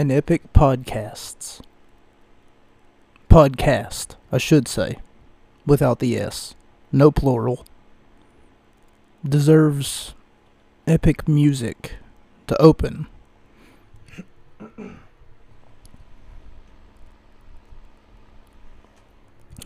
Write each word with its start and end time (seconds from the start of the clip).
and 0.00 0.10
epic 0.10 0.50
podcasts. 0.54 1.60
Podcast, 3.28 4.14
I 4.32 4.38
should 4.38 4.66
say, 4.66 4.96
without 5.66 5.98
the 5.98 6.16
S. 6.16 6.54
No 6.90 7.10
plural. 7.10 7.66
Deserves 9.22 10.14
epic 10.86 11.28
music 11.28 11.96
to 12.46 12.58
open. 12.58 13.08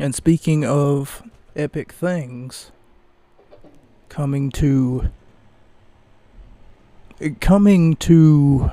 And 0.00 0.16
speaking 0.16 0.64
of 0.64 1.22
epic 1.54 1.92
things, 1.92 2.72
coming 4.08 4.50
to 4.50 5.10
coming 7.38 7.94
to 7.94 8.72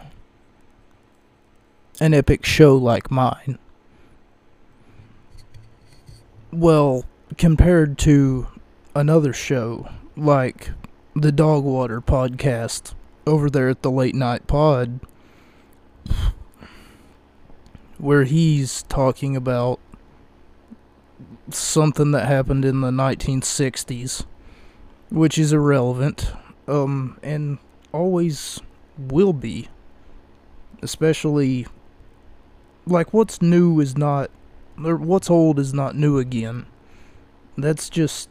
an 2.01 2.15
epic 2.15 2.43
show 2.43 2.75
like 2.75 3.11
mine. 3.11 3.59
Well, 6.51 7.05
compared 7.37 7.99
to 7.99 8.47
another 8.95 9.31
show 9.31 9.87
like 10.17 10.71
the 11.15 11.31
Dogwater 11.31 12.01
podcast 12.01 12.95
over 13.27 13.51
there 13.51 13.69
at 13.69 13.83
the 13.83 13.91
Late 13.91 14.15
Night 14.15 14.47
Pod, 14.47 14.99
where 17.99 18.23
he's 18.23 18.81
talking 18.83 19.35
about 19.35 19.79
something 21.51 22.11
that 22.11 22.27
happened 22.27 22.65
in 22.65 22.81
the 22.81 22.89
1960s, 22.89 24.25
which 25.11 25.37
is 25.37 25.53
irrelevant, 25.53 26.33
um, 26.67 27.19
and 27.21 27.59
always 27.93 28.59
will 28.97 29.33
be. 29.33 29.67
Especially, 30.81 31.67
like, 32.85 33.13
what's 33.13 33.41
new 33.41 33.79
is 33.79 33.97
not, 33.97 34.31
or 34.83 34.95
what's 34.95 35.29
old 35.29 35.59
is 35.59 35.73
not 35.73 35.95
new 35.95 36.17
again. 36.17 36.65
That's 37.57 37.89
just 37.89 38.29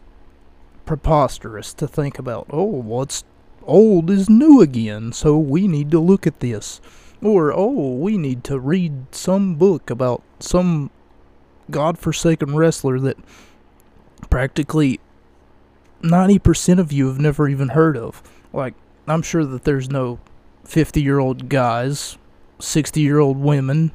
preposterous 0.87 1.73
to 1.75 1.87
think 1.87 2.19
about. 2.19 2.47
Oh, 2.51 2.65
what's 2.65 3.25
old 3.65 4.11
is 4.11 4.29
new 4.29 4.61
again, 4.61 5.13
so 5.13 5.39
we 5.39 5.69
need 5.69 5.91
to 5.93 6.01
look 6.01 6.27
at 6.27 6.41
this. 6.41 6.81
Or, 7.23 7.53
oh, 7.53 7.95
we 7.95 8.17
need 8.17 8.45
to 8.45 8.59
read 8.59 9.15
some 9.15 9.55
book 9.57 9.91
about 9.91 10.23
some 10.39 10.91
godforsaken 11.71 12.57
wrestler 12.57 12.99
that 13.01 13.19
practically 14.31 15.01
90% 16.03 16.79
of 16.79 16.93
you 16.93 17.09
have 17.09 17.21
never 17.21 17.49
even 17.49 17.69
heard 17.69 17.97
of. 17.97 18.23
Like, 18.53 18.75
I'm 19.07 19.23
sure 19.23 19.45
that 19.45 19.65
there's 19.65 19.91
no 19.91 20.19
50 20.65 21.03
year 21.03 21.19
old 21.19 21.49
guys, 21.49 22.17
60 22.59 23.01
year 23.01 23.19
old 23.19 23.39
women, 23.39 23.93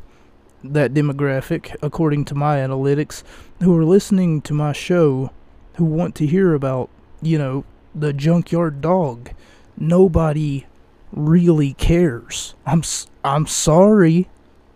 that 0.74 0.94
demographic, 0.94 1.76
according 1.82 2.26
to 2.26 2.36
my 2.36 2.58
analytics, 2.58 3.24
who 3.62 3.78
are 3.78 3.86
listening 3.86 4.42
to 4.42 4.54
my 4.54 4.72
show 4.72 5.32
who 5.76 5.86
want 5.86 6.16
to 6.16 6.26
hear 6.26 6.54
about, 6.54 6.90
you 7.22 7.38
know, 7.38 7.66
the 7.94 8.14
junkyard 8.14 8.82
dog. 8.82 9.32
Nobody 9.78 10.66
really 11.12 11.74
cares. 11.74 12.56
I'm 12.66 12.84
I'm 13.24 13.48
sorry 13.48 14.30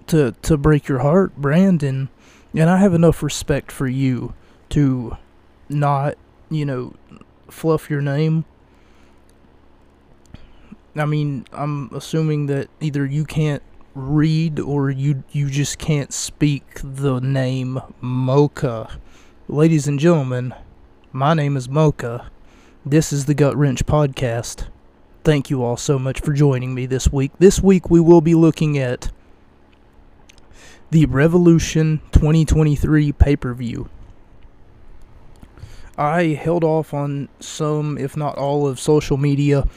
to 0.08 0.34
to 0.42 0.58
break 0.58 0.88
your 0.88 1.00
heart, 1.00 1.36
Brandon, 1.38 2.10
and 2.54 2.70
I 2.70 2.78
have 2.78 2.94
enough 2.94 3.24
respect 3.24 3.72
for 3.72 3.88
you 3.88 4.34
to 4.70 5.18
not, 5.70 6.18
you 6.50 6.66
know, 6.66 6.94
fluff 7.50 7.90
your 7.90 8.02
name 8.02 8.46
I 10.96 11.06
mean, 11.06 11.46
I'm 11.54 11.94
assuming 11.94 12.48
that 12.48 12.70
either 12.80 13.06
you 13.06 13.26
can't 13.26 13.64
read 13.96 14.60
or 14.60 14.90
you 14.90 15.24
you 15.32 15.50
just 15.50 15.78
can't 15.78 16.14
speak 16.14 16.80
the 16.84 17.20
name 17.20 17.82
Mocha. 18.02 19.00
Ladies 19.48 19.88
and 19.88 20.00
gentlemen, 20.00 20.54
my 21.12 21.34
name 21.34 21.58
is 21.58 21.68
Mocha. 21.68 22.30
This 22.86 23.12
is 23.12 23.26
the 23.26 23.34
Gut 23.34 23.56
Wrench 23.56 23.86
podcast. 23.86 24.68
Thank 25.24 25.50
you 25.50 25.64
all 25.64 25.78
so 25.78 26.00
much 26.00 26.22
for 26.22 26.34
joining 26.34 26.74
me 26.74 26.86
this 26.86 27.12
week. 27.12 27.32
This 27.40 27.62
week 27.62 27.90
we 27.90 28.00
will 28.00 28.22
be 28.22 28.36
looking 28.36 28.78
at 28.78 29.12
the 30.92 31.06
Revolution 31.06 32.02
2023 32.12 33.12
pay-per-view. 33.12 33.90
I 35.98 36.28
held 36.28 36.64
off 36.64 36.94
on 36.94 37.28
some, 37.40 37.98
if 37.98 38.16
not 38.16 38.38
all, 38.38 38.66
of 38.66 38.80
social 38.80 39.18
media 39.18 39.68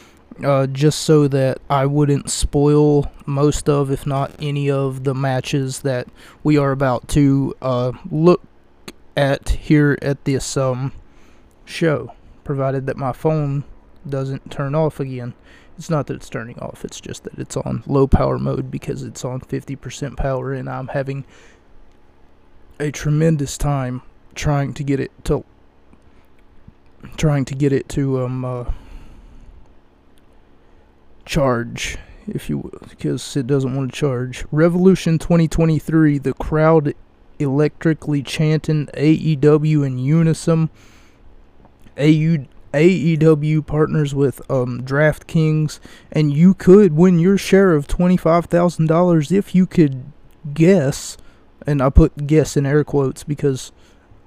uh, 0.44 0.66
just 0.66 1.00
so 1.00 1.28
that 1.28 1.58
I 1.70 1.86
wouldn't 1.86 2.30
spoil 2.30 3.10
most 3.26 3.68
of, 3.68 3.90
if 3.90 4.06
not 4.06 4.32
any 4.40 4.70
of, 4.70 5.04
the 5.04 5.14
matches 5.14 5.80
that 5.80 6.08
we 6.42 6.58
are 6.58 6.72
about 6.72 7.08
to 7.08 7.54
uh, 7.62 7.92
look 8.10 8.42
at 9.16 9.50
here 9.50 9.98
at 10.02 10.24
this 10.24 10.56
um, 10.56 10.92
show, 11.64 12.14
provided 12.44 12.86
that 12.86 12.96
my 12.96 13.12
phone 13.12 13.64
doesn't 14.08 14.50
turn 14.50 14.74
off 14.74 15.00
again. 15.00 15.34
It's 15.78 15.90
not 15.90 16.06
that 16.06 16.14
it's 16.14 16.28
turning 16.28 16.58
off, 16.58 16.84
it's 16.84 17.00
just 17.00 17.24
that 17.24 17.38
it's 17.38 17.56
on 17.56 17.82
low 17.86 18.06
power 18.06 18.38
mode 18.38 18.70
because 18.70 19.02
it's 19.02 19.24
on 19.24 19.40
50% 19.40 20.16
power 20.16 20.52
and 20.52 20.68
I'm 20.68 20.88
having 20.88 21.24
a 22.78 22.90
tremendous 22.90 23.56
time 23.56 24.02
trying 24.34 24.74
to 24.74 24.84
get 24.84 24.98
it 24.98 25.12
to 25.24 25.44
trying 27.16 27.44
to 27.44 27.54
get 27.54 27.72
it 27.72 27.88
to 27.90 28.24
um 28.24 28.44
uh, 28.44 28.64
charge, 31.24 31.98
if 32.26 32.48
you 32.48 32.58
will, 32.58 32.78
because 32.88 33.36
it 33.36 33.46
doesn't 33.46 33.74
want 33.74 33.92
to 33.92 33.98
charge. 33.98 34.44
Revolution 34.50 35.18
2023, 35.18 36.18
the 36.18 36.34
crowd 36.34 36.94
electrically 37.38 38.22
chanting 38.22 38.86
AEW 38.94 39.86
in 39.86 39.98
unison. 39.98 40.70
AU, 41.98 42.46
AEW 42.72 43.66
partners 43.66 44.14
with 44.14 44.40
um, 44.50 44.82
DraftKings, 44.82 45.78
and 46.10 46.32
you 46.32 46.54
could 46.54 46.94
win 46.94 47.18
your 47.18 47.36
share 47.36 47.74
of 47.74 47.86
$25,000 47.86 49.32
if 49.32 49.54
you 49.54 49.66
could 49.66 50.04
guess, 50.54 51.16
and 51.66 51.82
I 51.82 51.90
put 51.90 52.26
guess 52.26 52.56
in 52.56 52.66
air 52.66 52.82
quotes 52.84 53.24
because 53.24 53.72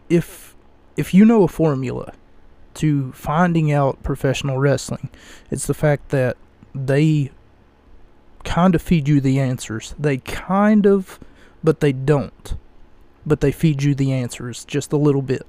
if 0.09 0.55
if 0.95 1.13
you 1.13 1.25
know 1.25 1.43
a 1.43 1.47
formula 1.47 2.13
to 2.75 3.11
finding 3.13 3.71
out 3.71 4.01
professional 4.03 4.57
wrestling, 4.57 5.09
it's 5.51 5.67
the 5.67 5.73
fact 5.73 6.09
that 6.09 6.37
they 6.75 7.31
kind 8.43 8.75
of 8.75 8.81
feed 8.81 9.07
you 9.07 9.21
the 9.21 9.39
answers. 9.39 9.95
They 9.97 10.17
kind 10.17 10.85
of, 10.85 11.19
but 11.63 11.79
they 11.79 11.91
don't. 11.91 12.55
But 13.25 13.41
they 13.41 13.51
feed 13.51 13.81
you 13.81 13.95
the 13.95 14.11
answers 14.11 14.65
just 14.65 14.93
a 14.93 14.97
little 14.97 15.23
bit. 15.23 15.47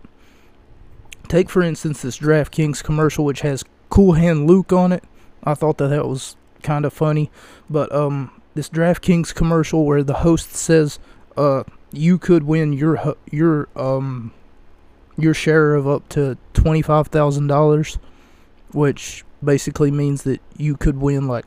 Take, 1.28 1.50
for 1.50 1.60
instance, 1.62 2.02
this 2.02 2.18
DraftKings 2.18 2.82
commercial, 2.82 3.24
which 3.24 3.40
has 3.40 3.64
Cool 3.90 4.12
Hand 4.12 4.46
Luke 4.46 4.72
on 4.72 4.92
it. 4.92 5.04
I 5.44 5.54
thought 5.54 5.78
that 5.78 5.88
that 5.88 6.06
was 6.06 6.36
kind 6.62 6.84
of 6.84 6.92
funny. 6.92 7.30
But 7.68 7.92
um, 7.92 8.40
this 8.54 8.68
DraftKings 8.70 9.34
commercial 9.34 9.84
where 9.84 10.02
the 10.02 10.14
host 10.14 10.54
says, 10.54 10.98
uh, 11.36 11.64
you 11.92 12.18
could 12.18 12.42
win 12.44 12.72
your 12.72 13.16
your 13.30 13.68
um 13.76 14.32
your 15.18 15.34
share 15.34 15.74
of 15.74 15.86
up 15.86 16.08
to 16.10 16.36
twenty 16.52 16.82
five 16.82 17.08
thousand 17.08 17.46
dollars, 17.46 17.98
which 18.72 19.24
basically 19.46 19.90
means 19.90 20.24
that 20.24 20.42
you 20.58 20.76
could 20.76 20.98
win 21.00 21.26
like 21.26 21.46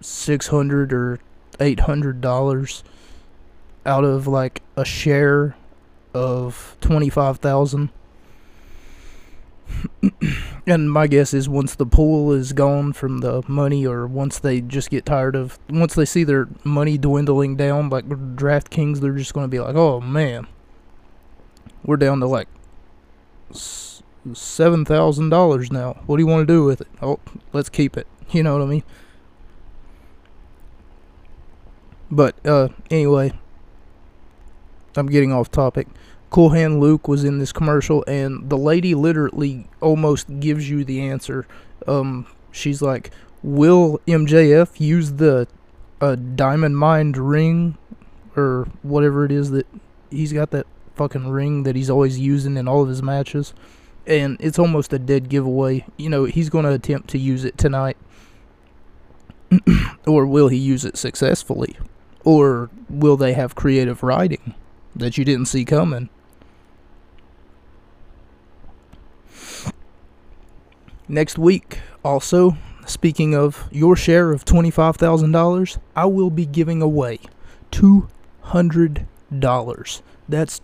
six 0.00 0.48
hundred 0.48 0.92
or 0.92 1.18
eight 1.60 1.80
hundred 1.80 2.20
dollars 2.20 2.84
out 3.86 4.04
of 4.04 4.26
like 4.26 4.62
a 4.76 4.84
share 4.84 5.56
of 6.12 6.76
twenty 6.80 7.08
five 7.08 7.38
thousand. 7.38 7.88
and 10.66 10.90
my 10.90 11.06
guess 11.06 11.32
is 11.32 11.48
once 11.48 11.74
the 11.74 11.86
pool 11.86 12.32
is 12.32 12.52
gone 12.52 12.92
from 12.92 13.18
the 13.18 13.42
money, 13.46 13.86
or 13.86 14.06
once 14.06 14.38
they 14.38 14.60
just 14.60 14.90
get 14.90 15.06
tired 15.06 15.36
of, 15.36 15.58
once 15.68 15.94
they 15.94 16.04
see 16.04 16.24
their 16.24 16.48
money 16.64 16.98
dwindling 16.98 17.54
down, 17.54 17.88
like 17.88 18.08
DraftKings, 18.08 19.00
they're 19.00 19.12
just 19.12 19.34
going 19.34 19.44
to 19.44 19.48
be 19.48 19.60
like, 19.60 19.76
oh 19.76 20.00
man, 20.00 20.46
we're 21.84 21.98
down 21.98 22.20
to 22.20 22.26
like 22.26 22.48
seven 24.32 24.84
thousand 24.84 25.30
dollars 25.30 25.70
now. 25.72 26.00
What 26.06 26.16
do 26.16 26.22
you 26.22 26.26
want 26.26 26.46
to 26.46 26.52
do 26.52 26.64
with 26.64 26.80
it? 26.80 26.88
Oh, 27.02 27.20
let's 27.52 27.68
keep 27.68 27.96
it. 27.96 28.06
You 28.30 28.42
know 28.42 28.58
what 28.58 28.62
I 28.62 28.66
mean? 28.66 28.82
But 32.10 32.34
uh, 32.46 32.68
anyway, 32.90 33.32
I'm 34.96 35.06
getting 35.06 35.32
off 35.32 35.50
topic. 35.50 35.88
Cool 36.30 36.50
Hand 36.50 36.78
Luke 36.78 37.08
was 37.08 37.24
in 37.24 37.38
this 37.38 37.52
commercial, 37.52 38.04
and 38.06 38.50
the 38.50 38.58
lady 38.58 38.94
literally 38.94 39.66
almost 39.80 40.40
gives 40.40 40.68
you 40.68 40.84
the 40.84 41.00
answer. 41.00 41.46
Um, 41.86 42.26
she's 42.52 42.82
like, 42.82 43.10
"Will 43.42 43.98
MJF 44.06 44.78
use 44.78 45.12
the 45.12 45.48
uh, 46.02 46.16
Diamond 46.16 46.76
Mind 46.76 47.16
ring, 47.16 47.78
or 48.36 48.68
whatever 48.82 49.24
it 49.24 49.32
is 49.32 49.50
that 49.52 49.66
he's 50.10 50.32
got 50.34 50.50
that 50.50 50.66
fucking 50.96 51.28
ring 51.28 51.62
that 51.62 51.76
he's 51.76 51.88
always 51.88 52.18
using 52.18 52.58
in 52.58 52.68
all 52.68 52.82
of 52.82 52.88
his 52.88 53.02
matches?" 53.02 53.54
And 54.08 54.38
it's 54.40 54.58
almost 54.58 54.92
a 54.92 54.98
dead 54.98 55.28
giveaway. 55.28 55.84
You 55.96 56.08
know, 56.08 56.24
he's 56.24 56.48
going 56.48 56.64
to 56.64 56.72
attempt 56.72 57.08
to 57.10 57.18
use 57.18 57.44
it 57.44 57.58
tonight. 57.58 57.96
or 60.06 60.26
will 60.26 60.48
he 60.48 60.56
use 60.56 60.84
it 60.84 60.96
successfully? 60.96 61.76
Or 62.24 62.70
will 62.88 63.16
they 63.16 63.34
have 63.34 63.54
creative 63.54 64.02
writing 64.02 64.54
that 64.96 65.16
you 65.16 65.24
didn't 65.24 65.46
see 65.46 65.64
coming? 65.64 66.08
Next 71.06 71.38
week, 71.38 71.78
also, 72.04 72.56
speaking 72.86 73.34
of 73.34 73.68
your 73.70 73.96
share 73.96 74.32
of 74.32 74.44
$25,000, 74.44 75.78
I 75.96 76.04
will 76.04 76.30
be 76.30 76.44
giving 76.44 76.82
away 76.82 77.20
$200. 77.72 80.02
That's 80.28 80.60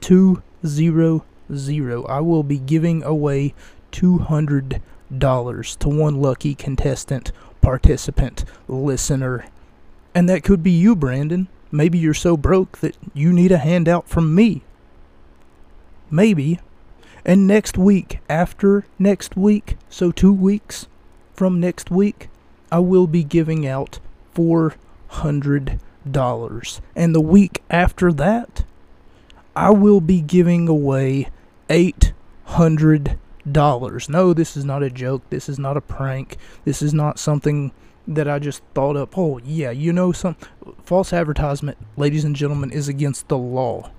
200. 1.48 2.06
I 2.06 2.20
will 2.20 2.42
be 2.42 2.58
giving 2.58 3.02
away 3.02 3.54
$200 3.92 5.78
to 5.78 5.88
one 5.88 6.20
lucky 6.20 6.54
contestant, 6.54 7.32
participant, 7.60 8.44
listener. 8.68 9.46
And 10.14 10.28
that 10.28 10.44
could 10.44 10.62
be 10.62 10.70
you, 10.70 10.94
Brandon. 10.94 11.48
Maybe 11.70 11.98
you're 11.98 12.14
so 12.14 12.36
broke 12.36 12.78
that 12.78 12.96
you 13.14 13.32
need 13.32 13.52
a 13.52 13.58
handout 13.58 14.08
from 14.08 14.34
me. 14.34 14.62
Maybe. 16.10 16.60
And 17.24 17.46
next 17.46 17.78
week, 17.78 18.20
after 18.28 18.84
next 18.98 19.36
week, 19.36 19.76
so 19.88 20.12
two 20.12 20.32
weeks 20.32 20.86
from 21.32 21.58
next 21.58 21.90
week, 21.90 22.28
I 22.70 22.80
will 22.80 23.06
be 23.06 23.24
giving 23.24 23.66
out 23.66 23.98
$400. 24.34 26.80
And 26.94 27.14
the 27.14 27.20
week 27.20 27.62
after 27.70 28.12
that, 28.12 28.64
I 29.56 29.70
will 29.70 30.00
be 30.00 30.20
giving 30.20 30.68
away 30.68 31.28
$800. 31.68 33.18
No, 34.08 34.34
this 34.34 34.56
is 34.56 34.64
not 34.64 34.82
a 34.82 34.90
joke. 34.90 35.22
This 35.30 35.48
is 35.48 35.58
not 35.58 35.76
a 35.76 35.80
prank. 35.80 36.36
This 36.64 36.82
is 36.82 36.92
not 36.92 37.18
something 37.18 37.72
that 38.06 38.28
I 38.28 38.38
just 38.38 38.62
thought 38.74 38.96
up. 38.96 39.16
Oh, 39.16 39.38
yeah, 39.38 39.70
you 39.70 39.92
know, 39.92 40.12
some 40.12 40.36
false 40.84 41.12
advertisement, 41.12 41.78
ladies 41.96 42.24
and 42.24 42.36
gentlemen, 42.36 42.70
is 42.70 42.88
against 42.88 43.28
the 43.28 43.38
law. 43.38 43.90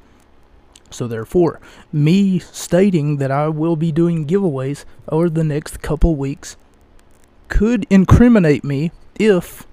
So, 0.91 1.07
therefore, 1.07 1.59
me 1.91 2.39
stating 2.39 3.17
that 3.17 3.31
I 3.31 3.47
will 3.47 3.75
be 3.75 3.91
doing 3.91 4.27
giveaways 4.27 4.85
over 5.09 5.29
the 5.29 5.43
next 5.43 5.81
couple 5.81 6.15
weeks 6.15 6.57
could 7.47 7.85
incriminate 7.89 8.63
me 8.63 8.91
if, 9.19 9.65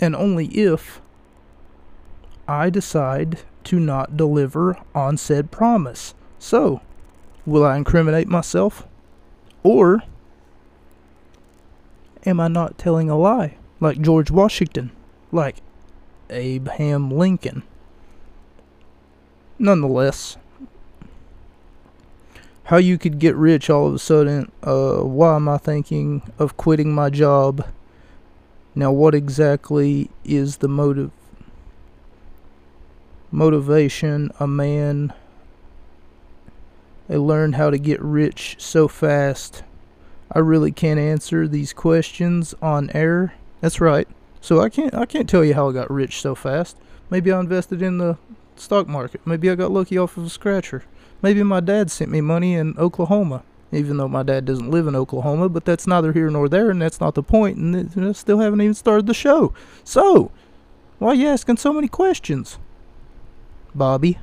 and 0.00 0.16
only 0.16 0.46
if, 0.46 1.00
I 2.48 2.70
decide 2.70 3.40
to 3.64 3.80
not 3.80 4.16
deliver 4.16 4.76
on 4.94 5.16
said 5.16 5.50
promise. 5.50 6.14
So, 6.38 6.80
will 7.46 7.64
I 7.64 7.76
incriminate 7.76 8.28
myself? 8.28 8.86
Or 9.62 10.02
am 12.26 12.40
I 12.40 12.48
not 12.48 12.78
telling 12.78 13.08
a 13.10 13.16
lie? 13.16 13.56
Like 13.80 14.00
George 14.00 14.30
Washington? 14.30 14.90
Like 15.32 15.56
Abraham 16.30 17.10
Lincoln? 17.10 17.62
Nonetheless, 19.58 20.36
how 22.64 22.78
you 22.78 22.98
could 22.98 23.18
get 23.18 23.36
rich 23.36 23.68
all 23.68 23.86
of 23.86 23.94
a 23.94 23.98
sudden, 23.98 24.50
uh, 24.62 24.96
why 24.96 25.36
am 25.36 25.48
I 25.48 25.58
thinking 25.58 26.22
of 26.38 26.56
quitting 26.56 26.92
my 26.94 27.10
job? 27.10 27.66
Now, 28.74 28.90
what 28.90 29.14
exactly 29.14 30.10
is 30.24 30.56
the 30.56 30.68
motive? 30.68 31.10
Motivation, 33.34 34.30
a 34.38 34.46
man 34.46 35.12
I 37.10 37.16
learned 37.16 37.56
how 37.56 37.68
to 37.68 37.78
get 37.78 38.00
rich 38.00 38.54
so 38.60 38.86
fast. 38.86 39.64
I 40.30 40.38
really 40.38 40.70
can't 40.70 41.00
answer 41.00 41.48
these 41.48 41.72
questions 41.72 42.54
on 42.62 42.90
air. 42.94 43.34
That's 43.60 43.80
right. 43.80 44.06
So 44.40 44.60
I 44.60 44.68
can't 44.68 44.94
I 44.94 45.04
can't 45.04 45.28
tell 45.28 45.44
you 45.44 45.54
how 45.54 45.68
I 45.68 45.72
got 45.72 45.90
rich 45.90 46.20
so 46.20 46.36
fast. 46.36 46.76
Maybe 47.10 47.32
I 47.32 47.40
invested 47.40 47.82
in 47.82 47.98
the 47.98 48.18
stock 48.54 48.86
market. 48.86 49.26
Maybe 49.26 49.50
I 49.50 49.56
got 49.56 49.72
lucky 49.72 49.98
off 49.98 50.16
of 50.16 50.26
a 50.26 50.30
scratcher. 50.30 50.84
Maybe 51.20 51.42
my 51.42 51.58
dad 51.58 51.90
sent 51.90 52.12
me 52.12 52.20
money 52.20 52.54
in 52.54 52.78
Oklahoma. 52.78 53.42
Even 53.72 53.96
though 53.96 54.06
my 54.06 54.22
dad 54.22 54.44
doesn't 54.44 54.70
live 54.70 54.86
in 54.86 54.94
Oklahoma, 54.94 55.48
but 55.48 55.64
that's 55.64 55.88
neither 55.88 56.12
here 56.12 56.30
nor 56.30 56.48
there, 56.48 56.70
and 56.70 56.80
that's 56.80 57.00
not 57.00 57.16
the 57.16 57.22
point. 57.24 57.56
And 57.56 58.06
I 58.08 58.12
still 58.12 58.38
haven't 58.38 58.60
even 58.60 58.74
started 58.74 59.08
the 59.08 59.14
show. 59.14 59.52
So, 59.82 60.30
why 61.00 61.08
are 61.08 61.14
you 61.16 61.26
asking 61.26 61.56
so 61.56 61.72
many 61.72 61.88
questions, 61.88 62.58
Bobby? 63.74 64.18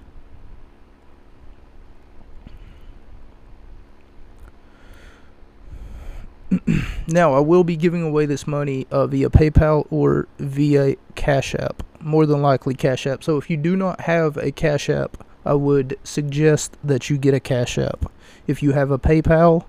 now, 7.08 7.34
I 7.34 7.40
will 7.40 7.64
be 7.64 7.76
giving 7.76 8.04
away 8.04 8.26
this 8.26 8.46
money 8.46 8.88
uh, 8.92 9.08
via 9.08 9.30
PayPal 9.30 9.88
or 9.90 10.28
via 10.38 10.96
Cash 11.16 11.56
App. 11.56 11.84
More 12.00 12.26
than 12.26 12.42
likely, 12.42 12.74
Cash 12.74 13.08
App. 13.08 13.24
So, 13.24 13.38
if 13.38 13.50
you 13.50 13.58
do 13.58 13.76
not 13.76 14.02
have 14.02 14.38
a 14.38 14.52
Cash 14.52 14.90
App, 14.90 15.26
I 15.46 15.54
would 15.54 15.98
suggest 16.04 16.78
that 16.84 17.10
you 17.10 17.18
get 17.18 17.34
a 17.34 17.40
Cash 17.40 17.78
App. 17.78 18.12
If 18.48 18.62
you 18.62 18.74
have 18.74 18.92
a 18.92 19.00
PayPal 19.00 19.66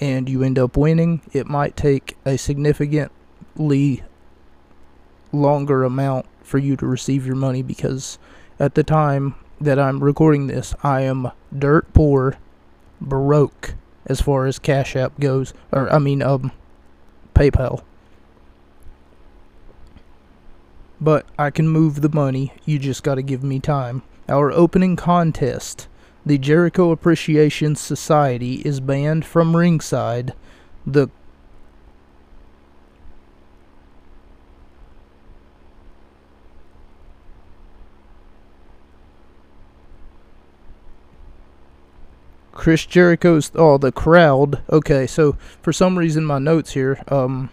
and 0.00 0.28
you 0.28 0.42
end 0.42 0.58
up 0.58 0.76
winning, 0.76 1.20
it 1.32 1.46
might 1.46 1.76
take 1.76 2.16
a 2.24 2.36
significantly 2.36 4.02
longer 5.32 5.84
amount 5.84 6.26
for 6.42 6.58
you 6.58 6.76
to 6.76 6.86
receive 6.86 7.26
your 7.26 7.36
money 7.36 7.62
because 7.62 8.18
at 8.58 8.74
the 8.74 8.84
time 8.84 9.34
that 9.60 9.78
I'm 9.78 10.02
recording 10.02 10.46
this, 10.46 10.74
I 10.82 11.02
am 11.02 11.30
dirt 11.56 11.92
poor, 11.92 12.36
broke 13.00 13.74
as 14.06 14.20
far 14.20 14.46
as 14.46 14.58
Cash 14.58 14.96
App 14.96 15.18
goes, 15.18 15.54
or 15.72 15.92
I 15.92 15.98
mean, 15.98 16.22
um, 16.22 16.52
PayPal. 17.34 17.82
But 21.00 21.26
I 21.38 21.50
can 21.50 21.68
move 21.68 22.00
the 22.00 22.08
money. 22.08 22.52
You 22.64 22.78
just 22.78 23.02
got 23.02 23.16
to 23.16 23.22
give 23.22 23.42
me 23.42 23.60
time. 23.60 24.02
Our 24.28 24.52
opening 24.52 24.96
contest, 24.96 25.88
the 26.24 26.38
Jericho 26.38 26.90
Appreciation 26.90 27.76
Society, 27.76 28.56
is 28.64 28.80
banned 28.80 29.24
from 29.24 29.56
ringside. 29.56 30.32
The 30.86 31.08
Chris 42.54 42.86
Jericho's 42.86 43.50
oh 43.54 43.78
the 43.78 43.92
crowd. 43.92 44.62
Okay, 44.70 45.06
so 45.06 45.36
for 45.60 45.72
some 45.72 45.98
reason 45.98 46.24
my 46.24 46.38
notes 46.38 46.72
here 46.72 47.02
um 47.08 47.50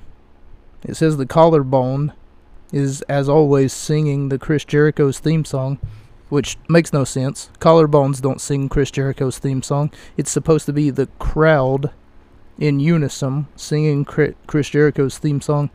it 0.84 0.96
says 0.96 1.18
the 1.18 1.26
collarbone 1.26 2.14
is 2.72 3.02
as 3.04 3.28
always 3.28 3.74
singing 3.74 4.30
the 4.30 4.40
Chris 4.40 4.64
Jericho's 4.64 5.20
theme 5.20 5.44
song, 5.44 5.78
which 6.30 6.58
makes 6.70 6.94
no 6.94 7.04
sense. 7.04 7.50
Collarbones 7.60 8.22
don't 8.22 8.42
sing 8.42 8.70
Chris 8.70 8.90
Jericho's 8.92 9.38
theme 9.38 9.62
song. 9.62 9.92
It's 10.18 10.32
supposed 10.32 10.66
to 10.68 10.74
be 10.74 10.90
the 10.90 11.08
crowd 11.20 11.92
in 12.58 12.80
unison 12.80 13.48
singing 13.56 14.06
Chris 14.06 14.70
Jericho's 14.70 15.18
theme 15.18 15.42
song. 15.42 15.70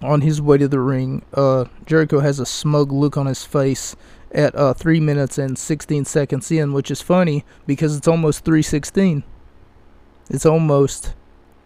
On 0.00 0.20
his 0.20 0.40
way 0.40 0.58
to 0.58 0.68
the 0.68 0.80
ring, 0.80 1.22
uh, 1.34 1.64
Jericho 1.84 2.20
has 2.20 2.38
a 2.38 2.46
smug 2.46 2.92
look 2.92 3.16
on 3.16 3.26
his 3.26 3.44
face 3.44 3.96
at 4.32 4.54
uh, 4.54 4.74
3 4.74 5.00
minutes 5.00 5.38
and 5.38 5.58
16 5.58 6.04
seconds 6.04 6.50
in, 6.50 6.72
which 6.72 6.90
is 6.90 7.00
funny 7.00 7.44
because 7.66 7.96
it's 7.96 8.08
almost 8.08 8.44
316. 8.44 9.24
It's 10.30 10.46
almost 10.46 11.14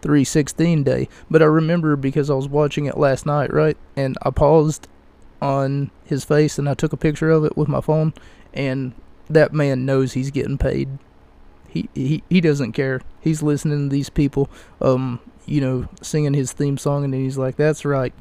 316 0.01 0.83
day. 0.83 1.09
But 1.29 1.41
I 1.41 1.45
remember 1.45 1.95
because 1.95 2.29
I 2.29 2.35
was 2.35 2.47
watching 2.47 2.85
it 2.85 2.97
last 2.97 3.25
night, 3.25 3.51
right? 3.51 3.77
And 3.95 4.17
I 4.21 4.29
paused 4.29 4.87
on 5.41 5.91
his 6.05 6.23
face 6.23 6.57
and 6.57 6.69
I 6.69 6.73
took 6.73 6.93
a 6.93 6.97
picture 6.97 7.29
of 7.29 7.43
it 7.43 7.57
with 7.57 7.67
my 7.67 7.81
phone 7.81 8.13
and 8.53 8.93
that 9.29 9.53
man 9.53 9.85
knows 9.85 10.13
he's 10.13 10.31
getting 10.31 10.57
paid. 10.57 10.87
He 11.67 11.89
he 11.93 12.23
he 12.29 12.39
doesn't 12.39 12.73
care. 12.73 13.01
He's 13.19 13.41
listening 13.43 13.89
to 13.89 13.93
these 13.93 14.09
people 14.09 14.49
um 14.79 15.19
you 15.45 15.59
know 15.59 15.89
singing 16.01 16.33
his 16.33 16.53
theme 16.53 16.77
song 16.77 17.03
and 17.03 17.13
he's 17.13 17.37
like 17.37 17.57
that's 17.57 17.83
right. 17.83 18.13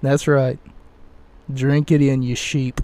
That's 0.00 0.26
right. 0.26 0.58
Drink 1.52 1.90
it 1.90 2.00
in 2.00 2.22
you 2.22 2.34
sheep. 2.34 2.80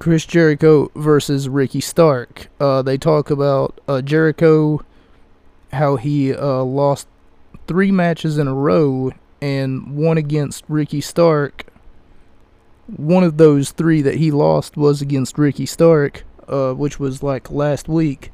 Chris 0.00 0.24
Jericho 0.24 0.90
versus 0.96 1.46
Ricky 1.46 1.82
Stark. 1.82 2.48
Uh, 2.58 2.80
they 2.80 2.96
talk 2.96 3.30
about 3.30 3.78
uh, 3.86 4.00
Jericho, 4.00 4.82
how 5.74 5.96
he 5.96 6.34
uh, 6.34 6.62
lost 6.62 7.06
three 7.66 7.90
matches 7.90 8.38
in 8.38 8.48
a 8.48 8.54
row 8.54 9.12
and 9.42 9.94
one 9.94 10.16
against 10.16 10.64
Ricky 10.68 11.02
Stark. 11.02 11.66
One 12.86 13.22
of 13.22 13.36
those 13.36 13.72
three 13.72 14.00
that 14.00 14.14
he 14.14 14.30
lost 14.30 14.74
was 14.74 15.02
against 15.02 15.36
Ricky 15.36 15.66
Stark, 15.66 16.24
uh, 16.48 16.72
which 16.72 16.98
was 16.98 17.22
like 17.22 17.50
last 17.50 17.86
week. 17.86 18.32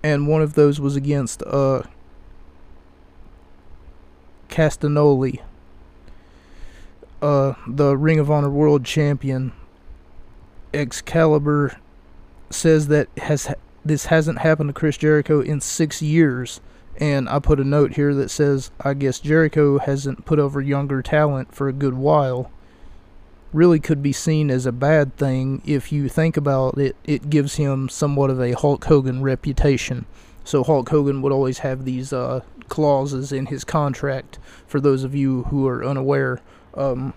And 0.00 0.28
one 0.28 0.42
of 0.42 0.54
those 0.54 0.78
was 0.78 0.94
against 0.94 1.42
uh, 1.42 1.82
Castagnoli 4.48 5.40
uh, 7.24 7.54
the 7.66 7.96
Ring 7.96 8.18
of 8.18 8.30
Honor 8.30 8.50
World 8.50 8.84
Champion 8.84 9.52
Excalibur 10.74 11.78
says 12.50 12.88
that 12.88 13.08
has 13.16 13.54
this 13.82 14.06
hasn't 14.06 14.40
happened 14.40 14.68
to 14.68 14.74
Chris 14.74 14.98
Jericho 14.98 15.40
in 15.40 15.60
six 15.62 16.02
years, 16.02 16.60
And 16.98 17.28
I 17.28 17.38
put 17.38 17.60
a 17.60 17.64
note 17.64 17.94
here 17.94 18.14
that 18.14 18.30
says, 18.30 18.70
I 18.80 18.94
guess 18.94 19.18
Jericho 19.18 19.78
hasn't 19.78 20.24
put 20.24 20.38
over 20.38 20.60
younger 20.60 21.02
talent 21.02 21.54
for 21.54 21.68
a 21.68 21.72
good 21.72 21.94
while. 21.94 22.50
Really 23.52 23.80
could 23.80 24.02
be 24.02 24.12
seen 24.12 24.50
as 24.50 24.66
a 24.66 24.72
bad 24.72 25.16
thing 25.16 25.62
if 25.64 25.92
you 25.92 26.08
think 26.08 26.36
about 26.36 26.78
it. 26.78 26.94
It 27.04 27.30
gives 27.30 27.56
him 27.56 27.88
somewhat 27.88 28.30
of 28.30 28.40
a 28.40 28.52
Hulk 28.52 28.84
Hogan 28.84 29.22
reputation. 29.22 30.06
So 30.44 30.62
Hulk 30.62 30.88
Hogan 30.88 31.22
would 31.22 31.32
always 31.32 31.58
have 31.60 31.84
these 31.84 32.12
uh, 32.12 32.42
clauses 32.68 33.32
in 33.32 33.46
his 33.46 33.64
contract. 33.64 34.38
For 34.66 34.78
those 34.78 35.04
of 35.04 35.14
you 35.14 35.44
who 35.44 35.66
are 35.66 35.84
unaware, 35.84 36.40
um, 36.76 37.14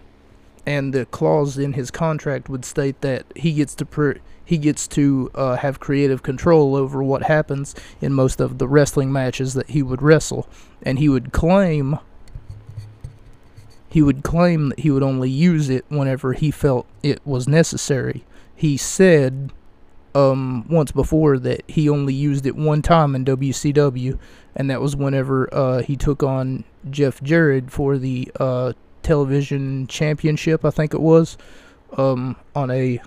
and 0.66 0.94
the 0.94 1.06
clause 1.06 1.58
in 1.58 1.74
his 1.74 1.90
contract 1.92 2.50
would 2.50 2.66
state 2.66 3.02
that 3.02 3.26
he 3.36 3.54
gets 3.54 3.74
to 3.76 3.86
pr- 3.86 4.18
he 4.44 4.58
gets 4.58 4.88
to 4.88 5.30
uh, 5.36 5.58
have 5.58 5.80
creative 5.80 6.24
control 6.24 6.76
over 6.76 7.04
what 7.04 7.24
happens 7.24 7.76
in 8.00 8.14
most 8.14 8.40
of 8.40 8.60
the 8.60 8.68
wrestling 8.68 9.12
matches 9.12 9.54
that 9.56 9.70
he 9.72 9.84
would 9.84 10.02
wrestle, 10.02 10.48
and 10.82 11.00
he 11.00 11.10
would 11.10 11.34
claim 11.34 12.00
he 13.90 14.02
would 14.02 14.24
claim 14.24 14.70
that 14.70 14.80
he 14.80 14.92
would 14.92 15.04
only 15.04 15.30
use 15.30 15.70
it 15.70 15.86
whenever 15.90 16.34
he 16.34 16.52
felt 16.52 16.86
it 17.02 17.20
was 17.26 17.48
necessary. 17.48 18.26
He 18.56 18.76
said 18.76 19.52
um, 20.14 20.66
once 20.70 20.92
before 20.92 21.38
that 21.40 21.64
he 21.68 21.88
only 21.88 22.14
used 22.14 22.46
it 22.46 22.56
one 22.56 22.82
time 22.82 23.16
in 23.16 23.24
WCW, 23.24 24.20
and 24.56 24.70
that 24.70 24.82
was 24.82 24.96
whenever 24.96 25.54
uh, 25.54 25.82
he 25.82 25.96
took 25.96 26.24
on 26.24 26.64
Jeff 26.90 27.22
Jarrett 27.22 27.72
for 27.72 27.98
the 27.98 28.30
uh, 28.40 28.74
television 29.08 29.88
championship, 29.88 30.66
I 30.66 30.70
think 30.70 30.94
it 30.94 31.00
was, 31.00 31.38
um, 31.96 32.36
on 32.54 32.70
a 32.70 33.00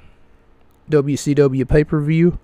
WCW 0.88 1.68
pay 1.68 1.84
per 1.84 2.00
view. 2.00 2.38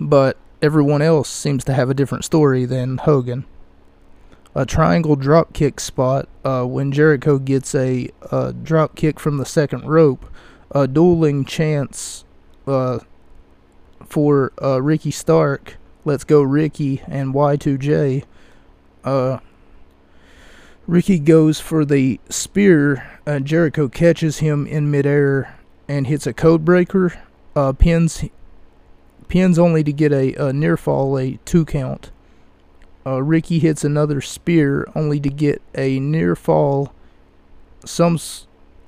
But 0.00 0.36
everyone 0.60 1.00
else 1.00 1.28
seems 1.28 1.62
to 1.64 1.74
have 1.74 1.88
a 1.88 1.94
different 1.94 2.24
story 2.24 2.64
than 2.64 2.98
Hogan. 2.98 3.44
A 4.52 4.66
triangle 4.66 5.16
dropkick 5.16 5.78
spot 5.78 6.28
uh, 6.44 6.64
when 6.64 6.90
Jericho 6.90 7.38
gets 7.38 7.72
a, 7.72 8.10
a 8.32 8.52
drop 8.52 8.96
kick 8.96 9.20
from 9.20 9.36
the 9.36 9.46
second 9.46 9.84
rope. 9.84 10.26
A 10.72 10.88
dueling 10.88 11.44
chance 11.44 12.24
uh, 12.66 12.98
for 14.04 14.52
uh, 14.60 14.82
Ricky 14.82 15.12
Stark, 15.12 15.76
Let's 16.04 16.24
Go 16.24 16.42
Ricky, 16.42 17.00
and 17.06 17.32
Y2J. 17.32 18.24
Ricky 20.90 21.20
goes 21.20 21.60
for 21.60 21.84
the 21.84 22.18
spear. 22.30 23.20
Uh, 23.24 23.38
Jericho 23.38 23.86
catches 23.86 24.38
him 24.38 24.66
in 24.66 24.90
midair 24.90 25.56
and 25.86 26.08
hits 26.08 26.26
a 26.26 26.32
code 26.32 26.64
breaker. 26.64 27.14
Uh, 27.54 27.72
pins 27.72 28.24
pins 29.28 29.56
only 29.56 29.84
to 29.84 29.92
get 29.92 30.10
a, 30.10 30.34
a 30.34 30.52
near 30.52 30.76
fall, 30.76 31.16
a 31.16 31.38
two 31.44 31.64
count. 31.64 32.10
Uh, 33.06 33.22
Ricky 33.22 33.60
hits 33.60 33.84
another 33.84 34.20
spear 34.20 34.84
only 34.96 35.20
to 35.20 35.28
get 35.28 35.62
a 35.76 36.00
near 36.00 36.34
fall. 36.34 36.92
Some 37.84 38.18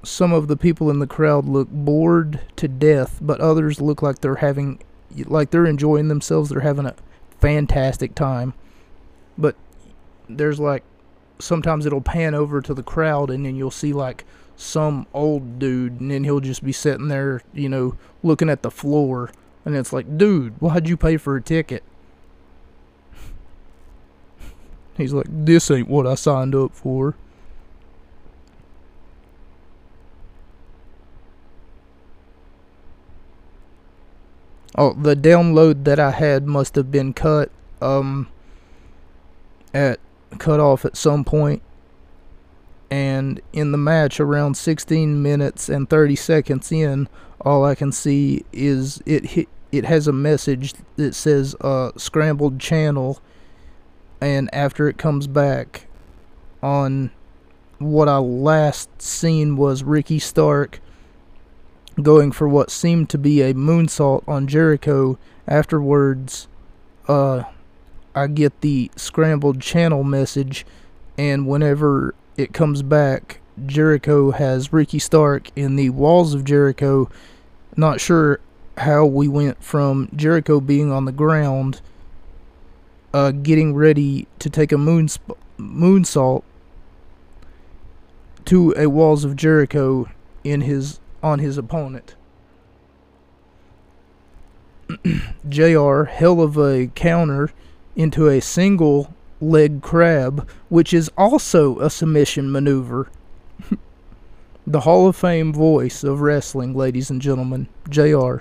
some 0.03 0.33
of 0.33 0.49
the 0.49 0.57
people 0.57 0.91
in 0.91 0.99
the 0.99 1.07
crowd 1.07 1.47
look 1.47 1.69
bored 1.71 2.41
to 2.57 2.67
death, 2.67 3.21
but 3.23 3.41
others 3.41 3.81
look 3.81 4.03
like 4.03 4.19
they're 4.19 4.35
having 4.35 4.83
like 5.27 5.53
they're 5.53 5.67
enjoying 5.67 6.09
themselves. 6.09 6.51
They're 6.51 6.63
having 6.63 6.87
a 6.87 6.97
fantastic 7.39 8.17
time. 8.17 8.55
But 9.39 9.55
there's 10.29 10.59
like 10.59 10.83
sometimes 11.39 11.87
it'll 11.87 12.01
pan 12.01 12.35
over 12.35 12.61
to 12.61 12.75
the 12.75 12.83
crowd 12.83 13.31
and 13.31 13.45
then 13.45 13.57
you'll 13.57 13.71
see 13.71 13.93
like 13.93 14.25
some 14.57 15.07
old 15.13 15.59
dude 15.59 16.01
and 16.01 16.11
then 16.11 16.25
he'll 16.25 16.41
just 16.41 16.65
be 16.65 16.73
sitting 16.73 17.09
there, 17.09 17.43
you 17.53 17.69
know, 17.69 17.97
looking 18.23 18.49
at 18.49 18.63
the 18.63 18.71
floor 18.71 19.31
and 19.65 19.77
it's 19.77 19.93
like, 19.93 20.19
dude, 20.19 20.55
why'd 20.61 20.89
you 20.89 20.97
pay 20.97 21.17
for 21.17 21.37
a 21.37 21.43
ticket? 21.43 21.83
He's 24.97 25.13
like, 25.13 25.27
this 25.29 25.71
ain't 25.71 25.89
what 25.89 26.07
I 26.07 26.15
signed 26.15 26.55
up 26.55 26.75
for. 26.75 27.17
Oh, 34.77 34.95
the 34.95 35.15
download 35.15 35.85
that 35.85 36.01
I 36.01 36.13
had 36.13 36.47
must 36.47 36.77
have 36.77 36.91
been 36.91 37.13
cut 37.13 37.51
um 37.81 38.29
at 39.75 39.99
cut 40.39 40.61
off 40.61 40.85
at 40.85 40.97
some 40.97 41.25
point 41.25 41.63
and 42.91 43.41
in 43.55 43.73
the 43.73 43.79
match 43.79 44.21
around 44.21 44.55
16 44.55 45.23
minutes 45.23 45.71
and 45.71 45.89
30 45.89 46.15
seconds 46.15 46.71
in 46.71 47.09
all 47.41 47.65
I 47.65 47.75
can 47.75 47.91
see 47.91 48.45
is 48.53 49.03
it 49.07 49.25
hit, 49.25 49.49
it 49.73 49.87
has 49.87 50.07
a 50.07 50.13
message 50.13 50.75
that 50.97 51.15
says 51.15 51.57
uh, 51.63 51.93
scrambled 51.97 52.61
channel 52.61 53.21
and 54.21 54.51
after 54.53 54.89
it 54.89 54.99
comes 54.99 55.27
back 55.27 55.87
on 56.63 57.11
what 57.79 58.09
I 58.09 58.19
last 58.19 59.01
seen 59.01 59.57
was 59.57 59.83
Ricky 59.83 60.19
Stark 60.19 60.81
going 62.03 62.31
for 62.31 62.47
what 62.47 62.71
seemed 62.71 63.09
to 63.11 63.19
be 63.19 63.41
a 63.41 63.55
moonsault 63.55 64.23
on 64.29 64.47
Jericho 64.47 65.19
afterwards 65.49 66.47
uh 67.09 67.45
I 68.15 68.27
get 68.27 68.61
the 68.61 68.91
scrambled 68.97 69.61
channel 69.61 70.05
message, 70.05 70.67
and 71.17 71.47
whenever 71.47 72.15
it 72.37 72.53
comes 72.53 72.83
back, 72.83 73.41
Jericho 73.67 74.31
has 74.33 74.73
Ricky 74.73 74.99
Stark 74.99 75.51
in 75.57 75.77
the 75.77 75.91
walls 75.91 76.35
of 76.35 76.45
Jericho. 76.45 77.11
Not 77.77 78.01
sure 78.01 78.41
how 78.79 79.05
we 79.07 79.29
went 79.29 79.63
from 79.63 80.09
Jericho 80.15 80.61
being 80.61 80.91
on 80.91 81.05
the 81.05 81.13
ground, 81.13 81.81
uh, 83.15 83.31
getting 83.31 83.75
ready 83.75 84.27
to 84.39 84.51
take 84.51 84.73
a 84.73 84.77
moonsault, 84.77 86.43
to 88.45 88.75
a 88.77 88.87
walls 88.87 89.25
of 89.25 89.37
Jericho 89.37 90.09
in 90.45 90.63
his 90.63 91.01
on 91.23 91.39
his 91.39 91.57
opponent. 91.57 92.15
JR, 95.49 96.03
hell 96.05 96.41
of 96.41 96.59
a 96.59 96.89
counter 96.89 97.51
into 97.97 98.29
a 98.29 98.41
single 98.41 99.15
leg 99.41 99.83
crab, 99.83 100.49
which 100.69 100.95
is 100.95 101.11
also 101.17 101.79
a 101.81 101.91
submission 101.91 102.51
maneuver. 102.51 103.11
the 104.67 104.81
Hall 104.81 105.09
of 105.09 105.17
Fame 105.17 105.53
voice 105.53 106.05
of 106.05 106.21
wrestling, 106.21 106.75
ladies 106.75 107.11
and 107.11 107.21
gentlemen, 107.21 107.69
JR. 107.89 108.37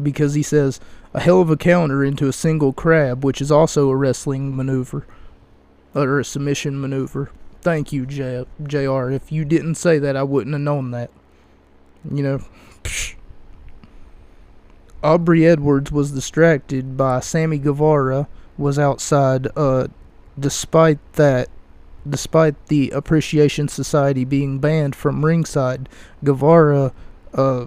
Because 0.00 0.34
he 0.34 0.42
says 0.42 0.80
a 1.12 1.20
hell 1.20 1.40
of 1.40 1.50
a 1.50 1.56
counter 1.56 2.04
into 2.04 2.28
a 2.28 2.32
single 2.32 2.72
crab, 2.72 3.24
which 3.24 3.40
is 3.40 3.50
also 3.50 3.90
a 3.90 3.96
wrestling 3.96 4.56
maneuver. 4.56 5.06
Or 5.94 6.20
a 6.20 6.24
submission 6.24 6.80
maneuver. 6.80 7.32
Thank 7.62 7.92
you, 7.92 8.06
J- 8.06 8.46
JR. 8.62 9.10
If 9.10 9.32
you 9.32 9.44
didn't 9.44 9.74
say 9.74 9.98
that, 9.98 10.16
I 10.16 10.22
wouldn't 10.22 10.54
have 10.54 10.62
known 10.62 10.92
that. 10.92 11.10
You 12.10 12.22
know, 12.22 12.38
psh. 12.84 13.14
Aubrey 15.02 15.46
Edwards 15.46 15.90
was 15.90 16.12
distracted 16.12 16.96
by 16.96 17.20
Sammy 17.20 17.58
Guevara 17.58 18.28
was 18.60 18.78
outside 18.78 19.48
uh, 19.56 19.88
despite 20.38 20.98
that 21.14 21.48
despite 22.08 22.54
the 22.66 22.90
appreciation 22.90 23.68
society 23.68 24.24
being 24.24 24.58
banned 24.58 24.94
from 24.94 25.24
ringside 25.24 25.88
guevara 26.22 26.92
uh, 27.34 27.66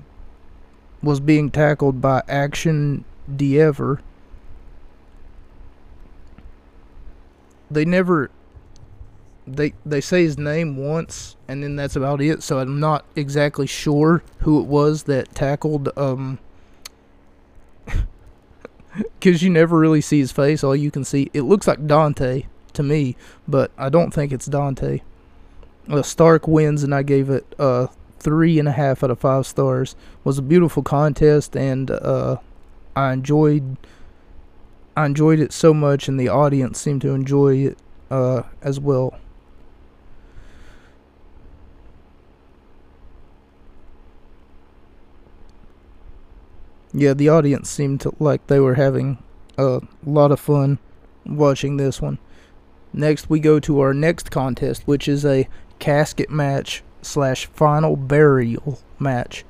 was 1.01 1.19
being 1.19 1.51
tackled 1.51 2.01
by 2.01 2.21
action 2.27 3.03
D'Ever. 3.33 4.01
they 7.73 7.85
never 7.85 8.29
they 9.45 9.73
they 9.85 9.99
say 9.99 10.23
his 10.23 10.37
name 10.37 10.77
once 10.77 11.35
and 11.47 11.63
then 11.63 11.75
that's 11.75 11.95
about 11.95 12.21
it 12.21 12.41
so 12.41 12.59
i'm 12.59 12.79
not 12.79 13.05
exactly 13.15 13.67
sure 13.67 14.23
who 14.39 14.59
it 14.59 14.65
was 14.65 15.03
that 15.03 15.33
tackled 15.35 15.89
um 15.97 16.39
because 19.19 19.41
you 19.41 19.49
never 19.49 19.77
really 19.77 20.01
see 20.01 20.19
his 20.19 20.31
face. 20.31 20.63
All 20.63 20.75
you 20.75 20.91
can 20.91 21.03
see, 21.03 21.29
it 21.33 21.41
looks 21.41 21.67
like 21.67 21.85
Dante 21.87 22.45
to 22.73 22.83
me, 22.83 23.15
but 23.47 23.71
I 23.77 23.89
don't 23.89 24.11
think 24.11 24.31
it's 24.31 24.45
Dante. 24.45 25.01
Uh, 25.89 26.01
Stark 26.01 26.47
wins, 26.47 26.83
and 26.83 26.93
I 26.95 27.03
gave 27.03 27.29
it 27.29 27.45
uh, 27.59 27.87
three 28.19 28.57
and 28.57 28.67
a 28.67 28.71
half 28.71 29.03
out 29.03 29.11
of 29.11 29.19
five 29.19 29.45
stars. 29.45 29.93
It 29.93 30.25
was 30.25 30.37
a 30.37 30.41
beautiful 30.43 30.83
contest, 30.83 31.55
and 31.55 31.91
uh, 31.91 32.37
I 32.95 33.13
enjoyed. 33.13 33.77
I 34.95 35.07
enjoyed 35.07 35.39
it 35.39 35.51
so 35.51 35.73
much, 35.73 36.07
and 36.07 36.19
the 36.19 36.29
audience 36.29 36.79
seemed 36.79 37.01
to 37.01 37.09
enjoy 37.09 37.57
it 37.57 37.77
uh, 38.11 38.43
as 38.61 38.79
well. 38.79 39.17
Yeah, 46.93 47.13
the 47.13 47.29
audience 47.29 47.69
seemed 47.69 48.01
to 48.01 48.13
like 48.19 48.45
they 48.47 48.59
were 48.59 48.75
having 48.75 49.17
a 49.57 49.81
lot 50.05 50.31
of 50.31 50.39
fun 50.39 50.79
watching 51.25 51.77
this 51.77 52.01
one. 52.01 52.19
Next, 52.93 53.29
we 53.29 53.39
go 53.39 53.59
to 53.59 53.79
our 53.79 53.93
next 53.93 54.29
contest, 54.29 54.83
which 54.85 55.07
is 55.07 55.25
a 55.25 55.47
casket 55.79 56.29
match 56.29 56.83
slash 57.01 57.47
final 57.47 57.95
burial 57.95 58.79
match. 58.99 59.43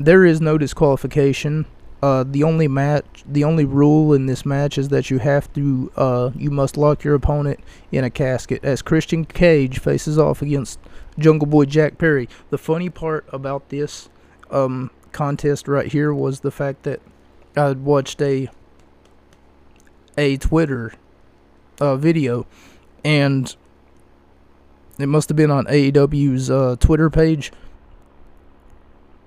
There 0.00 0.24
is 0.24 0.40
no 0.40 0.58
disqualification. 0.58 1.66
Uh, 2.02 2.24
the 2.26 2.42
only 2.42 2.68
match, 2.68 3.24
the 3.26 3.44
only 3.44 3.64
rule 3.64 4.12
in 4.12 4.26
this 4.26 4.44
match 4.44 4.76
is 4.76 4.88
that 4.88 5.10
you 5.10 5.18
have 5.18 5.50
to, 5.54 5.90
uh, 5.96 6.30
you 6.36 6.50
must 6.50 6.76
lock 6.76 7.04
your 7.04 7.14
opponent 7.14 7.60
in 7.92 8.04
a 8.04 8.10
casket 8.10 8.62
as 8.64 8.82
Christian 8.82 9.24
Cage 9.24 9.78
faces 9.78 10.18
off 10.18 10.42
against 10.42 10.78
Jungle 11.18 11.46
Boy 11.46 11.64
Jack 11.64 11.96
Perry. 11.96 12.28
The 12.50 12.58
funny 12.58 12.90
part 12.90 13.26
about 13.32 13.70
this 13.70 14.10
um, 14.50 14.90
contest 15.14 15.66
right 15.66 15.90
here 15.90 16.12
was 16.12 16.40
the 16.40 16.50
fact 16.50 16.82
that 16.82 17.00
I 17.56 17.72
watched 17.72 18.20
a 18.20 18.50
a 20.18 20.36
Twitter 20.36 20.92
uh, 21.80 21.96
video, 21.96 22.46
and 23.04 23.54
it 24.98 25.06
must 25.06 25.28
have 25.28 25.36
been 25.36 25.50
on 25.50 25.64
AEW's 25.66 26.50
uh, 26.50 26.76
Twitter 26.78 27.10
page. 27.10 27.52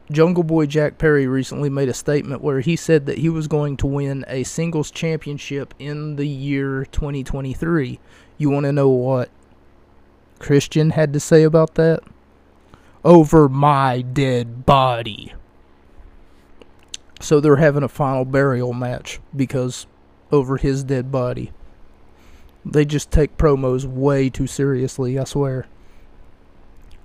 Jungle 0.09 0.43
Boy 0.43 0.65
Jack 0.65 0.97
Perry 0.97 1.27
recently 1.27 1.69
made 1.69 1.89
a 1.89 1.93
statement 1.93 2.41
where 2.41 2.61
he 2.61 2.77
said 2.77 3.05
that 3.07 3.17
he 3.17 3.27
was 3.27 3.47
going 3.47 3.75
to 3.77 3.87
win 3.87 4.23
a 4.29 4.43
singles 4.43 4.89
championship 4.89 5.73
in 5.79 6.15
the 6.15 6.27
year 6.27 6.85
2023. 6.85 7.99
You 8.37 8.49
want 8.49 8.65
to 8.65 8.71
know 8.71 8.87
what 8.87 9.29
Christian 10.39 10.91
had 10.91 11.11
to 11.11 11.19
say 11.19 11.43
about 11.43 11.75
that? 11.75 12.03
Over 13.03 13.49
my 13.49 14.01
dead 14.01 14.65
body. 14.65 15.33
So 17.19 17.39
they're 17.39 17.57
having 17.57 17.83
a 17.83 17.89
final 17.89 18.25
burial 18.25 18.73
match 18.73 19.19
because 19.35 19.87
over 20.31 20.57
his 20.57 20.83
dead 20.83 21.11
body. 21.11 21.51
They 22.65 22.85
just 22.85 23.11
take 23.11 23.37
promos 23.37 23.85
way 23.85 24.29
too 24.29 24.47
seriously, 24.47 25.17
I 25.17 25.23
swear. 25.23 25.67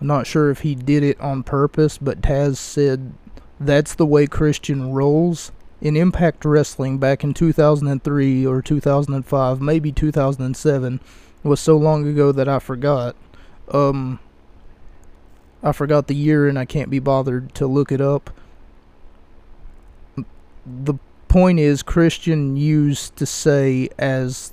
I'm 0.01 0.07
not 0.09 0.27
sure 0.27 0.51
if 0.51 0.61
he 0.61 0.75
did 0.75 1.05
it 1.05 1.20
on 1.20 1.44
purpose, 1.44 1.98
but 1.98 2.20
Taz 2.20 2.57
said 2.57 3.12
that's 3.61 3.94
the 3.94 4.07
way 4.07 4.27
Christian 4.27 4.92
rolls. 4.92 5.53
In 5.81 5.96
Impact 5.96 6.44
Wrestling 6.44 6.98
back 6.98 7.25
in 7.25 7.35
2003 7.35 8.46
or 8.46 8.62
2005, 8.62 9.61
maybe 9.61 9.92
2007, 9.92 11.01
was 11.42 11.61
so 11.61 11.77
long 11.77 12.07
ago 12.07 12.31
that 12.33 12.48
I 12.48 12.59
forgot. 12.59 13.16
Um, 13.72 14.20
I 15.62 15.72
forgot 15.72 16.07
the 16.07 16.14
year 16.14 16.48
and 16.48 16.59
I 16.59 16.64
can't 16.64 16.90
be 16.90 16.98
bothered 16.98 17.55
to 17.57 17.66
look 17.66 17.90
it 17.90 18.01
up. 18.01 18.31
The 20.66 20.94
point 21.29 21.59
is, 21.59 21.83
Christian 21.83 22.57
used 22.57 23.16
to 23.16 23.27
say 23.27 23.88
as 23.98 24.53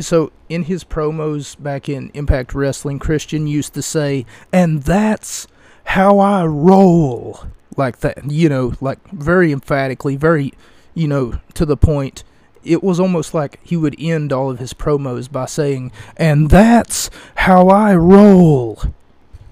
so 0.00 0.32
in 0.48 0.64
his 0.64 0.84
promos 0.84 1.60
back 1.60 1.88
in 1.88 2.10
Impact 2.14 2.54
Wrestling, 2.54 2.98
Christian 2.98 3.46
used 3.46 3.74
to 3.74 3.82
say, 3.82 4.24
"And 4.52 4.82
that's 4.82 5.46
how 5.84 6.18
I 6.18 6.44
roll," 6.46 7.44
like 7.76 8.00
that. 8.00 8.30
You 8.30 8.48
know, 8.48 8.72
like 8.80 8.98
very 9.10 9.52
emphatically, 9.52 10.16
very, 10.16 10.52
you 10.94 11.08
know, 11.08 11.34
to 11.54 11.66
the 11.66 11.76
point. 11.76 12.24
It 12.64 12.82
was 12.82 13.00
almost 13.00 13.34
like 13.34 13.58
he 13.62 13.76
would 13.76 13.96
end 13.98 14.32
all 14.32 14.50
of 14.50 14.60
his 14.60 14.72
promos 14.72 15.30
by 15.30 15.46
saying, 15.46 15.90
"And 16.16 16.48
that's 16.48 17.10
how 17.34 17.68
I 17.68 17.94
roll." 17.94 18.80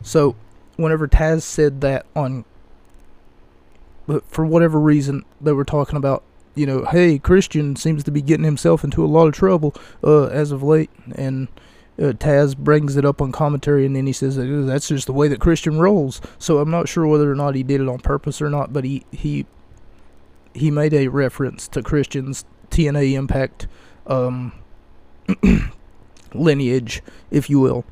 So, 0.02 0.36
whenever 0.76 1.08
Taz 1.08 1.42
said 1.42 1.80
that 1.82 2.06
on, 2.14 2.44
but 4.10 4.26
for 4.26 4.44
whatever 4.44 4.80
reason, 4.80 5.24
they 5.40 5.52
were 5.52 5.64
talking 5.64 5.96
about 5.96 6.24
you 6.56 6.66
know, 6.66 6.84
hey, 6.84 7.16
Christian 7.16 7.76
seems 7.76 8.02
to 8.02 8.10
be 8.10 8.20
getting 8.20 8.44
himself 8.44 8.82
into 8.82 9.04
a 9.04 9.06
lot 9.06 9.28
of 9.28 9.34
trouble 9.34 9.72
uh, 10.02 10.24
as 10.24 10.50
of 10.50 10.64
late, 10.64 10.90
and 11.14 11.46
uh, 11.96 12.12
Taz 12.12 12.56
brings 12.56 12.96
it 12.96 13.04
up 13.04 13.22
on 13.22 13.30
commentary, 13.30 13.86
and 13.86 13.94
then 13.94 14.06
he 14.06 14.12
says 14.12 14.34
that 14.34 14.46
that's 14.66 14.88
just 14.88 15.06
the 15.06 15.12
way 15.12 15.28
that 15.28 15.38
Christian 15.38 15.78
rolls. 15.78 16.20
So 16.40 16.58
I'm 16.58 16.70
not 16.70 16.88
sure 16.88 17.06
whether 17.06 17.30
or 17.30 17.36
not 17.36 17.54
he 17.54 17.62
did 17.62 17.80
it 17.80 17.88
on 17.88 18.00
purpose 18.00 18.42
or 18.42 18.50
not, 18.50 18.72
but 18.72 18.82
he 18.82 19.04
he 19.12 19.46
he 20.52 20.72
made 20.72 20.92
a 20.92 21.06
reference 21.06 21.68
to 21.68 21.82
Christian's 21.82 22.44
TNA 22.70 23.12
Impact 23.12 23.68
um, 24.08 24.52
lineage, 26.34 27.00
if 27.30 27.48
you 27.48 27.60
will. 27.60 27.84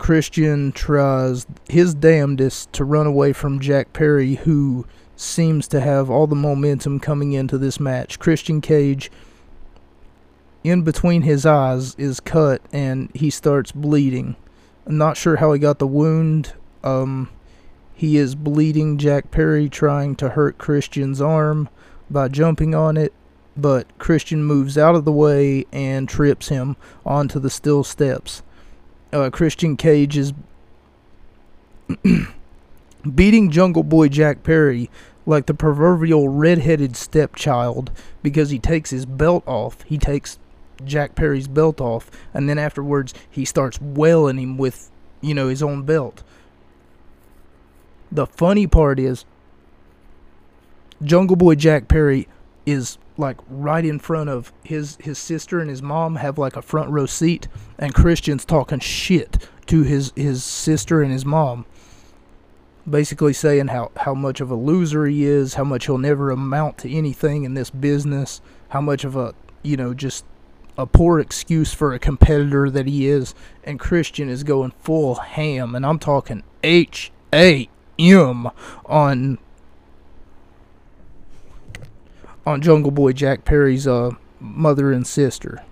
Christian 0.00 0.72
tries 0.72 1.46
his 1.68 1.92
damnedest 1.92 2.72
to 2.72 2.86
run 2.86 3.06
away 3.06 3.34
from 3.34 3.60
Jack 3.60 3.92
Perry, 3.92 4.36
who 4.36 4.86
seems 5.14 5.68
to 5.68 5.78
have 5.78 6.08
all 6.08 6.26
the 6.26 6.34
momentum 6.34 6.98
coming 6.98 7.32
into 7.32 7.58
this 7.58 7.78
match. 7.78 8.18
Christian 8.18 8.62
Cage, 8.62 9.10
in 10.64 10.80
between 10.84 11.20
his 11.20 11.44
eyes, 11.44 11.94
is 11.96 12.18
cut 12.18 12.62
and 12.72 13.10
he 13.14 13.28
starts 13.28 13.72
bleeding. 13.72 14.36
I'm 14.86 14.96
not 14.96 15.18
sure 15.18 15.36
how 15.36 15.52
he 15.52 15.58
got 15.58 15.78
the 15.78 15.86
wound. 15.86 16.54
Um, 16.82 17.28
he 17.92 18.16
is 18.16 18.34
bleeding. 18.34 18.96
Jack 18.96 19.30
Perry 19.30 19.68
trying 19.68 20.16
to 20.16 20.30
hurt 20.30 20.56
Christian's 20.56 21.20
arm 21.20 21.68
by 22.08 22.28
jumping 22.28 22.74
on 22.74 22.96
it, 22.96 23.12
but 23.54 23.86
Christian 23.98 24.44
moves 24.44 24.78
out 24.78 24.94
of 24.94 25.04
the 25.04 25.12
way 25.12 25.66
and 25.70 26.08
trips 26.08 26.48
him 26.48 26.76
onto 27.04 27.38
the 27.38 27.50
steel 27.50 27.84
steps. 27.84 28.42
Uh, 29.12 29.30
Christian 29.30 29.76
Cage 29.76 30.16
is 30.16 30.32
beating 33.14 33.50
Jungle 33.50 33.82
Boy 33.82 34.08
Jack 34.08 34.42
Perry 34.42 34.88
like 35.26 35.46
the 35.46 35.54
proverbial 35.54 36.28
red-headed 36.28 36.96
stepchild 36.96 37.90
because 38.22 38.50
he 38.50 38.58
takes 38.58 38.90
his 38.90 39.06
belt 39.06 39.42
off. 39.46 39.82
He 39.82 39.98
takes 39.98 40.38
Jack 40.84 41.14
Perry's 41.14 41.48
belt 41.48 41.80
off, 41.80 42.10
and 42.32 42.48
then 42.48 42.58
afterwards 42.58 43.12
he 43.28 43.44
starts 43.44 43.80
wailing 43.80 44.38
him 44.38 44.56
with, 44.56 44.90
you 45.20 45.34
know, 45.34 45.48
his 45.48 45.62
own 45.62 45.82
belt. 45.82 46.22
The 48.10 48.26
funny 48.26 48.66
part 48.66 48.98
is, 48.98 49.24
Jungle 51.02 51.36
Boy 51.36 51.54
Jack 51.54 51.88
Perry 51.88 52.28
is 52.66 52.98
like 53.16 53.36
right 53.48 53.84
in 53.84 53.98
front 53.98 54.30
of 54.30 54.52
his 54.64 54.96
his 55.00 55.18
sister 55.18 55.60
and 55.60 55.68
his 55.68 55.82
mom 55.82 56.16
have 56.16 56.38
like 56.38 56.56
a 56.56 56.62
front 56.62 56.90
row 56.90 57.06
seat, 57.06 57.48
and 57.78 57.94
Christian's 57.94 58.44
talking 58.44 58.80
shit 58.80 59.48
to 59.66 59.82
his 59.82 60.12
his 60.16 60.44
sister 60.44 61.02
and 61.02 61.12
his 61.12 61.24
mom 61.24 61.66
basically 62.88 63.32
saying 63.32 63.68
how, 63.68 63.90
how 63.96 64.14
much 64.14 64.40
of 64.40 64.50
a 64.50 64.54
loser 64.54 65.06
he 65.06 65.24
is, 65.24 65.54
how 65.54 65.64
much 65.64 65.86
he'll 65.86 65.98
never 65.98 66.30
amount 66.30 66.78
to 66.78 66.90
anything 66.90 67.44
in 67.44 67.54
this 67.54 67.70
business, 67.70 68.40
how 68.70 68.80
much 68.80 69.04
of 69.04 69.16
a, 69.16 69.34
you 69.62 69.76
know, 69.76 69.94
just 69.94 70.24
a 70.78 70.86
poor 70.86 71.20
excuse 71.20 71.74
for 71.74 71.92
a 71.92 71.98
competitor 71.98 72.70
that 72.70 72.86
he 72.86 73.06
is. 73.06 73.34
And 73.64 73.78
Christian 73.78 74.28
is 74.28 74.44
going 74.44 74.72
full 74.80 75.16
ham, 75.16 75.74
and 75.74 75.84
I'm 75.84 75.98
talking 75.98 76.42
H 76.62 77.12
A 77.32 77.68
M 77.98 78.48
on 78.86 79.38
on 82.50 82.60
Jungle 82.60 82.90
Boy 82.90 83.12
Jack 83.12 83.44
Perry's 83.44 83.86
uh, 83.86 84.10
mother 84.40 84.92
and 84.92 85.06
sister. 85.06 85.62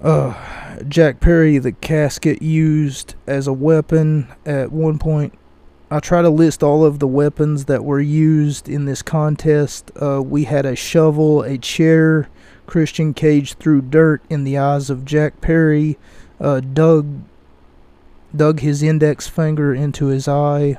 Uh, 0.00 0.82
Jack 0.88 1.20
Perry, 1.20 1.58
the 1.58 1.72
casket 1.72 2.42
used 2.42 3.14
as 3.26 3.46
a 3.46 3.52
weapon 3.52 4.32
at 4.44 4.72
one 4.72 4.98
point. 4.98 5.38
I'll 5.90 6.00
try 6.00 6.22
to 6.22 6.30
list 6.30 6.62
all 6.62 6.84
of 6.84 6.98
the 6.98 7.06
weapons 7.06 7.66
that 7.66 7.84
were 7.84 8.00
used 8.00 8.68
in 8.68 8.86
this 8.86 9.02
contest. 9.02 9.90
Uh, 10.00 10.22
we 10.22 10.44
had 10.44 10.64
a 10.64 10.74
shovel, 10.74 11.42
a 11.42 11.58
chair. 11.58 12.28
Christian 12.66 13.12
Cage 13.12 13.54
threw 13.54 13.82
dirt 13.82 14.22
in 14.30 14.44
the 14.44 14.56
eyes 14.56 14.88
of 14.88 15.04
Jack 15.04 15.42
Perry. 15.42 15.98
Uh, 16.40 16.60
dug 16.60 17.20
dug 18.34 18.60
his 18.60 18.82
index 18.82 19.28
finger 19.28 19.74
into 19.74 20.06
his 20.06 20.26
eye. 20.26 20.78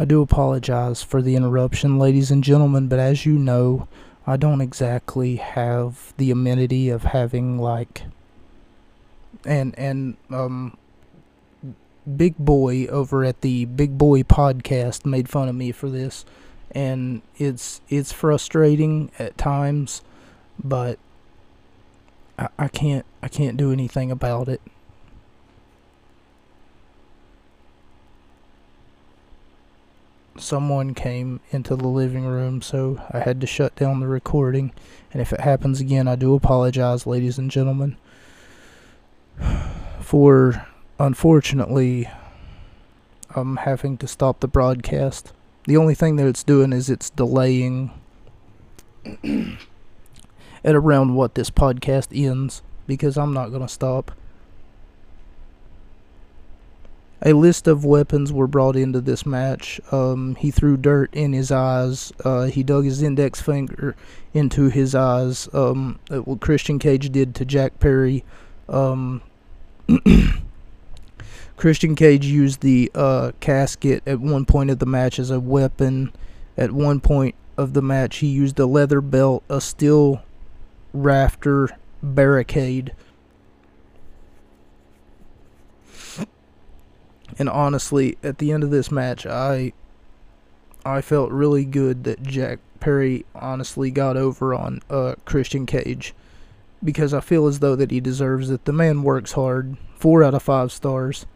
I 0.00 0.04
do 0.04 0.22
apologize 0.22 1.02
for 1.02 1.20
the 1.20 1.34
interruption, 1.34 1.98
ladies 1.98 2.30
and 2.30 2.44
gentlemen, 2.44 2.86
but 2.86 3.00
as 3.00 3.26
you 3.26 3.32
know, 3.36 3.88
I 4.28 4.36
don't 4.36 4.60
exactly 4.60 5.36
have 5.36 6.14
the 6.18 6.30
amenity 6.30 6.88
of 6.88 7.02
having 7.02 7.58
like 7.58 8.04
and 9.44 9.76
and 9.76 10.16
um 10.30 10.76
Big 12.16 12.36
Boy 12.38 12.86
over 12.86 13.24
at 13.24 13.40
the 13.40 13.64
Big 13.64 13.98
Boy 13.98 14.22
podcast 14.22 15.04
made 15.04 15.28
fun 15.28 15.48
of 15.48 15.56
me 15.56 15.72
for 15.72 15.90
this 15.90 16.24
and 16.70 17.22
it's 17.36 17.80
it's 17.88 18.12
frustrating 18.12 19.10
at 19.18 19.36
times, 19.36 20.02
but 20.62 21.00
I, 22.38 22.48
I 22.56 22.68
can't 22.68 23.04
I 23.20 23.26
can't 23.26 23.56
do 23.56 23.72
anything 23.72 24.12
about 24.12 24.48
it. 24.48 24.60
Someone 30.40 30.94
came 30.94 31.40
into 31.50 31.76
the 31.76 31.88
living 31.88 32.24
room, 32.24 32.62
so 32.62 33.00
I 33.10 33.20
had 33.20 33.40
to 33.40 33.46
shut 33.46 33.76
down 33.76 34.00
the 34.00 34.06
recording. 34.06 34.72
And 35.12 35.22
if 35.22 35.32
it 35.32 35.40
happens 35.40 35.80
again, 35.80 36.08
I 36.08 36.16
do 36.16 36.34
apologize, 36.34 37.06
ladies 37.06 37.38
and 37.38 37.50
gentlemen, 37.50 37.96
for 40.00 40.66
unfortunately 40.98 42.10
um 43.34 43.56
having 43.58 43.96
to 43.98 44.08
stop 44.08 44.40
the 44.40 44.48
broadcast. 44.48 45.32
The 45.64 45.76
only 45.76 45.94
thing 45.94 46.16
that 46.16 46.26
it's 46.26 46.42
doing 46.42 46.72
is 46.72 46.88
it's 46.88 47.10
delaying 47.10 47.90
at 50.64 50.74
around 50.74 51.14
what 51.14 51.34
this 51.34 51.50
podcast 51.50 52.08
ends 52.12 52.62
because 52.86 53.18
I'm 53.18 53.34
not 53.34 53.50
going 53.50 53.62
to 53.62 53.68
stop. 53.68 54.12
A 57.22 57.32
list 57.32 57.66
of 57.66 57.84
weapons 57.84 58.32
were 58.32 58.46
brought 58.46 58.76
into 58.76 59.00
this 59.00 59.26
match. 59.26 59.80
Um, 59.90 60.36
he 60.36 60.52
threw 60.52 60.76
dirt 60.76 61.12
in 61.12 61.32
his 61.32 61.50
eyes. 61.50 62.12
Uh, 62.24 62.44
he 62.44 62.62
dug 62.62 62.84
his 62.84 63.02
index 63.02 63.40
finger 63.40 63.96
into 64.32 64.68
his 64.68 64.94
eyes. 64.94 65.48
Um, 65.52 65.98
uh, 66.10 66.18
what 66.18 66.40
Christian 66.40 66.78
Cage 66.78 67.10
did 67.10 67.34
to 67.34 67.44
Jack 67.44 67.80
Perry. 67.80 68.24
Um, 68.68 69.22
Christian 71.56 71.96
Cage 71.96 72.24
used 72.24 72.60
the 72.60 72.88
uh, 72.94 73.32
casket 73.40 74.04
at 74.06 74.20
one 74.20 74.44
point 74.44 74.70
of 74.70 74.78
the 74.78 74.86
match 74.86 75.18
as 75.18 75.30
a 75.30 75.40
weapon. 75.40 76.12
At 76.56 76.70
one 76.70 77.00
point 77.00 77.34
of 77.56 77.72
the 77.72 77.82
match, 77.82 78.18
he 78.18 78.28
used 78.28 78.60
a 78.60 78.66
leather 78.66 79.00
belt, 79.00 79.42
a 79.48 79.60
steel 79.60 80.22
rafter 80.92 81.70
barricade 82.00 82.94
And 87.38 87.48
honestly, 87.48 88.18
at 88.22 88.38
the 88.38 88.52
end 88.52 88.64
of 88.64 88.70
this 88.70 88.90
match, 88.90 89.24
I 89.24 89.72
I 90.84 91.00
felt 91.00 91.30
really 91.30 91.64
good 91.64 92.04
that 92.04 92.22
Jack 92.22 92.58
Perry 92.80 93.24
honestly 93.34 93.90
got 93.90 94.16
over 94.16 94.54
on 94.54 94.80
uh, 94.88 95.14
Christian 95.24 95.66
Cage 95.66 96.14
because 96.82 97.12
I 97.12 97.20
feel 97.20 97.46
as 97.46 97.58
though 97.58 97.76
that 97.76 97.90
he 97.90 98.00
deserves 98.00 98.50
it. 98.50 98.64
The 98.64 98.72
man 98.72 99.02
works 99.02 99.32
hard. 99.32 99.76
4 99.96 100.22
out 100.22 100.34
of 100.34 100.42
5 100.42 100.70
stars. 100.70 101.26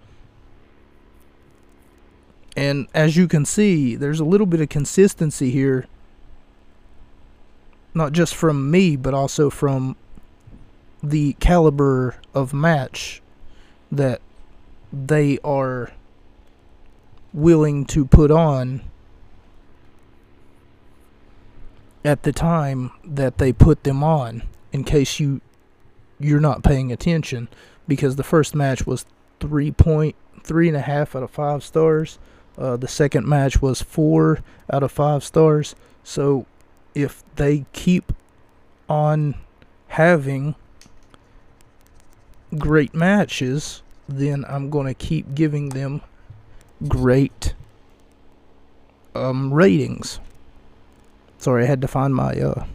And 2.56 2.86
as 2.94 3.16
you 3.16 3.26
can 3.26 3.44
see, 3.44 3.96
there's 3.96 4.20
a 4.20 4.24
little 4.24 4.46
bit 4.46 4.60
of 4.60 4.68
consistency 4.68 5.50
here. 5.50 5.86
Not 7.94 8.12
just 8.12 8.34
from 8.34 8.70
me, 8.70 8.96
but 8.96 9.14
also 9.14 9.50
from 9.50 9.96
the 11.02 11.32
caliber 11.34 12.16
of 12.34 12.54
match 12.54 13.20
that 13.90 14.20
they 14.92 15.38
are 15.42 15.92
willing 17.32 17.86
to 17.86 18.04
put 18.04 18.30
on 18.30 18.82
at 22.04 22.24
the 22.24 22.32
time 22.32 22.90
that 23.04 23.38
they 23.38 23.52
put 23.52 23.84
them 23.84 24.02
on 24.02 24.42
in 24.72 24.84
case 24.84 25.18
you 25.20 25.40
you're 26.18 26.40
not 26.40 26.62
paying 26.62 26.92
attention 26.92 27.48
because 27.88 28.16
the 28.16 28.22
first 28.22 28.54
match 28.54 28.86
was 28.86 29.06
three 29.40 29.70
point 29.70 30.14
three 30.42 30.68
and 30.68 30.76
a 30.76 30.80
half 30.80 31.16
out 31.16 31.22
of 31.22 31.30
five 31.30 31.62
stars. 31.64 32.18
Uh, 32.58 32.76
the 32.76 32.88
second 32.88 33.26
match 33.26 33.62
was 33.62 33.80
four 33.80 34.40
out 34.72 34.82
of 34.82 34.92
five 34.92 35.24
stars. 35.24 35.74
So 36.04 36.46
if 36.94 37.22
they 37.36 37.64
keep 37.72 38.12
on 38.88 39.36
having 39.88 40.54
great 42.58 42.94
matches 42.94 43.81
then 44.08 44.44
I'm 44.48 44.70
going 44.70 44.86
to 44.86 44.94
keep 44.94 45.34
giving 45.34 45.70
them 45.70 46.02
great 46.88 47.54
um, 49.14 49.52
ratings. 49.52 50.20
Sorry, 51.38 51.64
I 51.64 51.66
had 51.66 51.80
to 51.82 51.88
find 51.88 52.14
my 52.14 52.32
uh, 52.38 52.66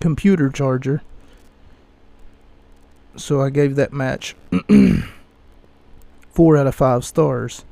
computer 0.00 0.50
charger. 0.50 1.02
So 3.16 3.40
I 3.40 3.50
gave 3.50 3.76
that 3.76 3.92
match 3.92 4.34
4 6.30 6.56
out 6.56 6.66
of 6.66 6.74
5 6.74 7.04
stars. 7.04 7.64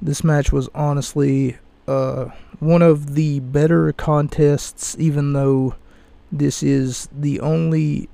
This 0.00 0.24
match 0.24 0.50
was 0.50 0.70
honestly 0.74 1.58
uh, 1.86 2.30
one 2.58 2.80
of 2.82 3.14
the 3.14 3.40
better 3.40 3.92
contests, 3.92 4.96
even 4.98 5.34
though 5.34 5.74
this 6.32 6.62
is 6.62 7.08
the 7.12 7.40
only 7.40 8.08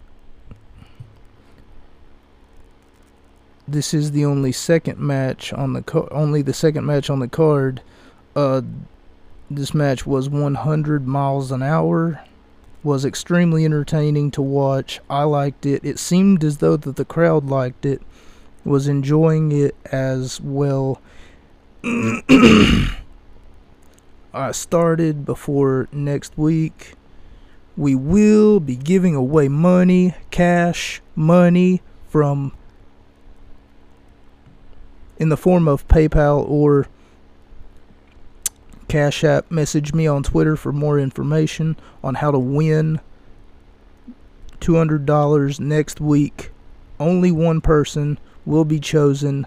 this 3.69 3.93
is 3.93 4.13
the 4.13 4.25
only 4.25 4.53
second 4.53 4.99
match 4.99 5.53
on 5.53 5.73
the 5.73 5.83
co- 5.83 6.09
only 6.11 6.43
the 6.43 6.55
second 6.55 6.87
match 6.87 7.11
on 7.11 7.19
the 7.19 7.29
card. 7.29 7.83
Uh, 8.35 8.63
this 9.51 9.75
match 9.75 10.07
was 10.07 10.29
100 10.29 11.07
miles 11.07 11.51
an 11.51 11.63
hour. 11.63 12.23
Was 12.83 13.05
extremely 13.05 13.65
entertaining 13.65 14.31
to 14.33 14.43
watch. 14.43 15.01
I 15.11 15.25
liked 15.25 15.67
it. 15.67 15.85
It 15.85 15.99
seemed 15.99 16.45
as 16.45 16.59
though 16.59 16.77
that 16.77 16.97
the 16.97 17.05
crowd 17.05 17.47
liked 17.47 17.85
it. 17.85 18.01
Was 18.65 18.87
enjoying 18.87 19.51
it 19.51 19.75
as 19.87 20.41
well. 20.41 21.01
I 24.37 24.53
started 24.53 25.25
before 25.25 25.89
next 25.91 26.39
week. 26.39 26.95
We 27.77 27.95
will 27.95 28.61
be 28.61 28.77
giving 28.77 29.15
away 29.15 29.49
money, 29.49 30.15
cash, 30.31 31.01
money 31.15 31.81
from 32.09 32.53
in 35.19 35.29
the 35.29 35.37
form 35.37 35.69
of 35.69 35.87
PayPal 35.89 36.49
or 36.49 36.89
Cash 38.89 39.25
App. 39.25 39.51
Message 39.51 39.93
me 39.93 40.07
on 40.07 40.23
Twitter 40.23 40.57
for 40.57 40.73
more 40.73 40.99
information 40.99 41.77
on 42.03 42.17
how 42.17 42.31
to 42.31 42.39
win 42.39 43.01
$200 44.61 45.61
next 45.61 46.01
week. 46.01 46.51
Only 46.99 47.31
one 47.31 47.61
person 47.61 48.19
will 48.45 48.65
be 48.65 48.81
chosen. 48.81 49.47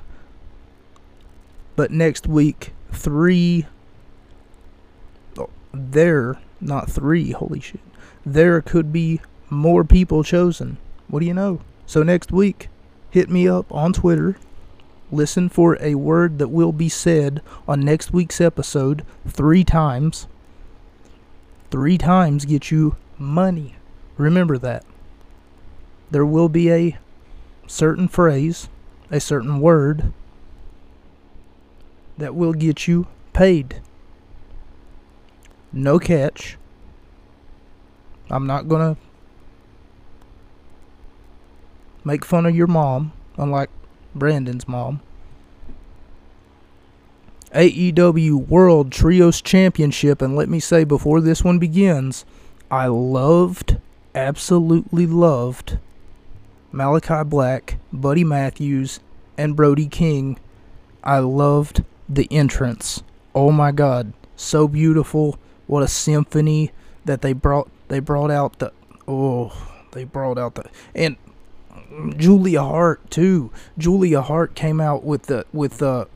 But 1.75 1.91
next 1.91 2.27
week, 2.27 2.73
three. 2.91 3.65
Oh, 5.37 5.49
there, 5.73 6.39
not 6.59 6.89
three, 6.89 7.31
holy 7.31 7.61
shit. 7.61 7.79
There 8.25 8.61
could 8.61 8.91
be 8.91 9.21
more 9.49 9.83
people 9.83 10.23
chosen. 10.23 10.77
What 11.07 11.21
do 11.21 11.25
you 11.25 11.33
know? 11.33 11.61
So 11.85 12.03
next 12.03 12.31
week, 12.31 12.69
hit 13.09 13.29
me 13.29 13.47
up 13.47 13.71
on 13.73 13.93
Twitter 13.93 14.37
listen 15.11 15.49
for 15.49 15.77
a 15.81 15.95
word 15.95 16.39
that 16.39 16.49
will 16.49 16.71
be 16.71 16.89
said 16.89 17.41
on 17.67 17.81
next 17.81 18.13
week's 18.13 18.39
episode 18.39 19.05
three 19.27 19.63
times. 19.63 20.27
Three 21.71 21.97
times 21.97 22.45
get 22.45 22.71
you 22.71 22.95
money. 23.17 23.75
Remember 24.17 24.57
that. 24.57 24.85
There 26.11 26.25
will 26.25 26.49
be 26.49 26.71
a 26.71 26.97
certain 27.67 28.07
phrase, 28.07 28.69
a 29.11 29.19
certain 29.19 29.59
word 29.59 30.11
that 32.17 32.35
will 32.35 32.53
get 32.53 32.87
you 32.87 33.07
paid. 33.33 33.81
No 35.71 35.99
catch. 35.99 36.57
I'm 38.29 38.45
not 38.45 38.67
going 38.67 38.95
to 38.95 39.01
make 42.03 42.25
fun 42.25 42.45
of 42.45 42.55
your 42.55 42.67
mom, 42.67 43.13
unlike 43.37 43.69
Brandon's 44.19 44.67
mom. 44.67 45.01
AEW 47.53 48.47
World 48.47 48.91
Trios 48.91 49.41
Championship, 49.41 50.21
and 50.21 50.35
let 50.35 50.49
me 50.49 50.59
say 50.59 50.83
before 50.83 51.19
this 51.19 51.43
one 51.43 51.57
begins, 51.57 52.25
I 52.69 52.85
loved, 52.85 53.77
absolutely 54.13 55.07
loved 55.07 55.79
Malachi 56.71 57.23
Black, 57.23 57.77
Buddy 57.91 58.23
Matthews, 58.23 58.99
and 59.37 59.55
Brody 59.55 59.87
King. 59.87 60.37
I 61.03 61.19
loved 61.19 61.83
the 62.07 62.27
entrance. 62.29 63.01
Oh 63.33 63.51
my 63.51 63.71
god, 63.71 64.13
so 64.35 64.67
beautiful. 64.67 65.39
What 65.65 65.81
a 65.81 65.87
symphony 65.87 66.71
that 67.05 67.21
they 67.21 67.33
brought 67.33 67.69
they 67.87 67.99
brought 67.99 68.29
out 68.29 68.59
the 68.59 68.71
oh, 69.07 69.51
they 69.93 70.03
brought 70.03 70.37
out 70.37 70.55
the 70.55 70.65
and 70.93 71.15
Julia 72.15 72.61
Hart 72.61 73.09
too. 73.09 73.51
Julia 73.77 74.21
Hart 74.21 74.55
came 74.55 74.79
out 74.79 75.03
with 75.03 75.23
the 75.23 75.45
with 75.51 75.79
the 75.79 76.07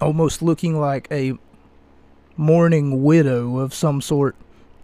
almost 0.00 0.42
looking 0.42 0.78
like 0.78 1.08
a 1.10 1.34
mourning 2.36 3.02
widow 3.02 3.58
of 3.58 3.74
some 3.74 4.00
sort. 4.00 4.36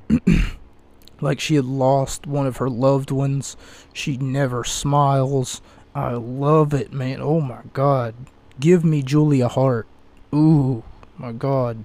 like 1.20 1.38
she 1.38 1.54
had 1.54 1.64
lost 1.64 2.26
one 2.26 2.46
of 2.46 2.58
her 2.58 2.68
loved 2.68 3.10
ones. 3.10 3.56
She 3.92 4.16
never 4.16 4.64
smiles. 4.64 5.62
I 5.94 6.12
love 6.12 6.74
it, 6.74 6.92
man. 6.92 7.20
Oh 7.20 7.40
my 7.40 7.60
god. 7.72 8.14
Give 8.58 8.84
me 8.84 9.02
Julia 9.02 9.48
Hart. 9.48 9.86
Ooh, 10.34 10.82
my 11.16 11.32
god. 11.32 11.84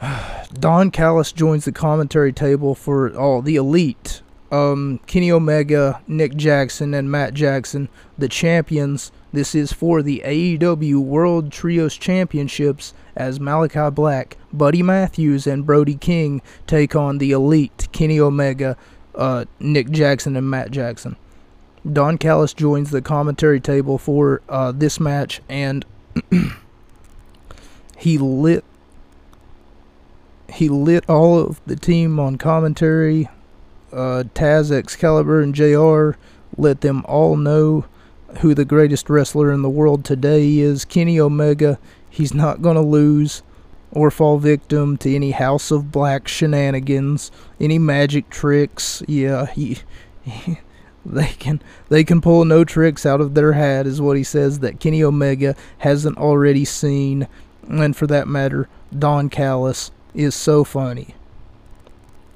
Don 0.52 0.90
Callis 0.90 1.32
joins 1.32 1.64
the 1.64 1.72
commentary 1.72 2.32
table 2.32 2.74
for 2.74 3.14
all 3.16 3.38
oh, 3.38 3.40
the 3.40 3.56
elite. 3.56 4.22
Um, 4.52 5.00
Kenny 5.06 5.32
Omega, 5.32 6.02
Nick 6.06 6.36
Jackson, 6.36 6.92
and 6.92 7.10
Matt 7.10 7.32
Jackson, 7.32 7.88
the 8.18 8.28
champions. 8.28 9.10
This 9.32 9.54
is 9.54 9.72
for 9.72 10.02
the 10.02 10.22
AEW 10.26 11.00
World 11.00 11.50
Trios 11.50 11.96
Championships 11.96 12.92
as 13.16 13.40
Malachi 13.40 13.88
Black, 13.90 14.36
Buddy 14.52 14.82
Matthews, 14.82 15.46
and 15.46 15.64
Brody 15.64 15.94
King 15.94 16.42
take 16.66 16.94
on 16.94 17.16
the 17.16 17.32
elite 17.32 17.88
Kenny 17.92 18.20
Omega, 18.20 18.76
uh, 19.14 19.46
Nick 19.58 19.88
Jackson, 19.88 20.36
and 20.36 20.50
Matt 20.50 20.70
Jackson. 20.70 21.16
Don 21.90 22.18
Callis 22.18 22.52
joins 22.52 22.90
the 22.90 23.00
commentary 23.00 23.58
table 23.58 23.96
for 23.96 24.42
uh, 24.50 24.70
this 24.70 25.00
match, 25.00 25.40
and 25.48 25.84
he 27.96 28.18
lit 28.18 28.64
he 30.52 30.68
lit 30.68 31.08
all 31.08 31.38
of 31.38 31.60
the 31.64 31.76
team 31.76 32.20
on 32.20 32.36
commentary. 32.36 33.30
Uh, 33.92 34.24
Taz, 34.34 34.70
Excalibur, 34.70 35.40
and 35.40 35.54
JR 35.54 36.18
let 36.56 36.80
them 36.80 37.04
all 37.06 37.36
know 37.36 37.84
who 38.40 38.54
the 38.54 38.64
greatest 38.64 39.10
wrestler 39.10 39.52
in 39.52 39.62
the 39.62 39.70
world 39.70 40.04
today 40.04 40.58
is. 40.58 40.84
Kenny 40.84 41.20
Omega. 41.20 41.78
He's 42.08 42.34
not 42.34 42.62
going 42.62 42.76
to 42.76 42.82
lose 42.82 43.42
or 43.90 44.10
fall 44.10 44.38
victim 44.38 44.96
to 44.98 45.14
any 45.14 45.32
House 45.32 45.70
of 45.70 45.92
Black 45.92 46.28
shenanigans, 46.28 47.30
any 47.60 47.78
magic 47.78 48.30
tricks. 48.30 49.02
Yeah, 49.06 49.46
he, 49.46 49.78
he 50.22 50.58
they 51.06 51.26
can 51.26 51.60
they 51.88 52.04
can 52.04 52.20
pull 52.20 52.44
no 52.44 52.64
tricks 52.64 53.04
out 53.04 53.20
of 53.20 53.34
their 53.34 53.52
hat 53.54 53.86
is 53.86 54.00
what 54.00 54.16
he 54.16 54.22
says 54.22 54.60
that 54.60 54.78
Kenny 54.78 55.02
Omega 55.02 55.56
hasn't 55.78 56.16
already 56.16 56.64
seen 56.64 57.26
and 57.68 57.96
for 57.96 58.06
that 58.06 58.28
matter 58.28 58.68
Don 58.96 59.28
Callis 59.28 59.90
is 60.14 60.34
so 60.34 60.62
funny. 60.64 61.14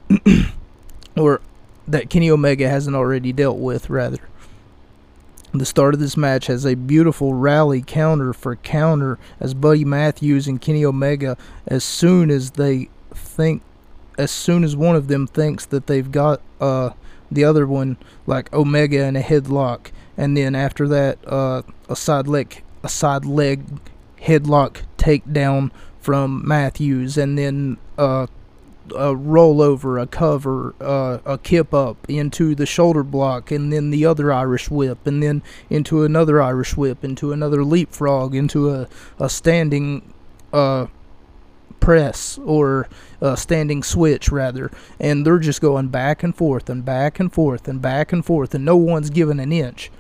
or 1.17 1.41
that 1.89 2.11
Kenny 2.11 2.31
Omega 2.31 2.69
hasn't 2.69 2.97
already 2.97 3.33
dealt 3.33 3.59
with, 3.59 3.89
rather. 3.91 4.21
The 5.53 5.65
start 5.65 5.95
of 5.95 6.01
this 6.01 6.17
match 6.17 6.49
has 6.49 6.67
a 6.67 6.75
beautiful 6.75 7.33
rally 7.33 7.81
counter 7.81 8.33
for 8.33 8.57
counter 8.57 9.19
as 9.41 9.55
Buddy 9.55 9.85
Matthews 9.85 10.47
and 10.47 10.61
Kenny 10.61 10.85
Omega, 10.85 11.37
as 11.67 11.85
soon 11.85 12.31
as 12.31 12.53
they 12.53 12.91
think, 13.15 13.63
as 14.19 14.31
soon 14.31 14.65
as 14.65 14.77
one 14.77 14.97
of 14.97 15.09
them 15.09 15.27
thinks 15.27 15.65
that 15.67 15.87
they've 15.87 16.11
got 16.11 16.41
uh, 16.61 16.91
the 17.31 17.45
other 17.45 17.67
one, 17.67 17.97
like 18.27 18.53
Omega 18.53 19.05
in 19.05 19.17
a 19.17 19.21
headlock, 19.21 19.91
and 20.17 20.37
then 20.37 20.55
after 20.55 20.89
that, 20.89 21.19
uh, 21.27 21.63
a 21.89 21.97
side 21.97 22.27
leg, 22.27 22.63
a 22.83 22.89
side 22.89 23.25
leg 23.25 23.65
headlock 24.21 24.83
takedown 24.99 25.71
from 26.01 26.47
Matthews, 26.47 27.17
and 27.17 27.39
then 27.39 27.79
uh, 27.97 28.27
a 28.93 29.15
rollover, 29.15 30.01
a 30.01 30.07
cover, 30.07 30.75
uh, 30.81 31.19
a 31.25 31.39
kip 31.39 31.75
up 31.75 31.97
into 32.09 32.55
the 32.55 32.67
shoulder 32.67 33.03
block, 33.03 33.51
and 33.51 33.73
then 33.73 33.91
the 33.91 34.05
other 34.05 34.33
Irish 34.33 34.71
whip, 34.71 35.07
and 35.07 35.23
then 35.23 35.43
into 35.71 36.05
another 36.05 36.41
Irish 36.41 36.77
whip, 36.77 37.05
into 37.05 37.33
another 37.33 37.65
leapfrog, 37.65 38.35
into 38.35 38.71
a, 38.71 38.89
a 39.19 39.29
standing 39.29 40.13
uh, 40.53 40.87
press 41.81 42.39
or 42.45 42.89
a 43.21 43.37
standing 43.37 43.83
switch, 43.83 44.31
rather. 44.31 44.71
And 44.99 45.27
they're 45.27 45.39
just 45.39 45.61
going 45.61 45.89
back 45.89 46.23
and 46.23 46.35
forth 46.35 46.69
and 46.71 46.85
back 46.85 47.21
and 47.21 47.33
forth 47.33 47.69
and 47.69 47.81
back 47.81 48.13
and 48.13 48.25
forth, 48.25 48.55
and 48.55 48.65
no 48.65 48.77
one's 48.77 49.11
given 49.11 49.41
an 49.41 49.53
inch. 49.53 49.91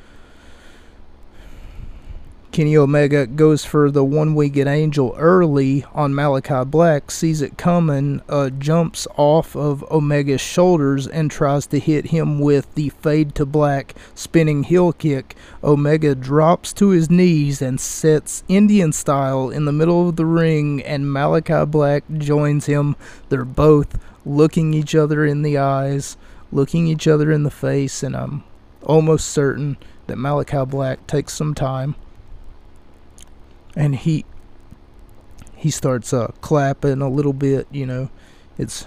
Kenny 2.56 2.74
Omega 2.74 3.26
goes 3.26 3.66
for 3.66 3.90
the 3.90 4.02
one 4.02 4.34
winged 4.34 4.66
angel 4.66 5.14
early 5.18 5.84
on 5.92 6.14
Malachi 6.14 6.64
Black, 6.64 7.10
sees 7.10 7.42
it 7.42 7.58
coming, 7.58 8.22
uh, 8.30 8.48
jumps 8.48 9.06
off 9.18 9.54
of 9.54 9.84
Omega's 9.90 10.40
shoulders 10.40 11.06
and 11.06 11.30
tries 11.30 11.66
to 11.66 11.78
hit 11.78 12.06
him 12.06 12.38
with 12.38 12.74
the 12.74 12.88
fade 12.88 13.34
to 13.34 13.44
black 13.44 13.94
spinning 14.14 14.62
heel 14.62 14.94
kick. 14.94 15.36
Omega 15.62 16.14
drops 16.14 16.72
to 16.72 16.88
his 16.88 17.10
knees 17.10 17.60
and 17.60 17.78
sets 17.78 18.42
Indian 18.48 18.90
style 18.90 19.50
in 19.50 19.66
the 19.66 19.70
middle 19.70 20.08
of 20.08 20.16
the 20.16 20.24
ring, 20.24 20.82
and 20.82 21.12
Malachi 21.12 21.66
Black 21.66 22.04
joins 22.16 22.64
him. 22.64 22.96
They're 23.28 23.44
both 23.44 23.98
looking 24.24 24.72
each 24.72 24.94
other 24.94 25.26
in 25.26 25.42
the 25.42 25.58
eyes, 25.58 26.16
looking 26.50 26.86
each 26.86 27.06
other 27.06 27.30
in 27.30 27.42
the 27.42 27.50
face, 27.50 28.02
and 28.02 28.16
I'm 28.16 28.44
almost 28.82 29.28
certain 29.28 29.76
that 30.06 30.16
Malachi 30.16 30.64
Black 30.64 31.06
takes 31.06 31.34
some 31.34 31.54
time 31.54 31.96
and 33.76 33.94
he 33.94 34.24
he 35.54 35.70
starts 35.70 36.12
uh, 36.12 36.28
clapping 36.40 37.02
a 37.02 37.08
little 37.08 37.32
bit. 37.32 37.68
You 37.70 37.86
know, 37.86 38.10
it's 38.58 38.86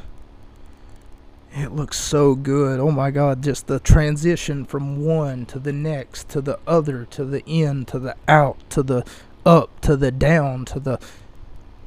it 1.53 1.71
looks 1.71 1.97
so 1.97 2.35
good. 2.35 2.79
Oh 2.79 2.91
my 2.91 3.11
God! 3.11 3.43
Just 3.43 3.67
the 3.67 3.79
transition 3.79 4.65
from 4.65 5.05
one 5.05 5.45
to 5.47 5.59
the 5.59 5.73
next 5.73 6.29
to 6.29 6.41
the 6.41 6.59
other 6.67 7.05
to 7.05 7.23
the 7.23 7.45
in 7.45 7.85
to 7.85 7.99
the 7.99 8.15
out 8.27 8.57
to 8.71 8.83
the 8.83 9.05
up 9.45 9.79
to 9.81 9.95
the 9.95 10.11
down 10.11 10.65
to 10.65 10.79
the 10.79 10.99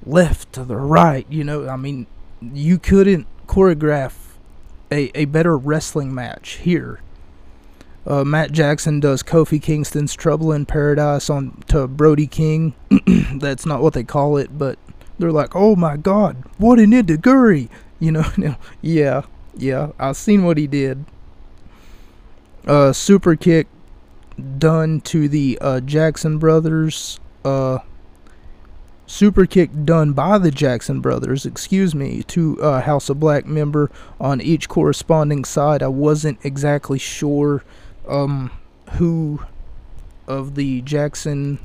left 0.07 0.53
to 0.55 0.65
the 0.65 0.77
right. 0.77 1.27
You 1.29 1.45
know, 1.45 1.69
I 1.69 1.77
mean, 1.77 2.07
you 2.41 2.79
couldn't 2.79 3.27
choreograph 3.47 4.15
a, 4.91 5.11
a 5.19 5.25
better 5.27 5.57
wrestling 5.57 6.15
match 6.15 6.55
here 6.63 7.01
uh, 8.07 8.25
Matt 8.25 8.53
Jackson 8.53 9.01
does 9.01 9.23
Kofi 9.23 9.63
Kingston's 9.63 10.15
Trouble 10.15 10.53
in 10.53 10.67
Paradise 10.67 11.31
on 11.31 11.63
to 11.69 11.87
Brody 11.87 12.27
King. 12.27 12.75
That's 13.39 13.65
not 13.65 13.83
what 13.83 13.95
they 13.95 14.03
call 14.03 14.37
it, 14.37 14.59
but 14.59 14.79
they're 15.19 15.33
like, 15.33 15.55
"Oh 15.55 15.77
my 15.77 15.97
God, 15.97 16.43
what 16.59 16.79
an 16.79 16.91
itaguri!" 16.91 17.69
You 18.01 18.13
know, 18.13 18.57
yeah, 18.83 19.23
yeah. 19.57 19.93
I've 19.99 20.17
seen 20.17 20.45
what 20.45 20.59
he 20.59 20.67
did. 20.67 21.05
Uh, 22.67 22.93
super 22.93 23.37
kick 23.37 23.69
done 24.59 25.01
to 25.03 25.29
the 25.29 25.59
uh, 25.61 25.81
Jackson 25.81 26.39
brothers. 26.39 27.21
Uh, 27.45 27.79
super 29.07 29.47
kick 29.47 29.71
done 29.85 30.13
by 30.13 30.39
the 30.39 30.51
Jackson 30.51 31.01
brothers, 31.01 31.45
excuse 31.47 31.95
me, 31.95 32.23
to 32.25 32.61
uh, 32.63 32.81
House 32.81 33.09
of 33.09 33.21
Black 33.21 33.47
member 33.47 33.91
on 34.21 34.41
each 34.41 34.69
corresponding 34.69 35.45
side. 35.45 35.83
I 35.83 35.89
wasn't 35.89 36.39
exactly 36.45 36.99
sure 36.99 37.63
um, 38.09 38.51
who 38.93 39.41
of 40.27 40.55
the 40.55 40.81
Jackson 40.83 41.59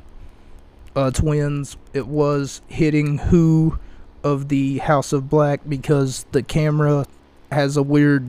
uh, 0.95 1.11
twins 1.11 1.77
it 1.93 2.07
was 2.07 2.61
hitting 2.67 3.19
who 3.19 3.77
of 4.23 4.49
the 4.49 4.79
House 4.79 5.13
of 5.13 5.29
Black 5.29 5.61
because 5.67 6.25
the 6.31 6.41
camera 6.41 7.05
has 7.51 7.77
a 7.77 7.83
weird 7.83 8.25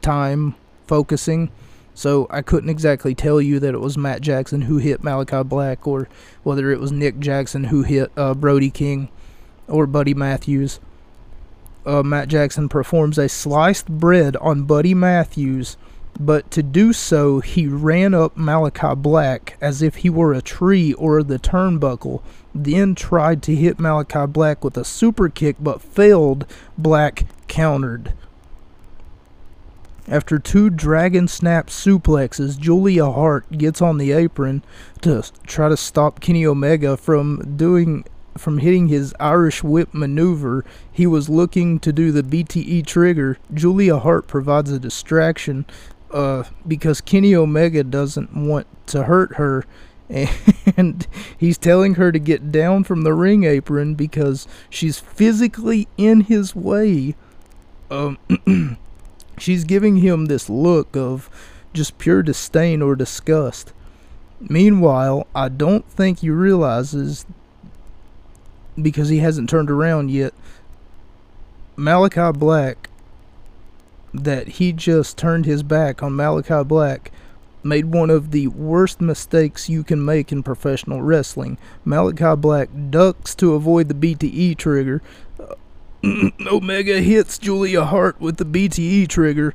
time 0.00 0.54
focusing. 0.86 1.50
So 1.94 2.26
I 2.30 2.42
couldn't 2.42 2.70
exactly 2.70 3.14
tell 3.14 3.40
you 3.40 3.58
that 3.60 3.74
it 3.74 3.80
was 3.80 3.96
Matt 3.96 4.20
Jackson 4.20 4.62
who 4.62 4.78
hit 4.78 5.02
Malachi 5.02 5.42
Black 5.42 5.86
or 5.86 6.08
whether 6.42 6.70
it 6.70 6.80
was 6.80 6.92
Nick 6.92 7.18
Jackson 7.18 7.64
who 7.64 7.82
hit 7.82 8.10
uh, 8.16 8.34
Brody 8.34 8.70
King 8.70 9.08
or 9.68 9.86
Buddy 9.86 10.14
Matthews. 10.14 10.80
Uh, 11.84 12.02
Matt 12.02 12.28
Jackson 12.28 12.68
performs 12.68 13.16
a 13.18 13.28
sliced 13.28 13.88
bread 13.88 14.36
on 14.36 14.64
Buddy 14.64 14.92
Matthews 14.92 15.76
but 16.18 16.50
to 16.52 16.62
do 16.62 16.92
so, 16.92 17.40
he 17.40 17.66
ran 17.66 18.14
up 18.14 18.36
Malachi 18.36 18.94
Black 18.94 19.56
as 19.60 19.82
if 19.82 19.96
he 19.96 20.10
were 20.10 20.32
a 20.32 20.42
tree 20.42 20.92
or 20.94 21.22
the 21.22 21.38
turnbuckle, 21.38 22.22
then 22.54 22.94
tried 22.94 23.42
to 23.44 23.54
hit 23.54 23.78
Malachi 23.78 24.26
Black 24.26 24.64
with 24.64 24.76
a 24.76 24.84
super 24.84 25.28
kick 25.28 25.56
but 25.60 25.82
failed. 25.82 26.46
Black 26.78 27.26
countered. 27.48 28.14
After 30.08 30.38
two 30.38 30.70
dragon 30.70 31.26
snap 31.26 31.66
suplexes, 31.66 32.58
Julia 32.58 33.10
Hart 33.10 33.50
gets 33.50 33.82
on 33.82 33.98
the 33.98 34.12
apron 34.12 34.62
to 35.02 35.24
try 35.46 35.68
to 35.68 35.76
stop 35.76 36.20
Kenny 36.20 36.46
Omega 36.46 36.96
from 36.96 37.56
doing 37.56 38.04
from 38.38 38.58
hitting 38.58 38.88
his 38.88 39.14
Irish 39.18 39.64
whip 39.64 39.94
maneuver. 39.94 40.64
He 40.92 41.06
was 41.06 41.28
looking 41.28 41.80
to 41.80 41.92
do 41.92 42.12
the 42.12 42.22
BTE 42.22 42.86
trigger. 42.86 43.38
Julia 43.52 43.98
Hart 43.98 44.26
provides 44.28 44.70
a 44.70 44.78
distraction 44.78 45.64
uh, 46.10 46.44
because 46.66 47.00
Kenny 47.00 47.34
Omega 47.34 47.84
doesn't 47.84 48.34
want 48.36 48.66
to 48.88 49.04
hurt 49.04 49.36
her, 49.36 49.64
and 50.08 51.06
he's 51.38 51.58
telling 51.58 51.94
her 51.94 52.12
to 52.12 52.18
get 52.18 52.52
down 52.52 52.84
from 52.84 53.02
the 53.02 53.14
ring 53.14 53.44
apron 53.44 53.94
because 53.94 54.46
she's 54.70 54.98
physically 54.98 55.88
in 55.96 56.22
his 56.22 56.54
way. 56.54 57.14
Um, 57.90 58.18
she's 59.38 59.64
giving 59.64 59.96
him 59.96 60.26
this 60.26 60.48
look 60.48 60.96
of 60.96 61.30
just 61.72 61.98
pure 61.98 62.22
disdain 62.22 62.82
or 62.82 62.96
disgust. 62.96 63.72
Meanwhile, 64.40 65.26
I 65.34 65.48
don't 65.48 65.88
think 65.88 66.20
he 66.20 66.30
realizes 66.30 67.24
because 68.80 69.08
he 69.08 69.18
hasn't 69.18 69.48
turned 69.48 69.70
around 69.70 70.10
yet 70.10 70.34
Malachi 71.76 72.36
Black 72.36 72.88
that 74.24 74.48
he 74.48 74.72
just 74.72 75.16
turned 75.16 75.46
his 75.46 75.62
back 75.62 76.02
on 76.02 76.16
Malachi 76.16 76.64
Black 76.64 77.12
made 77.66 77.86
one 77.86 78.10
of 78.10 78.30
the 78.30 78.46
worst 78.48 79.00
mistakes 79.00 79.68
you 79.68 79.82
can 79.82 80.04
make 80.04 80.32
in 80.32 80.42
professional 80.42 81.02
wrestling. 81.02 81.58
Malachi 81.84 82.36
Black 82.40 82.68
ducks 82.90 83.34
to 83.34 83.54
avoid 83.54 83.88
the 83.88 83.94
BTE 83.94 84.56
trigger. 84.56 85.02
Omega 86.46 87.00
hits 87.00 87.38
Julia 87.38 87.84
Hart 87.84 88.20
with 88.20 88.36
the 88.36 88.44
BTE 88.44 89.08
trigger. 89.08 89.54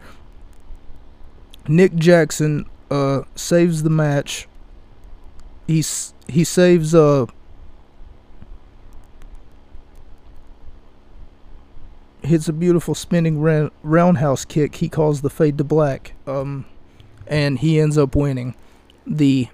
Nick 1.68 1.96
Jackson 1.96 2.66
uh, 2.90 3.22
saves 3.36 3.84
the 3.84 3.90
match. 3.90 4.48
He's 5.68 6.14
he 6.28 6.44
saves 6.44 6.94
uh 6.94 7.28
hits 12.22 12.48
a 12.48 12.54
beautiful 12.54 12.96
spinning 12.96 13.40
roundhouse 13.84 14.46
kick. 14.46 14.76
He 14.76 14.90
calls 14.90 15.22
the 15.22 15.30
fade 15.30 15.58
to 15.58 15.64
black. 15.64 16.14
Um, 16.28 16.66
and 17.28 17.60
he 17.60 17.80
ends 17.80 17.98
up 17.98 18.16
winning 18.16 18.56
the 19.06 19.48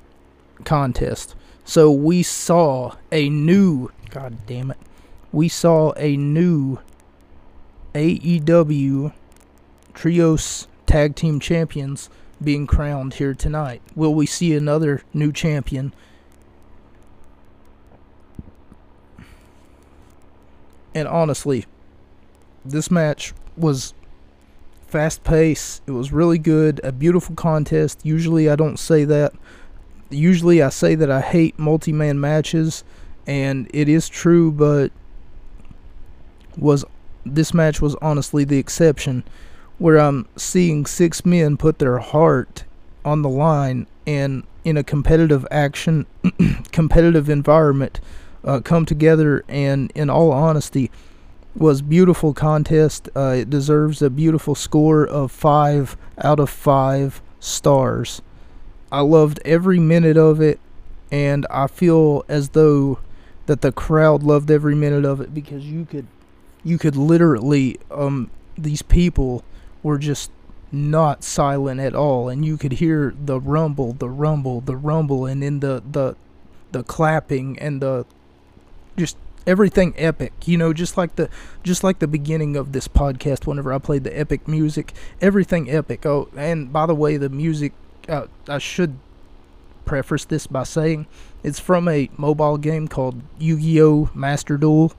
contest. 0.64 1.36
So 1.64 1.92
we 1.92 2.24
saw 2.24 2.96
a 3.12 3.30
new 3.30 3.92
God 4.10 4.46
damn 4.48 4.72
it. 4.72 4.78
We 5.32 5.50
saw 5.50 5.94
a 5.98 6.16
new 6.16 6.80
AEW 7.94 9.14
Trios 9.94 10.68
Tag 10.86 11.16
Team 11.16 11.40
Champions 11.40 12.10
being 12.42 12.68
crowned 12.68 13.16
here 13.16 13.34
tonight. 13.34 13.82
Will 13.96 14.14
we 14.14 14.26
see 14.26 14.56
another 14.56 15.04
new 15.14 15.32
champion? 15.32 15.94
And 20.96 21.08
honestly, 21.08 21.66
this 22.70 22.92
match 22.92 23.34
was 23.56 23.94
fast 24.88 25.24
pace. 25.24 25.82
It 25.88 25.92
was 25.92 26.12
really 26.12 26.38
good. 26.38 26.80
A 26.84 26.92
beautiful 26.92 27.36
contest. 27.36 28.00
Usually 28.04 28.50
I 28.50 28.56
don't 28.56 28.78
say 28.78 29.04
that. 29.06 29.34
Usually 30.10 30.62
I 30.62 30.70
say 30.70 30.96
that 30.96 31.12
I 31.12 31.22
hate 31.22 31.60
multi 31.60 31.92
man 31.92 32.20
matches, 32.20 32.84
and 33.26 33.70
it 33.74 33.90
is 33.90 34.08
true, 34.08 34.52
but 34.52 34.92
was 36.58 36.86
this 37.26 37.54
match 37.54 37.82
was 37.82 37.96
honestly 37.96 38.44
the 38.44 38.58
exception 38.58 39.24
where 39.78 39.98
I'm 39.98 40.28
seeing 40.36 40.86
six 40.86 41.26
men 41.26 41.58
put 41.58 41.80
their 41.80 42.00
heart 42.00 42.64
on 43.06 43.22
the 43.22 43.30
line 43.30 43.86
and 44.08 44.44
in 44.64 44.78
a 44.78 44.84
competitive 44.84 45.46
action 45.52 46.06
competitive 46.72 47.30
environment 47.30 48.00
uh, 48.44 48.60
come 48.62 48.86
together 48.86 49.44
and 49.48 49.92
in 49.94 50.10
all 50.10 50.32
honesty 50.32 50.90
was 51.58 51.82
beautiful 51.82 52.34
contest. 52.34 53.10
Uh, 53.16 53.36
it 53.38 53.50
deserves 53.50 54.02
a 54.02 54.10
beautiful 54.10 54.56
score 54.56 55.06
of 55.06 55.32
five 55.32 55.98
out 56.20 56.40
of 56.40 56.50
five 56.50 57.22
stars. 57.40 58.22
I 58.92 59.02
loved 59.02 59.40
every 59.44 59.80
minute 59.80 60.18
of 60.18 60.40
it, 60.40 60.60
and 61.12 61.46
I 61.50 61.68
feel 61.68 62.24
as 62.28 62.50
though 62.50 63.00
that 63.48 63.62
the 63.62 63.72
crowd 63.72 64.24
loved 64.24 64.52
every 64.52 64.76
minute 64.76 65.06
of 65.06 65.22
it 65.22 65.34
because 65.34 65.66
you 65.66 65.86
could, 65.86 66.08
you 66.64 66.78
could 66.78 66.96
literally, 66.96 67.80
um, 67.92 68.30
these 68.58 68.82
people 68.82 69.44
were 69.84 69.98
just 69.98 70.32
not 70.72 71.24
silent 71.24 71.80
at 71.80 71.96
all, 71.96 72.30
and 72.30 72.46
you 72.46 72.58
could 72.58 72.74
hear 72.74 73.14
the 73.26 73.40
rumble, 73.40 73.94
the 73.94 74.10
rumble, 74.10 74.62
the 74.62 74.76
rumble, 74.76 75.26
and 75.26 75.42
then 75.42 75.60
the 75.60 75.82
the 75.90 76.16
the 76.72 76.84
clapping 76.84 77.58
and 77.60 77.82
the 77.82 78.06
just 78.98 79.18
everything 79.48 79.94
epic 79.98 80.34
you 80.46 80.58
know 80.58 80.74
just 80.74 80.98
like 80.98 81.16
the 81.16 81.30
just 81.64 81.84
like 81.84 82.00
the 82.00 82.08
beginning 82.08 82.56
of 82.58 82.74
this 82.74 82.88
podcast 82.88 83.48
whenever 83.48 83.72
i 83.74 83.80
played 83.80 84.04
the 84.04 84.20
epic 84.20 84.48
music 84.48 84.94
everything 85.22 85.70
epic. 85.72 86.06
Oh 86.06 86.28
and 86.36 86.72
by 86.72 86.86
the 86.86 86.94
way 86.94 87.16
the 87.18 87.30
music 87.30 87.74
uh, 88.10 88.28
i 88.48 88.58
should 88.58 89.00
preface 89.86 90.26
this 90.26 90.46
by 90.46 90.64
saying 90.64 91.08
it's 91.44 91.60
from 91.60 91.88
a 91.88 92.10
mobile 92.18 92.58
game 92.58 92.90
called 92.90 93.22
yu-gi-oh! 93.40 94.10
Master 94.14 94.58
duel 94.58 94.94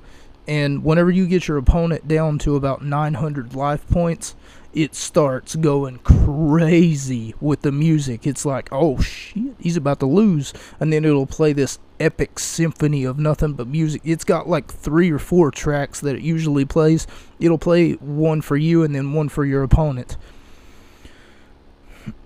and 0.48 0.82
whenever 0.82 1.10
you 1.10 1.26
get 1.26 1.46
your 1.46 1.58
opponent 1.58 2.08
down 2.08 2.38
to 2.38 2.56
about 2.56 2.82
900 2.82 3.54
life 3.54 3.86
points 3.88 4.34
it 4.78 4.94
starts 4.94 5.56
going 5.56 5.98
crazy 5.98 7.34
with 7.40 7.62
the 7.62 7.72
music. 7.72 8.28
It's 8.28 8.46
like, 8.46 8.68
oh 8.70 9.00
shit, 9.00 9.56
he's 9.58 9.76
about 9.76 9.98
to 9.98 10.06
lose. 10.06 10.54
And 10.78 10.92
then 10.92 11.04
it'll 11.04 11.26
play 11.26 11.52
this 11.52 11.80
epic 11.98 12.38
symphony 12.38 13.02
of 13.02 13.18
nothing 13.18 13.54
but 13.54 13.66
music. 13.66 14.02
It's 14.04 14.22
got 14.22 14.48
like 14.48 14.72
three 14.72 15.10
or 15.10 15.18
four 15.18 15.50
tracks 15.50 15.98
that 16.02 16.14
it 16.14 16.22
usually 16.22 16.64
plays. 16.64 17.08
It'll 17.40 17.58
play 17.58 17.94
one 17.94 18.40
for 18.40 18.56
you 18.56 18.84
and 18.84 18.94
then 18.94 19.14
one 19.14 19.28
for 19.28 19.44
your 19.44 19.64
opponent. 19.64 20.16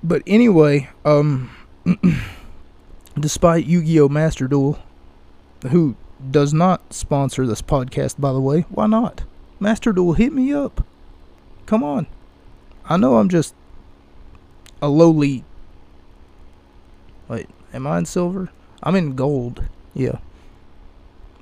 But 0.03 0.21
anyway, 0.27 0.91
um, 1.07 1.51
despite 3.19 3.65
Yu 3.65 3.83
Gi 3.83 4.01
Oh! 4.01 4.09
Master 4.11 4.47
Duel, 4.47 4.79
who 5.71 5.97
does 6.31 6.53
not 6.53 6.93
sponsor 6.93 7.47
this 7.47 7.63
podcast, 7.63 8.21
by 8.21 8.35
the 8.35 8.41
way, 8.43 8.67
why 8.69 8.87
not? 8.89 9.23
Master 9.59 9.91
Duel, 9.91 10.13
hit 10.13 10.35
me 10.35 10.53
up. 10.53 10.85
Come 11.65 11.83
on. 11.83 12.07
I 12.93 12.99
know 12.99 13.17
I'm 13.17 13.31
just 13.31 13.55
a 14.83 14.89
lowly. 14.89 15.45
Wait, 17.27 17.49
am 17.73 17.87
I 17.87 17.97
in 17.97 18.05
silver? 18.05 18.51
I'm 18.83 18.95
in 18.95 19.17
gold. 19.17 19.65
Yeah. 19.95 20.19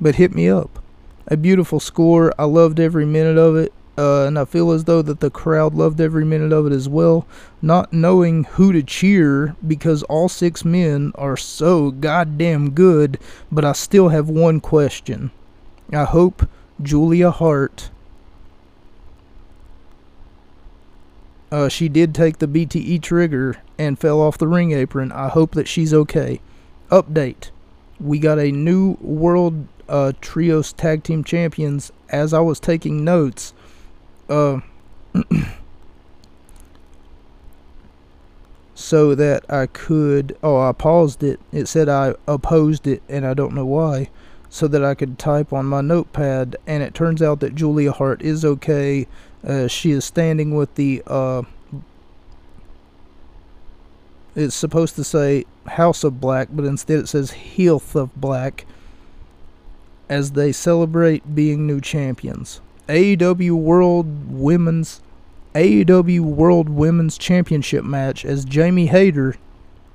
But 0.00 0.14
hit 0.14 0.32
me 0.32 0.48
up. 0.48 0.80
A 1.26 1.36
beautiful 1.36 1.80
score. 1.80 2.32
I 2.38 2.44
loved 2.44 2.78
every 2.78 3.04
minute 3.04 3.36
of 3.36 3.56
it. 3.56 3.72
Uh, 3.98 4.26
and 4.26 4.38
I 4.38 4.44
feel 4.44 4.70
as 4.70 4.84
though 4.84 5.02
that 5.02 5.18
the 5.18 5.28
crowd 5.28 5.74
loved 5.74 6.00
every 6.00 6.24
minute 6.24 6.52
of 6.52 6.66
it 6.66 6.72
as 6.72 6.88
well, 6.88 7.26
not 7.60 7.92
knowing 7.92 8.44
who 8.44 8.72
to 8.72 8.84
cheer 8.84 9.56
because 9.66 10.04
all 10.04 10.28
six 10.28 10.64
men 10.64 11.10
are 11.16 11.36
so 11.36 11.90
goddamn 11.90 12.70
good. 12.70 13.18
But 13.50 13.64
I 13.64 13.72
still 13.72 14.10
have 14.10 14.30
one 14.30 14.60
question. 14.60 15.32
I 15.92 16.04
hope 16.04 16.48
Julia 16.80 17.32
Hart 17.32 17.90
Uh, 21.50 21.68
she 21.68 21.88
did 21.88 22.14
take 22.14 22.38
the 22.38 22.46
BTE 22.46 23.02
trigger 23.02 23.56
and 23.78 23.98
fell 23.98 24.20
off 24.20 24.38
the 24.38 24.46
ring 24.46 24.72
apron. 24.72 25.10
I 25.10 25.28
hope 25.28 25.52
that 25.52 25.66
she's 25.66 25.92
okay. 25.92 26.40
Update. 26.90 27.50
We 27.98 28.18
got 28.18 28.38
a 28.38 28.52
new 28.52 28.96
World 29.00 29.66
uh, 29.88 30.12
Trios 30.20 30.72
Tag 30.72 31.02
Team 31.02 31.24
Champions. 31.24 31.90
As 32.08 32.32
I 32.32 32.40
was 32.40 32.60
taking 32.60 33.04
notes, 33.04 33.52
uh, 34.28 34.60
so 38.74 39.14
that 39.14 39.44
I 39.50 39.66
could. 39.66 40.36
Oh, 40.42 40.60
I 40.60 40.72
paused 40.72 41.22
it. 41.22 41.40
It 41.52 41.66
said 41.66 41.88
I 41.88 42.14
opposed 42.26 42.86
it, 42.86 43.02
and 43.08 43.26
I 43.26 43.34
don't 43.34 43.54
know 43.54 43.66
why. 43.66 44.08
So 44.48 44.66
that 44.68 44.84
I 44.84 44.94
could 44.94 45.18
type 45.18 45.52
on 45.52 45.66
my 45.66 45.80
notepad, 45.80 46.56
and 46.66 46.82
it 46.82 46.94
turns 46.94 47.22
out 47.22 47.40
that 47.40 47.54
Julia 47.54 47.92
Hart 47.92 48.22
is 48.22 48.44
okay 48.44 49.06
uh, 49.46 49.68
she 49.68 49.90
is 49.90 50.04
standing 50.04 50.54
with 50.54 50.74
the. 50.74 51.02
Uh, 51.06 51.42
it's 54.36 54.54
supposed 54.54 54.94
to 54.96 55.04
say 55.04 55.44
House 55.66 56.04
of 56.04 56.20
Black, 56.20 56.48
but 56.52 56.64
instead 56.64 57.00
it 57.00 57.08
says 57.08 57.32
Health 57.32 57.96
of 57.96 58.14
Black 58.14 58.64
as 60.08 60.32
they 60.32 60.52
celebrate 60.52 61.34
being 61.34 61.66
new 61.66 61.80
champions. 61.80 62.60
AEW 62.88 63.52
World 63.52 64.30
Women's 64.30 65.00
AEW 65.54 66.20
World 66.20 66.68
Women's 66.68 67.18
Championship 67.18 67.84
match 67.84 68.24
as 68.24 68.44
Jamie 68.44 68.86
Hayter, 68.86 69.36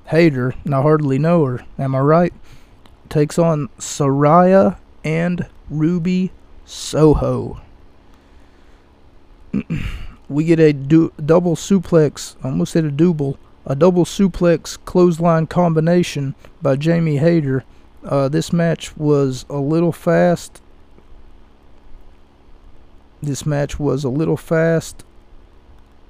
Hayter, 0.06 0.54
and 0.64 0.74
I 0.74 0.82
hardly 0.82 1.18
know 1.18 1.44
her, 1.44 1.64
am 1.78 1.94
I 1.94 2.00
right? 2.00 2.32
Takes 3.08 3.38
on 3.38 3.68
Saraya 3.78 4.76
and 5.02 5.48
Ruby 5.70 6.32
Soho. 6.66 7.60
we 10.28 10.44
get 10.44 10.60
a 10.60 10.72
du- 10.72 11.12
double 11.24 11.56
suplex, 11.56 12.36
I 12.42 12.48
almost 12.48 12.72
said 12.72 12.84
a 12.84 12.90
double, 12.90 13.38
a 13.64 13.74
double 13.74 14.04
suplex 14.04 14.78
clothesline 14.84 15.46
combination 15.46 16.34
by 16.62 16.76
Jamie 16.76 17.18
Hayter. 17.18 17.64
Uh, 18.04 18.28
this 18.28 18.52
match 18.52 18.96
was 18.96 19.44
a 19.48 19.58
little 19.58 19.92
fast. 19.92 20.60
This 23.22 23.44
match 23.44 23.78
was 23.80 24.04
a 24.04 24.08
little 24.08 24.36
fast. 24.36 25.04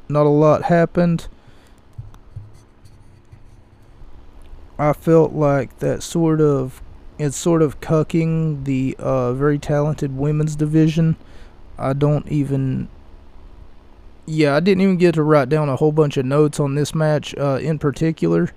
Not 0.09 0.27
a 0.27 0.31
lot 0.31 0.65
happened. 0.65 1.29
I 4.79 4.93
felt 4.93 5.33
like 5.33 5.79
that 5.79 6.03
sort 6.03 6.41
of 6.41 6.83
it's 7.19 7.37
sort 7.37 7.63
of 7.63 7.81
cucking 7.81 8.65
the 8.65 8.95
uh, 8.99 9.33
very 9.33 9.59
talented 9.59 10.17
women's 10.17 10.55
division. 10.55 11.17
I 11.79 11.95
don't 11.95 12.29
even 12.29 12.89
yeah, 14.27 14.57
I 14.57 14.61
didn't 14.61 14.83
even 14.83 14.97
get 14.97 15.15
to 15.15 15.23
write 15.23 15.49
down 15.49 15.69
a 15.69 15.77
whole 15.77 15.93
bunch 15.93 16.17
of 16.17 16.27
notes 16.27 16.59
on 16.59 16.75
this 16.75 16.95
match 16.95 17.35
uh, 17.37 17.59
in 17.63 17.79
particular, 17.79 18.51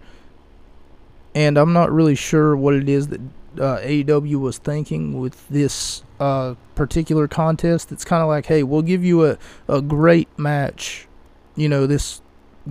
and 1.35 1.57
I'm 1.57 1.73
not 1.73 1.91
really 1.91 2.15
sure 2.15 2.55
what 2.55 2.73
it 2.73 2.89
is 2.89 3.07
that 3.09 3.21
uh, 3.57 3.77
AEW 3.79 4.39
was 4.39 4.57
thinking 4.57 5.19
with 5.19 5.47
this 5.49 6.03
uh, 6.19 6.55
particular 6.75 7.27
contest. 7.27 7.91
It's 7.91 8.05
kind 8.05 8.21
of 8.21 8.29
like, 8.29 8.45
hey, 8.47 8.63
we'll 8.63 8.81
give 8.81 9.03
you 9.03 9.25
a, 9.25 9.37
a 9.67 9.81
great 9.81 10.27
match, 10.37 11.07
you 11.55 11.69
know, 11.69 11.85
this 11.85 12.21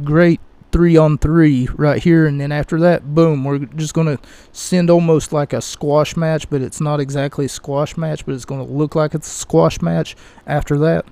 great 0.04 0.40
three 0.70 0.96
on 0.96 1.18
three 1.18 1.68
right 1.76 2.02
here, 2.02 2.26
and 2.26 2.40
then 2.40 2.52
after 2.52 2.78
that, 2.80 3.14
boom, 3.14 3.44
we're 3.44 3.58
just 3.58 3.94
gonna 3.94 4.18
send 4.52 4.90
almost 4.90 5.32
like 5.32 5.52
a 5.52 5.62
squash 5.62 6.16
match, 6.16 6.50
but 6.50 6.62
it's 6.62 6.80
not 6.80 7.00
exactly 7.00 7.46
a 7.46 7.48
squash 7.48 7.96
match, 7.96 8.26
but 8.26 8.34
it's 8.34 8.44
gonna 8.44 8.64
look 8.64 8.94
like 8.94 9.14
it's 9.14 9.28
a 9.28 9.38
squash 9.38 9.80
match 9.80 10.16
after 10.46 10.76
that. 10.78 11.06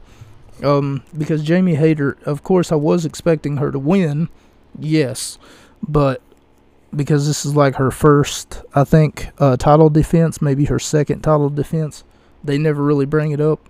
Um, 0.63 1.03
because 1.17 1.43
Jamie 1.43 1.75
Hayter, 1.75 2.17
of 2.25 2.43
course, 2.43 2.73
I 2.73 2.77
was 2.77 3.05
expecting 3.05 3.59
her 3.59 3.71
to 3.71 3.79
win, 3.79 4.29
yes, 4.79 5.39
but 5.87 6.23
because 6.95 7.27
this 7.27 7.45
is 7.45 7.55
like 7.55 7.75
her 7.77 7.91
first, 7.91 8.63
I 8.75 8.85
think, 8.85 9.29
uh, 9.39 9.57
title 9.57 9.91
defense, 9.91 10.41
maybe 10.41 10.65
her 10.67 10.79
second 10.79 11.21
title 11.21 11.51
defense. 11.51 12.05
They 12.43 12.59
never 12.59 12.83
really 12.83 13.07
bring 13.07 13.33
it 13.33 13.41
up. 13.41 13.61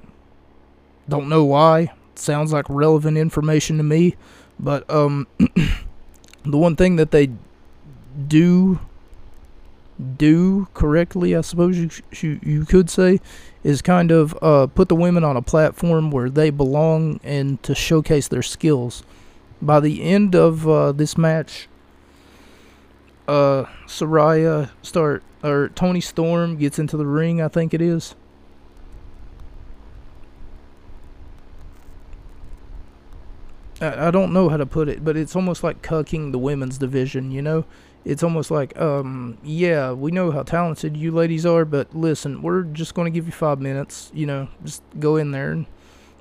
Don't 1.08 1.28
know 1.28 1.44
why. 1.44 1.92
Sounds 2.14 2.52
like 2.52 2.66
relevant 2.68 3.16
information 3.18 3.78
to 3.78 3.82
me. 3.82 4.16
But 4.58 4.88
um, 4.90 5.26
the 5.38 6.58
one 6.58 6.76
thing 6.76 6.96
that 6.96 7.10
they 7.10 7.30
do 8.28 8.78
do 10.18 10.68
correctly, 10.74 11.34
I 11.34 11.40
suppose 11.40 11.78
you 11.78 11.90
you, 12.20 12.40
you 12.42 12.64
could 12.64 12.90
say, 12.90 13.20
is 13.66 13.82
kind 13.82 14.12
of 14.12 14.38
uh, 14.40 14.68
put 14.68 14.88
the 14.88 14.94
women 14.94 15.24
on 15.24 15.36
a 15.36 15.42
platform 15.42 16.12
where 16.12 16.30
they 16.30 16.50
belong 16.50 17.18
and 17.24 17.60
to 17.64 17.74
showcase 17.74 18.28
their 18.28 18.42
skills. 18.42 19.02
By 19.60 19.80
the 19.80 20.04
end 20.04 20.36
of 20.36 20.68
uh, 20.68 20.92
this 20.92 21.18
match, 21.18 21.66
uh, 23.26 23.64
Saraya 23.88 24.70
start 24.82 25.24
or 25.42 25.70
Toni 25.70 26.00
Storm 26.00 26.56
gets 26.56 26.78
into 26.78 26.96
the 26.96 27.06
ring. 27.06 27.42
I 27.42 27.48
think 27.48 27.74
it 27.74 27.80
is. 27.80 28.14
I, 33.80 34.06
I 34.06 34.10
don't 34.12 34.32
know 34.32 34.48
how 34.48 34.58
to 34.58 34.66
put 34.66 34.88
it, 34.88 35.04
but 35.04 35.16
it's 35.16 35.34
almost 35.34 35.64
like 35.64 35.82
cucking 35.82 36.30
the 36.30 36.38
women's 36.38 36.78
division. 36.78 37.32
You 37.32 37.42
know, 37.42 37.64
it's 38.06 38.22
almost 38.22 38.52
like, 38.52 38.78
um, 38.80 39.36
yeah, 39.42 39.92
we 39.92 40.12
know 40.12 40.30
how 40.30 40.44
talented 40.44 40.96
you 40.96 41.10
ladies 41.10 41.44
are, 41.44 41.64
but 41.64 41.94
listen, 41.94 42.40
we're 42.40 42.62
just 42.62 42.94
going 42.94 43.04
to 43.04 43.10
give 43.10 43.26
you 43.26 43.32
five 43.32 43.60
minutes. 43.60 44.12
You 44.14 44.26
know, 44.26 44.48
just 44.64 44.82
go 45.00 45.16
in 45.16 45.32
there 45.32 45.50
and 45.50 45.66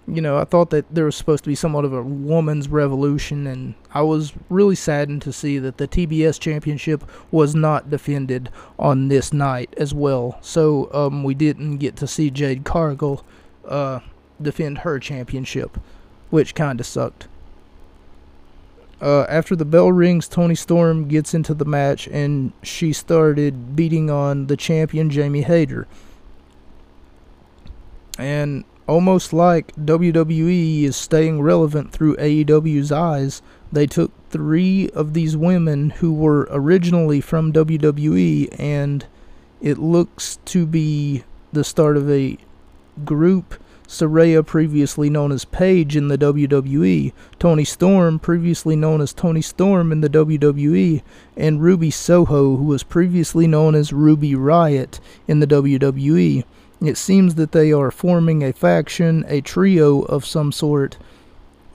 you 0.08 0.22
know, 0.22 0.38
I 0.38 0.44
thought 0.44 0.70
that 0.70 0.86
there 0.94 1.06
was 1.06 1.16
supposed 1.16 1.44
to 1.46 1.50
be 1.50 1.56
somewhat 1.56 1.84
of 1.84 1.94
a 1.94 2.02
woman's 2.02 2.70
revolution, 2.70 3.48
and 3.48 3.74
I 3.92 4.04
was 4.04 4.34
really 4.50 4.76
saddened 4.76 5.24
to 5.24 5.34
see 5.34 5.58
that 5.58 5.78
the 5.78 5.88
TBS 5.88 6.40
championship 6.40 7.04
was 7.32 7.56
not 7.56 7.90
defended 7.90 8.50
on 8.78 9.08
this 9.08 9.34
night 9.34 9.74
as 9.78 9.94
well. 9.94 10.38
So 10.42 10.92
um, 10.94 11.24
we 11.24 11.34
didn't 11.34 11.78
get 11.78 11.96
to 11.98 12.08
see 12.08 12.30
Jade 12.30 12.66
Cargill 12.66 13.26
uh, 13.68 14.02
defend 14.40 14.80
her 14.80 15.00
championship, 15.00 15.80
which 16.30 16.54
kind 16.54 16.80
of 16.80 16.86
sucked. 16.86 17.28
Uh, 19.02 19.24
after 19.24 19.56
the 19.56 19.66
bell 19.66 19.92
rings, 19.92 20.28
Toni 20.28 20.56
Storm 20.56 21.08
gets 21.08 21.34
into 21.34 21.54
the 21.54 21.66
match, 21.66 22.08
and 22.08 22.54
she 22.64 22.94
started 22.94 23.76
beating 23.76 24.10
on 24.10 24.48
the 24.48 24.56
champion 24.58 25.10
Jamie 25.10 25.42
Hayter. 25.42 25.88
And 28.18 28.64
almost 28.88 29.34
like 29.34 29.76
WWE 29.76 30.84
is 30.84 30.96
staying 30.96 31.42
relevant 31.42 31.92
through 31.92 32.16
AEW's 32.18 32.92
eyes, 32.92 33.42
they 33.72 33.86
took 33.86 34.12
three 34.30 34.90
of 34.92 35.14
these 35.14 35.36
women 35.36 35.90
who 35.90 36.14
were 36.14 36.48
originally 36.50 37.20
from 37.20 37.52
WWE, 37.52 38.56
and 38.60 39.06
it 39.62 39.78
looks 39.78 40.40
to 40.46 40.66
be 40.66 41.24
the 41.52 41.64
start 41.64 41.98
of 41.98 42.10
a 42.10 42.38
group. 43.04 43.56
Saraya, 43.88 44.46
previously 44.46 45.10
known 45.10 45.32
as 45.32 45.46
Paige 45.46 45.96
in 45.96 46.08
the 46.08 46.18
WWE, 46.18 47.14
Toni 47.40 47.64
Storm, 47.64 48.20
previously 48.20 48.76
known 48.76 49.02
as 49.02 49.14
Toni 49.14 49.42
Storm 49.42 49.92
in 49.92 50.02
the 50.02 50.10
WWE, 50.10 51.02
and 51.38 51.62
Ruby 51.62 51.92
Soho, 51.92 52.58
who 52.58 52.66
was 52.66 52.84
previously 52.84 53.48
known 53.48 53.76
as 53.76 53.94
Ruby 53.94 54.36
Riot 54.36 55.00
in 55.28 55.40
the 55.40 55.48
WWE. 55.48 56.44
It 56.82 56.98
seems 56.98 57.36
that 57.36 57.52
they 57.52 57.72
are 57.72 57.92
forming 57.92 58.44
a 58.44 58.54
faction, 58.54 59.24
a 59.28 59.42
trio 59.42 60.02
of 60.02 60.26
some 60.26 60.52
sort. 60.52 60.98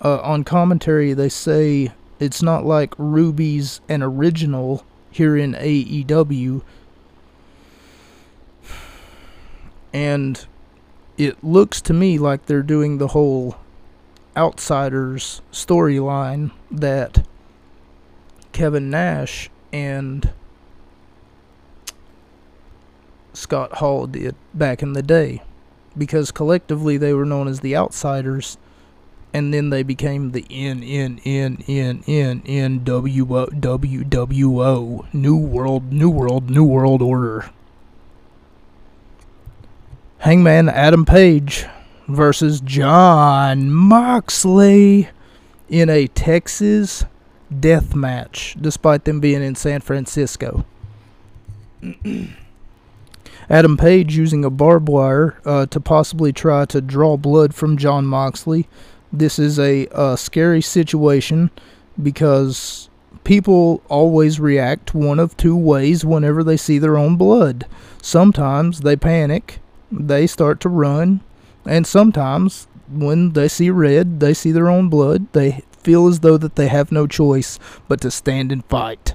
Uh, 0.02 0.18
on 0.20 0.44
commentary, 0.44 1.12
they 1.12 1.28
say 1.28 1.92
it's 2.18 2.42
not 2.42 2.64
like 2.64 2.94
Ruby's 2.98 3.80
an 3.88 4.02
original 4.02 4.84
here 5.10 5.36
in 5.36 5.54
AEW. 5.54 6.62
And 9.92 10.46
it 11.20 11.44
looks 11.44 11.82
to 11.82 11.92
me 11.92 12.16
like 12.16 12.46
they're 12.46 12.62
doing 12.62 12.96
the 12.96 13.08
whole 13.08 13.58
outsiders 14.34 15.42
storyline 15.52 16.50
that 16.70 17.26
Kevin 18.52 18.88
Nash 18.88 19.50
and 19.70 20.32
Scott 23.34 23.74
Hall 23.74 24.06
did 24.06 24.34
back 24.54 24.82
in 24.82 24.94
the 24.94 25.02
day. 25.02 25.42
Because 25.98 26.30
collectively 26.30 26.96
they 26.96 27.12
were 27.12 27.26
known 27.26 27.48
as 27.48 27.60
the 27.60 27.76
Outsiders, 27.76 28.56
and 29.34 29.52
then 29.52 29.68
they 29.68 29.82
became 29.82 30.30
the 30.30 30.46
N 30.48 30.82
N 30.82 31.20
N 31.26 31.62
N 31.68 32.02
N 32.06 32.42
N 32.46 32.84
W 32.84 33.36
O 33.36 33.46
W 33.46 34.04
W 34.04 34.62
O 34.62 35.06
New 35.12 35.36
World 35.36 35.92
New 35.92 36.08
World 36.08 36.48
New 36.48 36.64
World 36.64 37.02
Order. 37.02 37.50
Hangman 40.20 40.68
Adam 40.68 41.06
Page 41.06 41.64
versus 42.06 42.60
Jon 42.60 43.70
Moxley 43.70 45.08
in 45.70 45.88
a 45.88 46.08
Texas 46.08 47.06
death 47.58 47.94
match, 47.94 48.54
despite 48.60 49.06
them 49.06 49.20
being 49.20 49.42
in 49.42 49.54
San 49.54 49.80
Francisco. 49.80 50.66
Adam 53.48 53.78
Page 53.78 54.14
using 54.14 54.44
a 54.44 54.50
barbed 54.50 54.90
wire 54.90 55.40
uh, 55.46 55.64
to 55.64 55.80
possibly 55.80 56.34
try 56.34 56.66
to 56.66 56.82
draw 56.82 57.16
blood 57.16 57.54
from 57.54 57.78
Jon 57.78 58.04
Moxley. 58.04 58.68
This 59.10 59.38
is 59.38 59.58
a, 59.58 59.86
a 59.90 60.18
scary 60.18 60.60
situation 60.60 61.50
because 62.00 62.90
people 63.24 63.82
always 63.88 64.38
react 64.38 64.94
one 64.94 65.18
of 65.18 65.34
two 65.38 65.56
ways 65.56 66.04
whenever 66.04 66.44
they 66.44 66.58
see 66.58 66.78
their 66.78 66.98
own 66.98 67.16
blood. 67.16 67.66
Sometimes 68.02 68.80
they 68.80 68.96
panic, 68.96 69.60
they 69.90 70.26
start 70.26 70.60
to 70.60 70.68
run, 70.68 71.20
and 71.66 71.86
sometimes 71.86 72.66
when 72.90 73.32
they 73.32 73.48
see 73.48 73.70
red, 73.70 74.20
they 74.20 74.34
see 74.34 74.52
their 74.52 74.68
own 74.68 74.88
blood, 74.88 75.32
they 75.32 75.62
feel 75.82 76.06
as 76.08 76.20
though 76.20 76.36
that 76.36 76.56
they 76.56 76.68
have 76.68 76.92
no 76.92 77.06
choice 77.06 77.58
but 77.88 78.00
to 78.00 78.10
stand 78.10 78.52
and 78.52 78.64
fight. 78.66 79.14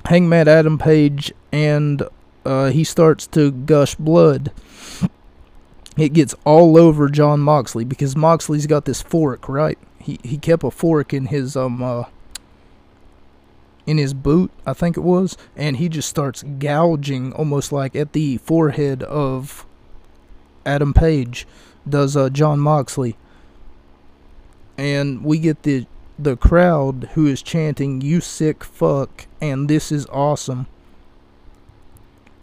Hangman 0.05 0.47
Adam 0.47 0.77
Page 0.77 1.33
and 1.51 2.03
uh, 2.45 2.69
he 2.69 2.83
starts 2.83 3.27
to 3.27 3.51
gush 3.51 3.95
blood. 3.95 4.51
It 5.97 6.13
gets 6.13 6.35
all 6.45 6.77
over 6.77 7.09
Jon 7.09 7.39
Moxley 7.39 7.83
because 7.83 8.15
Moxley's 8.15 8.67
got 8.67 8.85
this 8.85 9.01
fork, 9.01 9.49
right? 9.49 9.79
He 9.97 10.19
he 10.21 10.37
kept 10.37 10.63
a 10.63 10.69
fork 10.69 11.11
in 11.11 11.25
his 11.25 11.55
um 11.55 11.81
uh, 11.81 12.03
in 13.87 13.97
his 13.97 14.13
boot, 14.13 14.51
I 14.65 14.73
think 14.73 14.97
it 14.97 15.01
was, 15.01 15.37
and 15.55 15.77
he 15.77 15.89
just 15.89 16.09
starts 16.09 16.43
gouging 16.43 17.33
almost 17.33 17.71
like 17.71 17.95
at 17.95 18.13
the 18.13 18.37
forehead 18.37 19.01
of 19.01 19.65
Adam 20.65 20.93
Page 20.93 21.47
does 21.87 22.15
uh, 22.15 22.29
Jon 22.29 22.59
Moxley. 22.59 23.15
And 24.77 25.23
we 25.23 25.39
get 25.39 25.63
the 25.63 25.87
the 26.19 26.35
crowd 26.35 27.09
who 27.13 27.27
is 27.27 27.41
chanting, 27.41 28.01
You 28.01 28.21
sick 28.21 28.63
fuck, 28.63 29.27
and 29.39 29.69
this 29.69 29.91
is 29.91 30.05
awesome. 30.07 30.67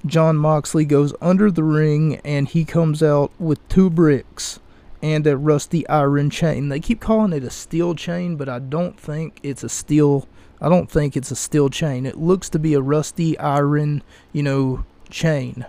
Jon 0.06 0.36
Moxley 0.36 0.84
goes 0.84 1.14
under 1.20 1.50
the 1.50 1.64
ring 1.64 2.20
and 2.24 2.46
he 2.46 2.64
comes 2.64 3.02
out 3.02 3.32
with 3.38 3.66
two 3.68 3.88
bricks 3.88 4.60
and 5.02 5.26
a 5.26 5.36
rusty 5.36 5.86
iron 5.88 6.30
chain. 6.30 6.68
They 6.68 6.78
keep 6.78 7.00
calling 7.00 7.32
it 7.32 7.42
a 7.42 7.50
steel 7.50 7.94
chain, 7.94 8.36
but 8.36 8.48
I 8.48 8.58
don't 8.58 8.98
think 8.98 9.40
it's 9.42 9.64
a 9.64 9.68
steel. 9.68 10.28
I 10.64 10.70
don't 10.70 10.90
think 10.90 11.14
it's 11.14 11.30
a 11.30 11.36
steel 11.36 11.68
chain. 11.68 12.06
It 12.06 12.16
looks 12.16 12.48
to 12.48 12.58
be 12.58 12.72
a 12.72 12.80
rusty 12.80 13.38
iron, 13.38 14.02
you 14.32 14.42
know, 14.42 14.84
chain. 15.10 15.66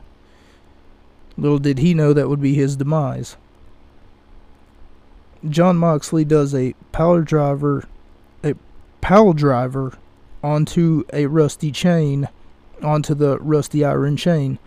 Little 1.37 1.59
did 1.59 1.79
he 1.79 1.93
know 1.93 2.13
that 2.13 2.29
would 2.29 2.41
be 2.41 2.53
his 2.53 2.77
demise. 2.77 3.35
Jon 5.47 5.75
Moxley 5.75 6.23
does 6.23 6.55
a 6.55 6.73
power 6.93 7.23
driver 7.23 7.85
pile 9.01 9.33
driver 9.33 9.97
onto 10.41 11.03
a 11.11 11.25
rusty 11.25 11.71
chain, 11.71 12.29
onto 12.81 13.13
the 13.13 13.37
rusty 13.39 13.83
iron 13.83 14.15
chain. 14.15 14.57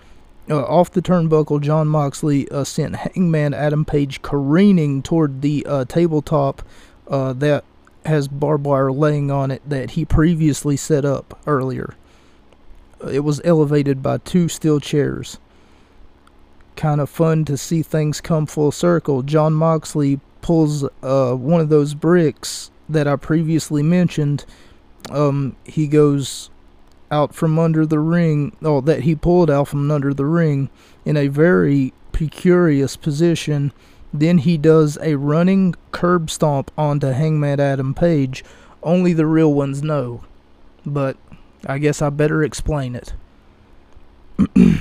Uh, 0.50 0.62
off 0.64 0.90
the 0.90 1.00
turnbuckle, 1.00 1.60
Jon 1.60 1.88
Moxley 1.88 2.48
uh, 2.50 2.64
sent 2.64 2.96
Hangman 2.96 3.54
Adam 3.54 3.86
Page 3.86 4.20
careening 4.20 5.02
toward 5.02 5.40
the 5.40 5.64
uh, 5.66 5.84
tabletop 5.86 6.62
uh, 7.08 7.32
that 7.32 7.64
has 8.08 8.26
barbed 8.26 8.66
wire 8.66 8.90
laying 8.90 9.30
on 9.30 9.50
it 9.50 9.62
that 9.68 9.92
he 9.92 10.04
previously 10.04 10.76
set 10.76 11.04
up 11.04 11.38
earlier. 11.46 11.94
It 13.10 13.20
was 13.20 13.40
elevated 13.44 14.02
by 14.02 14.18
two 14.18 14.48
steel 14.48 14.80
chairs. 14.80 15.38
Kind 16.74 17.00
of 17.00 17.08
fun 17.08 17.44
to 17.44 17.56
see 17.56 17.82
things 17.82 18.20
come 18.20 18.46
full 18.46 18.72
circle. 18.72 19.22
Jon 19.22 19.52
Moxley 19.52 20.20
pulls 20.42 20.84
uh, 21.02 21.34
one 21.34 21.60
of 21.60 21.68
those 21.68 21.94
bricks 21.94 22.70
that 22.88 23.06
I 23.06 23.16
previously 23.16 23.82
mentioned. 23.82 24.44
Um, 25.10 25.56
he 25.64 25.86
goes 25.86 26.50
out 27.10 27.34
from 27.34 27.58
under 27.58 27.86
the 27.86 27.98
ring, 27.98 28.56
oh, 28.62 28.80
that 28.82 29.02
he 29.02 29.14
pulled 29.14 29.50
out 29.50 29.68
from 29.68 29.90
under 29.90 30.12
the 30.12 30.24
ring 30.24 30.70
in 31.04 31.16
a 31.16 31.28
very 31.28 31.92
precarious 32.12 32.96
position. 32.96 33.72
Then 34.12 34.38
he 34.38 34.56
does 34.56 34.98
a 35.02 35.16
running 35.16 35.74
curb 35.92 36.30
stomp 36.30 36.70
onto 36.78 37.08
Hangman 37.08 37.60
Adam 37.60 37.94
Page. 37.94 38.44
Only 38.82 39.12
the 39.12 39.26
real 39.26 39.52
ones 39.52 39.82
know. 39.82 40.22
But 40.86 41.16
I 41.66 41.78
guess 41.78 42.00
I 42.00 42.10
better 42.10 42.42
explain 42.42 42.94
it. 42.96 43.12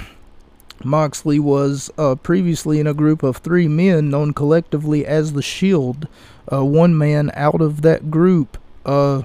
Moxley 0.84 1.40
was 1.40 1.90
uh, 1.98 2.16
previously 2.16 2.80
in 2.80 2.88
a 2.88 2.94
group 2.94 3.24
of 3.24 3.38
three 3.38 3.68
men 3.68 4.10
known 4.10 4.34
collectively 4.34 5.06
as 5.06 5.34
the 5.34 5.42
Shield. 5.42 6.08
Uh, 6.52 6.64
one 6.64 6.98
man 6.98 7.32
out 7.34 7.62
of 7.62 7.82
that 7.82 8.12
group 8.12 8.58
uh, 8.86 9.24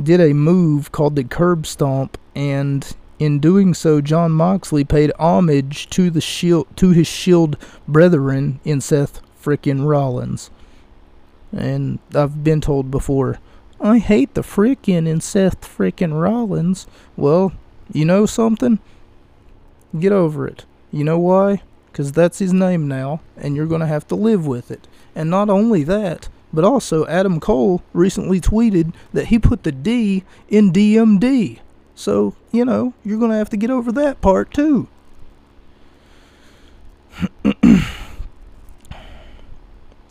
did 0.00 0.20
a 0.20 0.32
move 0.32 0.92
called 0.92 1.16
the 1.16 1.24
curb 1.24 1.66
stomp, 1.66 2.18
and 2.34 2.94
in 3.20 3.38
doing 3.38 3.74
so, 3.74 4.00
Jon 4.00 4.32
Moxley 4.32 4.82
paid 4.82 5.12
homage 5.18 5.90
to 5.90 6.08
the 6.08 6.22
shield 6.22 6.66
to 6.76 6.90
his 6.90 7.06
Shield 7.06 7.58
brethren 7.86 8.60
in 8.64 8.80
Seth 8.80 9.20
frickin' 9.40 9.86
Rollins. 9.86 10.50
And 11.52 11.98
I've 12.14 12.42
been 12.42 12.62
told 12.62 12.90
before, 12.90 13.38
I 13.78 13.98
hate 13.98 14.32
the 14.32 14.40
frickin' 14.40 15.06
in 15.06 15.20
Seth 15.20 15.60
frickin' 15.60 16.18
Rollins. 16.18 16.86
Well, 17.14 17.52
you 17.92 18.06
know 18.06 18.24
something? 18.24 18.78
Get 19.98 20.12
over 20.12 20.48
it. 20.48 20.64
You 20.90 21.04
know 21.04 21.18
why? 21.18 21.62
Because 21.92 22.12
that's 22.12 22.38
his 22.38 22.54
name 22.54 22.88
now, 22.88 23.20
and 23.36 23.54
you're 23.54 23.66
going 23.66 23.82
to 23.82 23.86
have 23.86 24.08
to 24.08 24.14
live 24.14 24.46
with 24.46 24.70
it. 24.70 24.88
And 25.14 25.28
not 25.28 25.50
only 25.50 25.84
that, 25.84 26.30
but 26.54 26.64
also 26.64 27.06
Adam 27.06 27.38
Cole 27.38 27.82
recently 27.92 28.40
tweeted 28.40 28.94
that 29.12 29.26
he 29.26 29.38
put 29.38 29.64
the 29.64 29.72
D 29.72 30.24
in 30.48 30.72
DMD. 30.72 31.58
So, 31.94 32.34
you 32.52 32.64
know, 32.64 32.94
you're 33.04 33.18
going 33.18 33.30
to 33.30 33.36
have 33.36 33.50
to 33.50 33.56
get 33.56 33.70
over 33.70 33.92
that 33.92 34.20
part 34.20 34.52
too. 34.52 34.88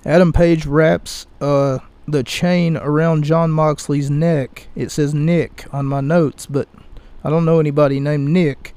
Adam 0.05 0.31
Page 0.31 0.65
wraps 0.65 1.27
uh, 1.41 1.79
the 2.07 2.23
chain 2.23 2.77
around 2.77 3.23
Jon 3.23 3.51
Moxley's 3.51 4.09
neck. 4.09 4.67
It 4.75 4.89
says 4.91 5.13
Nick 5.13 5.65
on 5.73 5.85
my 5.85 6.01
notes, 6.01 6.45
but 6.45 6.67
I 7.23 7.29
don't 7.29 7.45
know 7.45 7.59
anybody 7.59 7.99
named 7.99 8.29
Nick. 8.29 8.73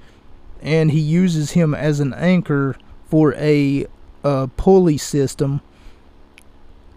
And 0.60 0.90
he 0.90 1.00
uses 1.00 1.52
him 1.52 1.74
as 1.74 2.00
an 2.00 2.14
anchor 2.14 2.76
for 3.08 3.34
a 3.34 3.86
uh, 4.24 4.48
pulley 4.56 4.98
system. 4.98 5.60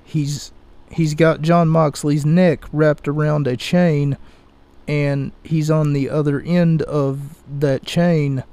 He's 0.03 0.51
he's 0.91 1.13
got 1.13 1.41
Jon 1.41 1.67
Moxley's 1.67 2.25
neck 2.25 2.65
wrapped 2.71 3.07
around 3.07 3.47
a 3.47 3.57
chain, 3.57 4.17
and 4.87 5.31
he's 5.43 5.69
on 5.71 5.93
the 5.93 6.09
other 6.09 6.41
end 6.41 6.81
of 6.83 7.43
that 7.59 7.85
chain. 7.85 8.43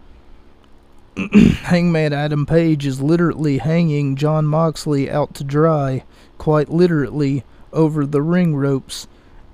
Hangman 1.16 2.12
Adam 2.12 2.47
Page 2.47 2.87
is 2.87 3.03
literally 3.03 3.59
hanging 3.59 4.16
Jon 4.16 4.47
Moxley 4.47 5.11
out 5.11 5.35
to 5.35 5.45
dry, 5.45 6.05
quite 6.39 6.70
literally, 6.70 7.45
over 7.72 8.07
the 8.07 8.22
ring 8.22 8.57
ropes. 8.57 9.07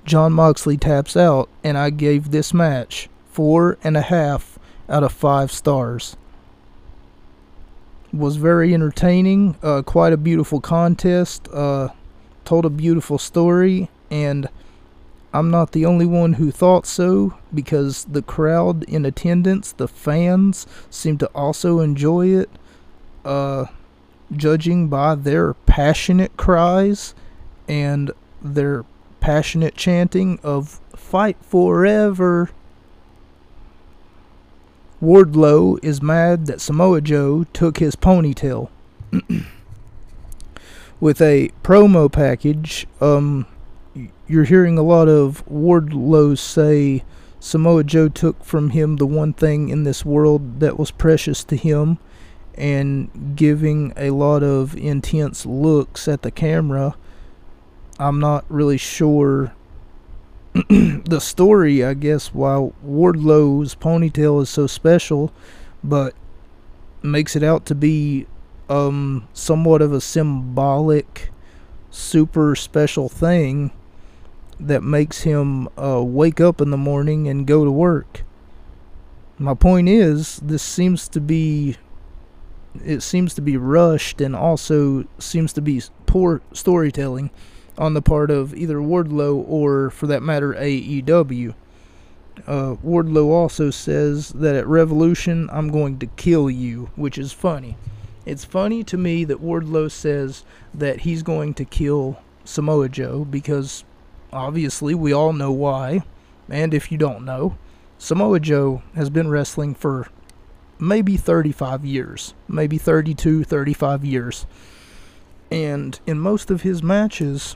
Jon 0.05 0.33
Moxley 0.33 0.77
taps 0.77 1.17
out, 1.17 1.49
and 1.63 1.77
I 1.77 1.89
gave 1.89 2.31
this 2.31 2.53
match 2.53 3.09
four 3.31 3.77
and 3.83 3.97
a 3.97 4.01
half 4.01 4.57
out 4.87 5.03
of 5.03 5.11
five 5.11 5.51
stars. 5.51 6.15
Was 8.11 8.37
very 8.37 8.73
entertaining, 8.73 9.55
uh, 9.61 9.83
quite 9.83 10.13
a 10.13 10.17
beautiful 10.17 10.61
contest, 10.61 11.47
uh, 11.53 11.89
told 12.43 12.65
a 12.65 12.69
beautiful 12.69 13.17
story, 13.19 13.89
and 14.09 14.49
I'm 15.33 15.51
not 15.51 15.73
the 15.73 15.85
only 15.85 16.05
one 16.05 16.33
who 16.33 16.51
thought 16.51 16.87
so 16.87 17.35
because 17.53 18.05
the 18.05 18.21
crowd 18.21 18.83
in 18.85 19.05
attendance, 19.05 19.71
the 19.71 19.87
fans, 19.87 20.65
seem 20.89 21.17
to 21.19 21.27
also 21.27 21.79
enjoy 21.79 22.29
it. 22.29 22.49
Uh, 23.23 23.65
judging 24.35 24.87
by 24.87 25.15
their 25.15 25.53
passionate 25.53 26.35
cries 26.37 27.13
and 27.67 28.11
their 28.41 28.85
passionate 29.19 29.75
chanting 29.75 30.39
of 30.43 30.79
fight 30.95 31.37
forever. 31.41 32.49
Wardlow 35.01 35.79
is 35.83 36.01
mad 36.01 36.45
that 36.47 36.61
Samoa 36.61 37.01
Joe 37.01 37.45
took 37.53 37.77
his 37.77 37.95
ponytail. 37.95 38.69
With 40.99 41.21
a 41.21 41.49
promo 41.63 42.11
package, 42.11 42.85
um, 42.99 43.45
you're 44.29 44.43
hearing 44.43 44.77
a 44.77 44.83
lot 44.83 45.09
of 45.09 45.43
Wardlow 45.47 46.37
say 46.37 47.03
Samoa 47.39 47.83
Joe 47.83 48.09
took 48.09 48.43
from 48.43 48.69
him 48.69 48.97
the 48.97 49.07
one 49.07 49.33
thing 49.33 49.69
in 49.69 49.85
this 49.85 50.05
world 50.05 50.59
that 50.59 50.77
was 50.77 50.91
precious 50.91 51.43
to 51.45 51.55
him 51.55 51.97
and 52.53 53.35
giving 53.35 53.91
a 53.97 54.11
lot 54.11 54.43
of 54.43 54.77
intense 54.77 55.47
looks 55.47 56.07
at 56.07 56.21
the 56.21 56.29
camera. 56.29 56.95
I'm 57.97 58.19
not 58.19 58.45
really 58.49 58.77
sure 58.77 59.55
the 60.53 61.19
story, 61.19 61.83
I 61.83 61.95
guess, 61.95 62.31
why 62.31 62.71
Wardlow's 62.85 63.73
ponytail 63.73 64.43
is 64.43 64.49
so 64.49 64.67
special, 64.67 65.33
but 65.83 66.13
makes 67.01 67.35
it 67.35 67.41
out 67.41 67.65
to 67.65 67.73
be 67.73 68.27
um, 68.69 69.27
somewhat 69.33 69.81
of 69.81 69.91
a 69.91 70.01
symbolic, 70.01 71.31
super 71.89 72.55
special 72.55 73.09
thing 73.09 73.71
that 74.59 74.83
makes 74.83 75.21
him 75.21 75.67
uh, 75.77 76.01
wake 76.03 76.41
up 76.41 76.61
in 76.61 76.71
the 76.71 76.77
morning 76.77 77.27
and 77.27 77.47
go 77.47 77.63
to 77.63 77.71
work. 77.71 78.23
My 79.37 79.53
point 79.53 79.87
is, 79.87 80.37
this 80.37 80.63
seems 80.63 81.07
to 81.09 81.21
be 81.21 81.77
it 82.83 83.01
seems 83.01 83.33
to 83.33 83.41
be 83.41 83.57
rushed 83.57 84.21
and 84.21 84.35
also 84.35 85.05
seems 85.17 85.53
to 85.53 85.61
be 85.61 85.81
poor 86.05 86.41
storytelling 86.53 87.31
on 87.77 87.93
the 87.93 88.01
part 88.01 88.29
of 88.29 88.53
either 88.55 88.77
Wardlow 88.77 89.43
or, 89.47 89.89
for 89.89 90.07
that 90.07 90.21
matter, 90.21 90.53
AEW. 90.53 91.55
Uh, 92.45 92.75
Wardlow 92.85 93.29
also 93.29 93.69
says 93.69 94.29
that 94.29 94.55
at 94.55 94.67
Revolution, 94.67 95.49
I'm 95.51 95.69
going 95.69 95.97
to 95.99 96.07
kill 96.07 96.49
you, 96.49 96.89
which 96.95 97.17
is 97.17 97.31
funny. 97.31 97.77
It's 98.25 98.45
funny 98.45 98.83
to 98.83 98.97
me 98.97 99.23
that 99.25 99.41
Wardlow 99.41 99.89
says 99.89 100.43
that 100.73 101.01
he's 101.01 101.23
going 101.23 101.53
to 101.55 101.65
kill 101.65 102.21
Samoa 102.43 102.89
Joe 102.89 103.25
because 103.25 103.83
obviously 104.31 104.95
we 104.95 105.13
all 105.13 105.33
know 105.33 105.51
why. 105.51 106.03
And 106.49 106.73
if 106.73 106.91
you 106.91 106.97
don't 106.97 107.25
know, 107.25 107.57
Samoa 107.97 108.39
Joe 108.39 108.81
has 108.95 109.09
been 109.09 109.29
wrestling 109.29 109.75
for 109.75 110.07
maybe 110.79 111.17
35 111.17 111.85
years, 111.85 112.33
maybe 112.47 112.77
32, 112.77 113.43
35 113.43 114.05
years. 114.05 114.45
And 115.51 115.99
in 116.07 116.19
most 116.19 116.49
of 116.49 116.61
his 116.61 116.81
matches, 116.81 117.55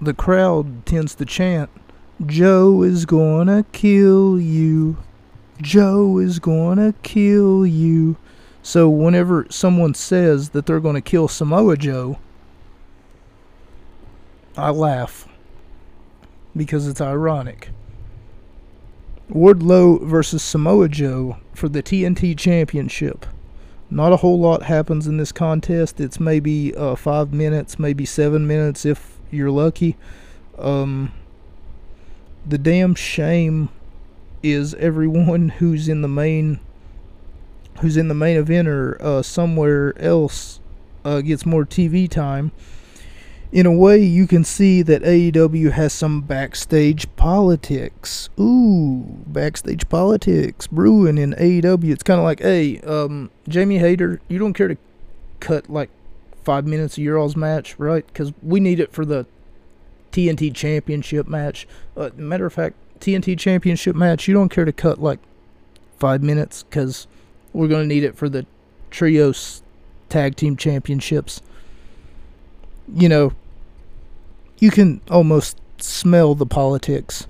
the 0.00 0.14
crowd 0.14 0.84
tends 0.84 1.14
to 1.14 1.24
chant, 1.24 1.70
Joe 2.24 2.82
is 2.82 3.06
gonna 3.06 3.64
kill 3.72 4.40
you. 4.40 4.98
Joe 5.60 6.18
is 6.18 6.38
gonna 6.38 6.94
kill 7.02 7.66
you. 7.66 8.16
So 8.62 8.88
whenever 8.88 9.46
someone 9.48 9.94
says 9.94 10.50
that 10.50 10.66
they're 10.66 10.80
gonna 10.80 11.00
kill 11.00 11.28
Samoa 11.28 11.76
Joe, 11.76 12.18
I 14.56 14.70
laugh 14.70 15.28
because 16.56 16.86
it's 16.88 17.00
ironic. 17.00 17.70
Wardlow 19.30 20.02
versus 20.02 20.42
Samoa 20.42 20.88
Joe 20.88 21.38
for 21.52 21.68
the 21.68 21.82
TNT 21.82 22.38
Championship. 22.38 23.26
Not 23.90 24.12
a 24.12 24.16
whole 24.16 24.40
lot 24.40 24.64
happens 24.64 25.06
in 25.06 25.16
this 25.16 25.32
contest. 25.32 26.00
It's 26.00 26.18
maybe 26.18 26.74
uh, 26.74 26.96
five 26.96 27.32
minutes, 27.32 27.78
maybe 27.78 28.04
seven 28.04 28.46
minutes 28.46 28.84
if 28.84 29.18
you're 29.30 29.50
lucky. 29.50 29.96
Um, 30.58 31.12
the 32.44 32.58
damn 32.58 32.94
shame 32.94 33.68
is 34.42 34.74
everyone 34.74 35.48
who's 35.58 35.88
in 35.88 36.02
the 36.02 36.08
main 36.08 36.60
who's 37.80 37.96
in 37.96 38.08
the 38.08 38.14
main 38.14 38.38
event 38.38 38.66
or 38.68 38.96
uh, 39.02 39.22
somewhere 39.22 39.96
else 40.00 40.60
uh, 41.04 41.20
gets 41.20 41.44
more 41.44 41.66
TV 41.66 42.08
time. 42.08 42.50
In 43.52 43.64
a 43.64 43.72
way, 43.72 43.98
you 43.98 44.26
can 44.26 44.44
see 44.44 44.82
that 44.82 45.02
AEW 45.02 45.70
has 45.72 45.92
some 45.92 46.20
backstage 46.20 47.06
politics. 47.16 48.28
Ooh, 48.38 49.04
backstage 49.26 49.88
politics 49.88 50.66
brewing 50.66 51.16
in 51.16 51.32
AEW. 51.34 51.92
It's 51.92 52.02
kind 52.02 52.18
of 52.18 52.24
like, 52.24 52.40
hey, 52.40 52.80
um, 52.80 53.30
Jamie 53.48 53.78
Hayter, 53.78 54.20
you 54.28 54.38
don't 54.38 54.52
care 54.52 54.68
to 54.68 54.76
cut 55.40 55.70
like 55.70 55.90
five 56.42 56.66
minutes 56.66 56.98
of 56.98 57.04
your 57.04 57.18
all's 57.18 57.36
match, 57.36 57.78
right? 57.78 58.06
Because 58.06 58.32
we 58.42 58.58
need 58.58 58.80
it 58.80 58.92
for 58.92 59.04
the 59.04 59.26
TNT 60.12 60.54
Championship 60.54 61.28
match. 61.28 61.68
Uh, 61.96 62.10
matter 62.16 62.46
of 62.46 62.52
fact, 62.52 62.76
TNT 63.00 63.38
Championship 63.38 63.94
match. 63.94 64.26
You 64.26 64.34
don't 64.34 64.48
care 64.48 64.64
to 64.64 64.72
cut 64.72 65.00
like 65.00 65.20
five 65.98 66.22
minutes 66.22 66.62
because 66.64 67.06
we're 67.52 67.68
going 67.68 67.88
to 67.88 67.94
need 67.94 68.04
it 68.04 68.16
for 68.16 68.28
the 68.28 68.44
trios 68.90 69.62
tag 70.08 70.36
team 70.36 70.56
championships. 70.56 71.40
You 72.92 73.08
know, 73.08 73.32
you 74.58 74.70
can 74.70 75.00
almost 75.10 75.58
smell 75.78 76.34
the 76.34 76.46
politics. 76.46 77.26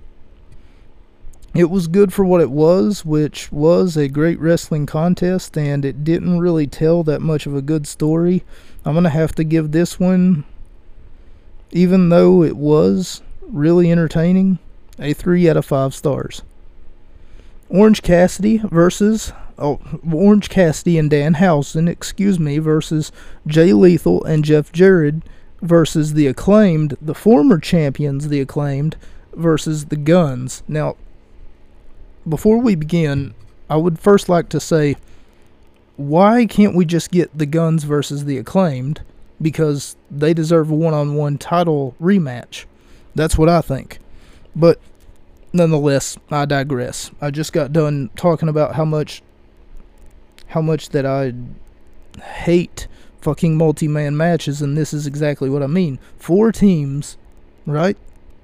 It 1.55 1.71
was 1.71 1.89
good 1.89 2.13
for 2.13 2.25
what 2.25 2.43
it 2.43 2.51
was, 2.51 3.05
which 3.05 3.51
was 3.51 3.97
a 3.97 4.09
great 4.09 4.39
wrestling 4.39 4.85
contest, 4.85 5.57
and 5.57 5.87
it 5.87 6.05
didn't 6.05 6.39
really 6.39 6.67
tell 6.67 7.03
that 7.05 7.23
much 7.23 7.47
of 7.47 7.57
a 7.57 7.63
good 7.63 7.87
story. 7.87 8.45
I'm 8.85 8.93
going 8.93 9.05
to 9.05 9.11
have 9.11 9.35
to 9.37 9.45
give 9.45 9.73
this 9.73 9.99
one, 9.99 10.45
even 11.71 12.11
though 12.11 12.43
it 12.43 12.57
was 12.57 13.23
really 13.41 13.91
entertaining, 13.91 14.59
a 14.99 15.15
3 15.15 15.49
out 15.49 15.57
of 15.57 15.65
5 15.65 15.95
stars. 15.95 16.43
Orange 17.71 18.03
Cassidy 18.03 18.59
versus 18.59 19.33
oh, 19.59 19.81
Orange 20.13 20.49
Cassidy 20.49 20.99
and 20.99 21.11
Dan 21.11 21.35
Danhausen, 21.35 21.89
excuse 21.89 22.39
me, 22.39 22.59
versus 22.59 23.11
Jay 23.47 23.73
Lethal 23.73 24.23
and 24.25 24.45
Jeff 24.45 24.73
Jarrett 24.73 25.23
versus 25.63 26.15
the 26.15 26.27
acclaimed, 26.27 26.97
the 27.01 27.15
former 27.15 27.59
champions, 27.59 28.29
the 28.29 28.41
acclaimed 28.41 28.97
versus 29.35 29.87
the 29.87 29.97
Guns. 29.97 30.63
Now, 30.69 30.97
before 32.29 32.59
we 32.59 32.75
begin, 32.75 33.35
I 33.69 33.77
would 33.77 33.99
first 33.99 34.29
like 34.29 34.49
to 34.51 34.61
say 34.61 34.97
why 35.97 36.45
can't 36.45 36.75
we 36.75 36.85
just 36.85 37.11
get 37.11 37.37
the 37.37 37.47
Guns 37.47 37.85
versus 37.85 38.25
the 38.27 38.39
acclaimed? 38.39 39.01
Because 39.41 39.97
they 40.11 40.35
deserve 40.35 40.71
a 40.71 40.75
one 40.75 40.95
on 40.95 41.15
one 41.15 41.39
title 41.39 41.95
rematch. 42.01 42.65
That's 43.15 43.39
what 43.39 43.49
I 43.49 43.63
think. 43.63 43.99
But 44.55 44.79
nonetheless, 45.53 46.19
I 46.31 46.45
digress. 46.45 47.11
I 47.21 47.31
just 47.31 47.53
got 47.53 47.73
done 47.73 48.11
talking 48.17 48.49
about 48.49 48.75
how 48.75 48.85
much 48.85 49.23
how 50.49 50.61
much 50.61 50.91
that 50.91 51.05
I 51.05 51.33
hate 52.23 52.87
fucking 53.21 53.57
multi-man 53.57 54.17
matches 54.17 54.63
and 54.63 54.77
this 54.77 54.93
is 54.93 55.07
exactly 55.07 55.49
what 55.49 55.63
I 55.63 55.67
mean. 55.67 55.99
Four 56.19 56.53
teams, 56.53 57.17
right? 57.67 57.97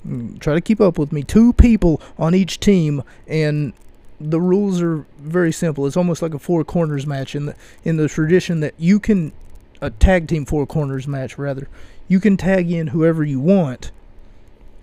Mm, 0.06 0.40
try 0.40 0.54
to 0.54 0.60
keep 0.60 0.80
up 0.80 0.98
with 0.98 1.12
me. 1.12 1.22
Two 1.22 1.52
people 1.52 2.00
on 2.18 2.34
each 2.34 2.60
team 2.60 3.02
and 3.26 3.72
the 4.20 4.40
rules 4.40 4.80
are 4.80 5.04
very 5.18 5.52
simple. 5.52 5.86
It's 5.86 5.96
almost 5.96 6.22
like 6.22 6.34
a 6.34 6.38
four 6.38 6.64
corners 6.64 7.06
match 7.06 7.34
in 7.34 7.46
the 7.46 7.56
in 7.84 7.96
the 7.96 8.08
tradition 8.08 8.60
that 8.60 8.74
you 8.78 9.00
can 9.00 9.32
a 9.80 9.90
tag 9.90 10.28
team 10.28 10.44
four 10.44 10.66
corners 10.66 11.06
match 11.06 11.38
rather. 11.38 11.68
You 12.08 12.20
can 12.20 12.36
tag 12.36 12.70
in 12.70 12.88
whoever 12.88 13.24
you 13.24 13.40
want. 13.40 13.90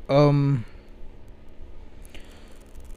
Um 0.07 0.65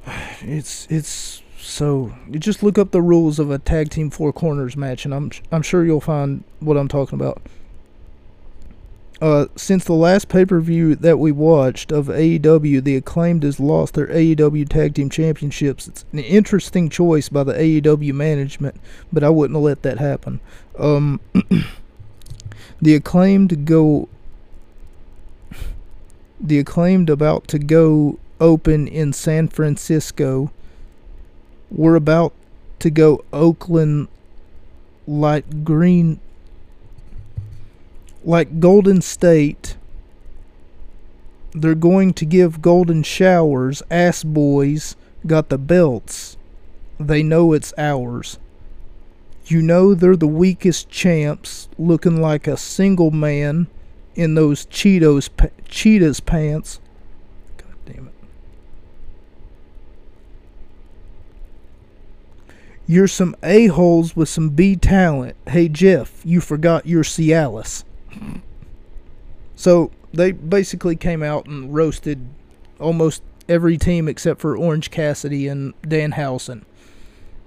it's 0.40 0.86
it's 0.90 1.41
so 1.62 2.12
you 2.28 2.40
just 2.40 2.62
look 2.62 2.76
up 2.76 2.90
the 2.90 3.00
rules 3.00 3.38
of 3.38 3.50
a 3.50 3.58
tag 3.58 3.88
team 3.90 4.10
four 4.10 4.32
corners 4.32 4.76
match, 4.76 5.04
and 5.04 5.14
I'm 5.14 5.30
I'm 5.52 5.62
sure 5.62 5.84
you'll 5.84 6.00
find 6.00 6.42
what 6.58 6.76
I'm 6.76 6.88
talking 6.88 7.18
about. 7.18 7.40
Uh, 9.20 9.46
since 9.54 9.84
the 9.84 9.92
last 9.92 10.28
pay 10.28 10.44
per 10.44 10.60
view 10.60 10.96
that 10.96 11.20
we 11.20 11.30
watched 11.30 11.92
of 11.92 12.08
AEW, 12.08 12.82
the 12.82 12.96
acclaimed 12.96 13.44
has 13.44 13.60
lost 13.60 13.94
their 13.94 14.08
AEW 14.08 14.68
Tag 14.68 14.96
Team 14.96 15.08
Championships. 15.08 15.86
It's 15.86 16.04
an 16.12 16.18
interesting 16.18 16.88
choice 16.88 17.28
by 17.28 17.44
the 17.44 17.52
AEW 17.52 18.12
management, 18.12 18.74
but 19.12 19.22
I 19.22 19.28
wouldn't 19.28 19.56
have 19.56 19.62
let 19.62 19.82
that 19.82 19.98
happen. 19.98 20.40
Um, 20.76 21.20
the 22.82 22.96
acclaimed 22.96 23.64
go. 23.64 24.08
The 26.40 26.58
acclaimed 26.58 27.08
about 27.08 27.46
to 27.48 27.60
go 27.60 28.18
open 28.40 28.88
in 28.88 29.12
San 29.12 29.46
Francisco. 29.46 30.50
We're 31.75 31.97
about 31.97 32.35
to 32.81 32.91
go 32.91 33.25
Oakland 33.33 34.09
like 35.07 35.64
green 35.64 36.20
like 38.23 38.61
Golden 38.61 39.01
State. 39.01 39.77
They're 41.53 41.75
going 41.75 42.12
to 42.14 42.27
give 42.27 42.61
golden 42.61 43.03
showers. 43.03 43.83
Ass 43.91 44.23
boys 44.23 44.97
got 45.27 45.49
the 45.49 45.57
belts. 45.57 46.37
They 47.01 47.23
know 47.23 47.55
it's 47.55 47.73
ours. 47.79 48.39
You 49.47 49.62
know 49.62 49.95
they're 49.95 50.14
the 50.14 50.27
weakest 50.27 50.91
champs, 50.91 51.68
looking 51.79 52.20
like 52.20 52.47
a 52.47 52.57
single 52.59 53.11
man 53.11 53.66
in 54.14 54.35
those 54.35 54.66
Cheetos 54.66 55.31
Cheetahs 55.68 56.20
pants. 56.20 56.81
You're 62.93 63.09
some 63.09 63.34
a-holes 63.43 64.14
with 64.14 64.28
some 64.28 64.51
B 64.51 64.76
talent. 64.76 65.34
Hey, 65.49 65.66
Jeff, 65.66 66.20
you 66.26 66.43
forgot 66.43 66.84
your 66.84 67.03
Cialis. 67.03 67.84
So 69.57 69.90
they 70.12 70.32
basically 70.32 70.95
came 70.97 71.22
out 71.22 71.47
and 71.47 71.72
roasted 71.72 72.28
almost 72.78 73.22
every 73.49 73.78
team 73.78 74.09
except 74.09 74.43
for 74.43 74.59
Orange 74.59 74.90
Cassidy 74.90 75.49
and 75.49 75.72
Danhausen 75.80 76.64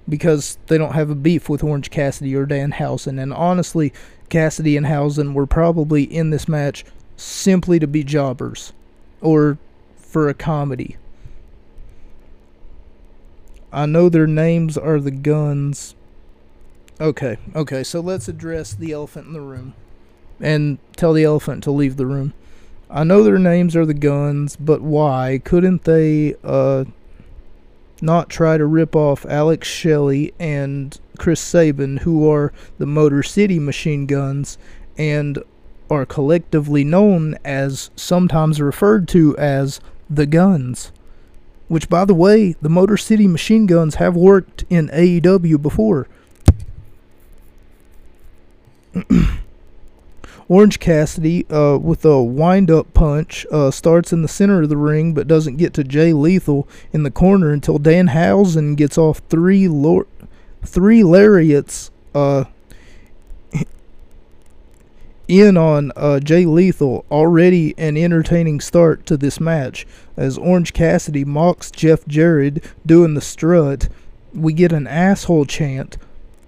because 0.08 0.58
they 0.66 0.78
don't 0.78 0.94
have 0.94 1.10
a 1.10 1.14
beef 1.14 1.48
with 1.48 1.62
Orange 1.62 1.90
Cassidy 1.90 2.34
or 2.34 2.44
Danhausen. 2.44 3.22
And 3.22 3.32
honestly, 3.32 3.92
Cassidy 4.28 4.76
and 4.76 4.88
Hausen 4.88 5.32
were 5.32 5.46
probably 5.46 6.02
in 6.02 6.30
this 6.30 6.48
match 6.48 6.84
simply 7.16 7.78
to 7.78 7.86
be 7.86 8.02
jobbers 8.02 8.72
or 9.20 9.58
for 9.96 10.28
a 10.28 10.34
comedy. 10.34 10.96
I 13.76 13.84
know 13.84 14.08
their 14.08 14.26
names 14.26 14.78
are 14.78 14.98
the 14.98 15.10
guns. 15.10 15.94
Okay, 16.98 17.36
okay, 17.54 17.84
so 17.84 18.00
let's 18.00 18.26
address 18.26 18.72
the 18.72 18.92
elephant 18.92 19.26
in 19.26 19.34
the 19.34 19.40
room 19.42 19.74
and 20.40 20.78
tell 20.96 21.12
the 21.12 21.24
elephant 21.24 21.62
to 21.64 21.70
leave 21.70 21.98
the 21.98 22.06
room. 22.06 22.32
I 22.88 23.04
know 23.04 23.22
their 23.22 23.38
names 23.38 23.76
are 23.76 23.84
the 23.84 23.92
guns, 23.92 24.56
but 24.56 24.80
why 24.80 25.42
couldn't 25.44 25.84
they 25.84 26.36
uh 26.42 26.86
not 28.00 28.30
try 28.30 28.56
to 28.56 28.64
rip 28.64 28.96
off 28.96 29.26
Alex 29.26 29.68
Shelley 29.68 30.32
and 30.38 30.98
Chris 31.18 31.40
Sabin, 31.40 31.98
who 31.98 32.30
are 32.30 32.54
the 32.78 32.86
Motor 32.86 33.22
City 33.22 33.58
machine 33.58 34.06
guns 34.06 34.56
and 34.96 35.38
are 35.90 36.06
collectively 36.06 36.82
known 36.82 37.36
as 37.44 37.90
sometimes 37.94 38.58
referred 38.58 39.06
to 39.08 39.36
as 39.36 39.80
the 40.08 40.26
guns? 40.26 40.92
Which, 41.68 41.88
by 41.88 42.04
the 42.04 42.14
way, 42.14 42.54
the 42.62 42.68
Motor 42.68 42.96
City 42.96 43.26
machine 43.26 43.66
guns 43.66 43.96
have 43.96 44.14
worked 44.14 44.64
in 44.70 44.88
AEW 44.88 45.60
before. 45.60 46.06
Orange 50.48 50.78
Cassidy, 50.78 51.44
uh, 51.50 51.76
with 51.76 52.04
a 52.04 52.22
wind 52.22 52.70
up 52.70 52.94
punch, 52.94 53.44
uh, 53.50 53.72
starts 53.72 54.12
in 54.12 54.22
the 54.22 54.28
center 54.28 54.62
of 54.62 54.68
the 54.68 54.76
ring 54.76 55.12
but 55.12 55.26
doesn't 55.26 55.56
get 55.56 55.74
to 55.74 55.82
Jay 55.82 56.12
Lethal 56.12 56.68
in 56.92 57.02
the 57.02 57.10
corner 57.10 57.50
until 57.50 57.80
Danhausen 57.80 58.76
gets 58.76 58.96
off 58.96 59.20
three, 59.28 59.66
lor- 59.66 60.06
three 60.64 61.02
lariats 61.02 61.90
uh, 62.14 62.44
in 65.26 65.56
on 65.56 65.90
uh, 65.96 66.20
Jay 66.20 66.46
Lethal. 66.46 67.04
Already 67.10 67.74
an 67.76 67.96
entertaining 67.96 68.60
start 68.60 69.04
to 69.06 69.16
this 69.16 69.40
match 69.40 69.84
as 70.16 70.38
Orange 70.38 70.72
Cassidy 70.72 71.24
mocks 71.24 71.70
Jeff 71.70 72.06
Jarrett 72.06 72.64
doing 72.84 73.14
the 73.14 73.20
strut. 73.20 73.88
We 74.32 74.52
get 74.52 74.72
an 74.72 74.86
asshole 74.86 75.46
chant, 75.46 75.96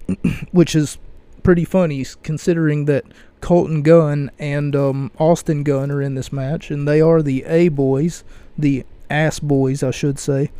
which 0.51 0.75
is 0.75 0.97
pretty 1.43 1.65
funny 1.65 2.05
considering 2.23 2.85
that 2.85 3.05
Colton 3.41 3.81
Gunn 3.81 4.31
and 4.37 4.75
um, 4.75 5.11
Austin 5.17 5.63
Gunn 5.63 5.91
are 5.91 6.01
in 6.01 6.15
this 6.15 6.31
match, 6.31 6.71
and 6.71 6.87
they 6.87 7.01
are 7.01 7.21
the 7.21 7.43
A 7.45 7.69
boys, 7.69 8.23
the 8.57 8.85
ass 9.09 9.39
boys, 9.39 9.81
I 9.83 9.91
should 9.91 10.19
say. 10.19 10.51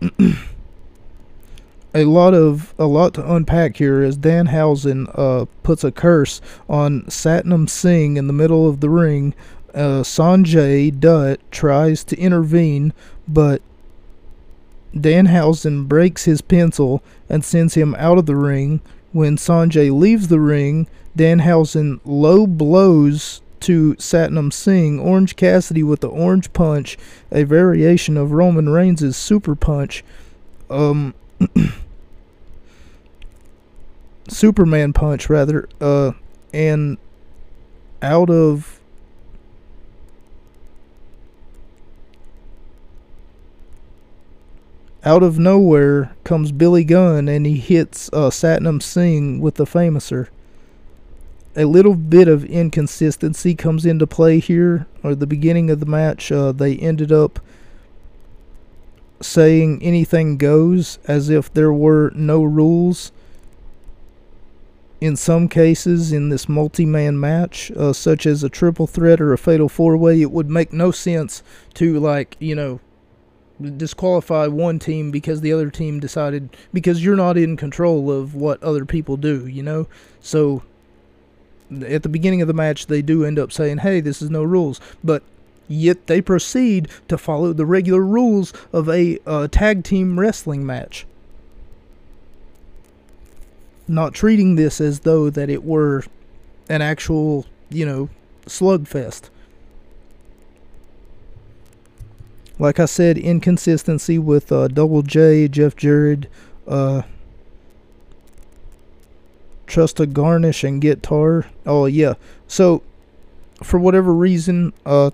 a 1.96 2.04
lot 2.04 2.34
of 2.34 2.74
a 2.78 2.84
lot 2.84 3.14
to 3.14 3.32
unpack 3.32 3.76
here 3.76 4.02
as 4.02 4.18
Danhausen 4.18 5.10
uh, 5.14 5.46
puts 5.62 5.82
a 5.82 5.90
curse 5.90 6.42
on 6.68 7.02
Satnam 7.04 7.68
Singh 7.70 8.18
in 8.18 8.26
the 8.26 8.34
middle 8.34 8.68
of 8.68 8.80
the 8.80 8.90
ring. 8.90 9.34
Uh, 9.76 10.02
Sanjay 10.02 10.98
Dutt 10.98 11.38
tries 11.50 12.02
to 12.04 12.18
intervene, 12.18 12.94
but 13.28 13.60
Danhausen 14.94 15.86
breaks 15.86 16.24
his 16.24 16.40
pencil 16.40 17.02
and 17.28 17.44
sends 17.44 17.74
him 17.74 17.94
out 17.96 18.16
of 18.16 18.24
the 18.24 18.36
ring. 18.36 18.80
When 19.12 19.36
Sanjay 19.36 19.90
leaves 19.92 20.28
the 20.28 20.40
ring, 20.40 20.86
Danhausen 21.14 22.00
low 22.06 22.46
blows 22.46 23.42
to 23.60 23.94
Satnam 23.96 24.50
Singh. 24.50 24.98
Orange 24.98 25.36
Cassidy 25.36 25.82
with 25.82 26.00
the 26.00 26.08
orange 26.08 26.52
punch, 26.54 26.96
a 27.30 27.44
variation 27.44 28.16
of 28.16 28.32
Roman 28.32 28.70
Reigns' 28.70 29.14
super 29.14 29.54
punch. 29.54 30.02
Um, 30.70 31.14
Superman 34.28 34.94
punch 34.94 35.28
rather, 35.28 35.68
uh, 35.80 36.12
and 36.54 36.96
out 38.00 38.30
of 38.30 38.75
out 45.06 45.22
of 45.22 45.38
nowhere 45.38 46.16
comes 46.24 46.50
Billy 46.50 46.82
Gunn 46.82 47.28
and 47.28 47.46
he 47.46 47.58
hits 47.58 48.10
uh, 48.12 48.28
Satnam 48.28 48.82
Singh 48.82 49.40
with 49.40 49.54
the 49.54 49.64
Famouser. 49.64 50.28
A 51.54 51.64
little 51.64 51.94
bit 51.94 52.26
of 52.26 52.44
inconsistency 52.44 53.54
comes 53.54 53.86
into 53.86 54.06
play 54.06 54.40
here. 54.40 54.88
Or 55.04 55.14
the 55.14 55.26
beginning 55.26 55.70
of 55.70 55.78
the 55.78 55.86
match, 55.86 56.32
uh, 56.32 56.50
they 56.50 56.76
ended 56.76 57.12
up 57.12 57.38
saying 59.20 59.80
anything 59.80 60.38
goes 60.38 60.98
as 61.06 61.30
if 61.30 61.54
there 61.54 61.72
were 61.72 62.10
no 62.16 62.42
rules. 62.42 63.12
In 65.00 65.14
some 65.14 65.48
cases, 65.48 66.12
in 66.12 66.30
this 66.30 66.48
multi 66.48 66.84
man 66.84 67.20
match, 67.20 67.70
uh, 67.76 67.92
such 67.92 68.26
as 68.26 68.42
a 68.42 68.48
triple 68.48 68.88
threat 68.88 69.20
or 69.20 69.32
a 69.32 69.38
fatal 69.38 69.68
four 69.68 69.96
way, 69.96 70.20
it 70.20 70.32
would 70.32 70.50
make 70.50 70.72
no 70.72 70.90
sense 70.90 71.44
to, 71.74 72.00
like, 72.00 72.36
you 72.40 72.54
know, 72.54 72.80
disqualify 73.76 74.46
one 74.46 74.78
team 74.78 75.10
because 75.10 75.40
the 75.40 75.52
other 75.52 75.70
team 75.70 76.00
decided 76.00 76.56
because 76.72 77.04
you're 77.04 77.16
not 77.16 77.38
in 77.38 77.56
control 77.56 78.10
of 78.10 78.34
what 78.34 78.62
other 78.62 78.84
people 78.84 79.16
do, 79.16 79.46
you 79.46 79.62
know? 79.62 79.86
So 80.20 80.62
at 81.86 82.02
the 82.02 82.08
beginning 82.08 82.42
of 82.42 82.48
the 82.48 82.54
match 82.54 82.86
they 82.86 83.02
do 83.02 83.24
end 83.24 83.38
up 83.38 83.52
saying, 83.52 83.78
"Hey, 83.78 84.00
this 84.00 84.20
is 84.20 84.30
no 84.30 84.42
rules." 84.42 84.80
But 85.02 85.22
yet 85.68 86.06
they 86.06 86.20
proceed 86.20 86.88
to 87.08 87.18
follow 87.18 87.52
the 87.52 87.66
regular 87.66 88.02
rules 88.02 88.52
of 88.72 88.88
a 88.88 89.18
uh, 89.26 89.48
tag 89.48 89.84
team 89.84 90.20
wrestling 90.20 90.64
match. 90.64 91.06
Not 93.88 94.14
treating 94.14 94.56
this 94.56 94.80
as 94.80 95.00
though 95.00 95.30
that 95.30 95.48
it 95.48 95.64
were 95.64 96.04
an 96.68 96.82
actual, 96.82 97.46
you 97.70 97.86
know, 97.86 98.08
slugfest. 98.46 99.30
Like 102.58 102.80
I 102.80 102.86
said, 102.86 103.18
inconsistency 103.18 104.18
with 104.18 104.50
uh, 104.50 104.68
Double 104.68 105.02
J, 105.02 105.46
Jeff 105.48 105.76
Jarrett, 105.76 106.26
uh, 106.66 107.02
Trista 109.66 110.10
Garnish, 110.10 110.64
and 110.64 110.80
Guitar. 110.80 111.46
Oh, 111.66 111.86
yeah. 111.86 112.14
So, 112.48 112.82
for 113.62 113.78
whatever 113.78 114.14
reason, 114.14 114.72
uh, 114.86 115.10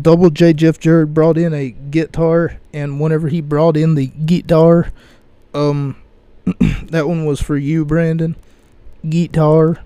Double 0.00 0.30
J 0.30 0.52
Jeff 0.52 0.78
Jarrett 0.78 1.14
brought 1.14 1.38
in 1.38 1.54
a 1.54 1.70
guitar, 1.70 2.58
and 2.72 3.00
whenever 3.00 3.28
he 3.28 3.40
brought 3.40 3.76
in 3.76 3.94
the 3.94 4.06
guitar, 4.06 4.92
um, 5.54 5.96
that 6.90 7.08
one 7.08 7.24
was 7.24 7.40
for 7.40 7.56
you, 7.56 7.84
Brandon. 7.84 8.36
Guitar. 9.08 9.78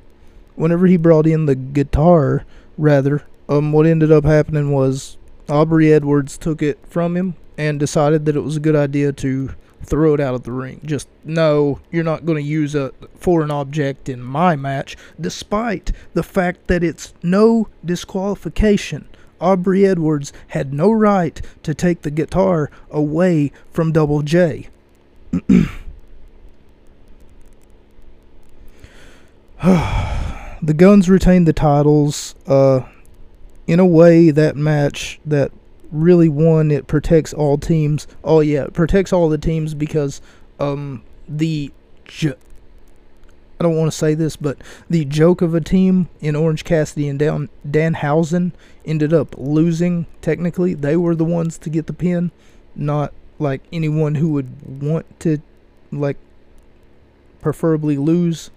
Whenever 0.56 0.86
he 0.86 0.96
brought 0.96 1.26
in 1.26 1.46
the 1.46 1.54
guitar, 1.54 2.44
rather, 2.76 3.24
um, 3.48 3.72
what 3.72 3.86
ended 3.86 4.12
up 4.12 4.24
happening 4.24 4.70
was 4.70 5.16
Aubrey 5.50 5.92
Edwards 5.92 6.38
took 6.38 6.62
it 6.62 6.78
from 6.86 7.16
him 7.16 7.34
and 7.58 7.78
decided 7.78 8.24
that 8.24 8.36
it 8.36 8.40
was 8.40 8.56
a 8.56 8.60
good 8.60 8.76
idea 8.76 9.12
to 9.12 9.50
throw 9.82 10.14
it 10.14 10.20
out 10.20 10.34
of 10.34 10.44
the 10.44 10.52
ring. 10.52 10.80
Just 10.84 11.08
no, 11.24 11.80
you're 11.90 12.04
not 12.04 12.24
going 12.24 12.42
to 12.42 12.48
use 12.48 12.74
a 12.74 12.92
foreign 13.16 13.50
object 13.50 14.08
in 14.08 14.22
my 14.22 14.56
match, 14.56 14.96
despite 15.20 15.92
the 16.14 16.22
fact 16.22 16.68
that 16.68 16.84
it's 16.84 17.12
no 17.22 17.68
disqualification. 17.84 19.08
Aubrey 19.40 19.86
Edwards 19.86 20.32
had 20.48 20.72
no 20.72 20.90
right 20.90 21.40
to 21.62 21.74
take 21.74 22.02
the 22.02 22.10
guitar 22.10 22.70
away 22.90 23.52
from 23.70 23.90
Double 23.90 24.22
J. 24.22 24.68
the 30.62 30.74
Guns 30.76 31.08
retained 31.08 31.48
the 31.48 31.52
titles. 31.52 32.34
Uh, 32.46 32.82
in 33.70 33.78
a 33.78 33.86
way, 33.86 34.32
that 34.32 34.56
match 34.56 35.20
that 35.24 35.52
really 35.92 36.28
won, 36.28 36.72
it 36.72 36.88
protects 36.88 37.32
all 37.32 37.56
teams. 37.56 38.08
Oh 38.24 38.40
yeah, 38.40 38.64
it 38.64 38.72
protects 38.72 39.12
all 39.12 39.28
the 39.28 39.38
teams 39.38 39.74
because 39.74 40.20
um 40.58 41.04
the 41.28 41.70
ju- 42.04 42.34
I 43.60 43.62
don't 43.62 43.76
want 43.76 43.92
to 43.92 43.96
say 43.96 44.14
this, 44.14 44.34
but 44.34 44.58
the 44.88 45.04
joke 45.04 45.40
of 45.40 45.54
a 45.54 45.60
team 45.60 46.08
in 46.20 46.34
Orange 46.34 46.64
Cassidy 46.64 47.08
and 47.08 47.16
Dan 47.16 47.48
Danhausen 47.64 48.50
ended 48.84 49.12
up 49.12 49.36
losing. 49.38 50.06
Technically, 50.20 50.74
they 50.74 50.96
were 50.96 51.14
the 51.14 51.24
ones 51.24 51.56
to 51.58 51.70
get 51.70 51.86
the 51.86 51.92
pin, 51.92 52.32
not 52.74 53.12
like 53.38 53.60
anyone 53.72 54.16
who 54.16 54.30
would 54.30 54.82
want 54.82 55.20
to, 55.20 55.38
like, 55.92 56.16
preferably 57.40 57.96
lose. 57.96 58.50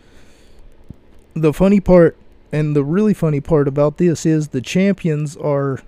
The 1.36 1.53
funny 1.53 1.80
part 1.80 2.18
and 2.54 2.76
the 2.76 2.84
really 2.84 3.16
funny 3.16 3.41
part 3.41 3.68
about 3.68 3.97
this 3.97 4.28
is 4.28 4.49
the 4.49 4.62
champions 4.62 5.36
are, 5.36 5.80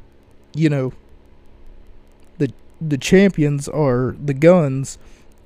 you 0.55 0.67
know, 0.67 0.93
the 2.39 2.51
the 2.81 2.97
champions 2.97 3.69
are 3.69 4.15
the 4.19 4.33
Guns, 4.33 4.97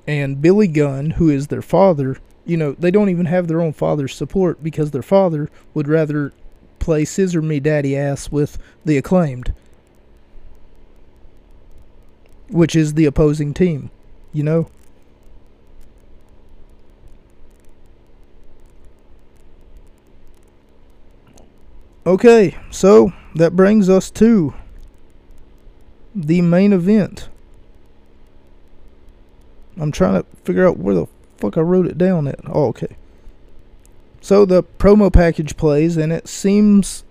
and 0.06 0.40
Billy 0.40 0.66
Gunn, 0.66 1.10
who 1.10 1.28
is 1.28 1.48
their 1.48 1.62
father. 1.62 2.16
You 2.46 2.56
know, 2.56 2.72
they 2.72 2.90
don't 2.90 3.10
even 3.10 3.26
have 3.26 3.46
their 3.46 3.60
own 3.60 3.74
father's 3.74 4.14
support 4.14 4.64
because 4.64 4.92
their 4.92 5.02
father 5.02 5.50
would 5.74 5.86
rather 5.86 6.32
play 6.78 7.04
scissor 7.04 7.42
me 7.42 7.60
daddy 7.60 7.94
ass 7.94 8.32
with 8.32 8.56
the 8.86 8.96
acclaimed, 8.96 9.52
which 12.48 12.74
is 12.74 12.94
the 12.94 13.04
opposing 13.04 13.52
team. 13.52 13.90
You 14.32 14.42
know. 14.42 14.70
Okay, 22.06 22.56
so 22.70 23.12
that 23.34 23.54
brings 23.54 23.88
us 23.88 24.10
to 24.12 24.54
the 26.14 26.40
main 26.40 26.72
event. 26.72 27.28
I'm 29.78 29.92
trying 29.92 30.22
to 30.22 30.26
figure 30.44 30.66
out 30.66 30.78
where 30.78 30.94
the 30.94 31.06
fuck 31.36 31.56
I 31.56 31.60
wrote 31.60 31.86
it 31.86 31.98
down 31.98 32.26
at. 32.26 32.40
Oh, 32.46 32.66
okay. 32.68 32.96
So 34.20 34.44
the 34.44 34.62
promo 34.62 35.12
package 35.12 35.56
plays, 35.56 35.96
and 35.96 36.12
it 36.12 36.28
seems 36.28 37.04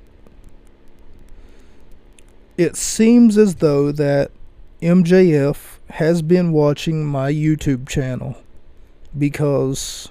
it 2.58 2.76
seems 2.76 3.38
as 3.38 3.56
though 3.56 3.92
that 3.92 4.32
MJF 4.82 5.78
has 5.92 6.22
been 6.22 6.52
watching 6.52 7.06
my 7.06 7.32
YouTube 7.32 7.88
channel 7.88 8.38
because 9.18 10.10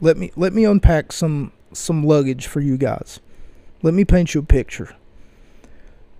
let 0.00 0.16
me 0.16 0.32
let 0.36 0.52
me 0.52 0.64
unpack 0.64 1.12
some 1.12 1.52
some 1.72 2.04
luggage 2.04 2.46
for 2.46 2.60
you 2.60 2.76
guys. 2.76 3.20
Let 3.84 3.92
me 3.92 4.06
paint 4.06 4.32
you 4.32 4.40
a 4.40 4.44
picture. 4.44 4.96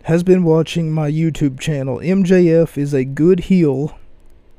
Has 0.02 0.22
been 0.22 0.44
watching 0.44 0.92
my 0.92 1.10
YouTube 1.10 1.58
channel. 1.58 1.96
MJF 1.96 2.76
is 2.76 2.92
a 2.92 3.06
good 3.06 3.40
heel. 3.40 3.98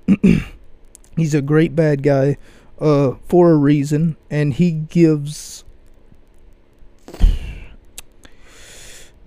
He's 1.15 1.35
a 1.35 1.41
great 1.43 1.75
bad 1.75 2.01
guy 2.01 2.37
uh, 2.81 3.11
for 3.27 3.51
a 3.51 3.57
reason, 3.57 4.17
and 4.31 4.55
he 4.55 4.71
gives 4.71 5.63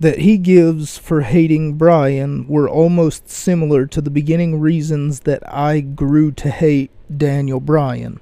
that 0.01 0.17
he 0.17 0.37
gives 0.37 0.97
for 0.97 1.21
hating 1.21 1.75
Brian 1.75 2.49
were 2.49 2.67
almost 2.67 3.29
similar 3.29 3.85
to 3.85 4.01
the 4.01 4.09
beginning 4.09 4.59
reasons 4.59 5.21
that 5.21 5.41
I 5.49 5.79
grew 5.79 6.33
to 6.33 6.49
hate 6.49 6.91
Daniel 7.15 7.61
Bryan. 7.61 8.19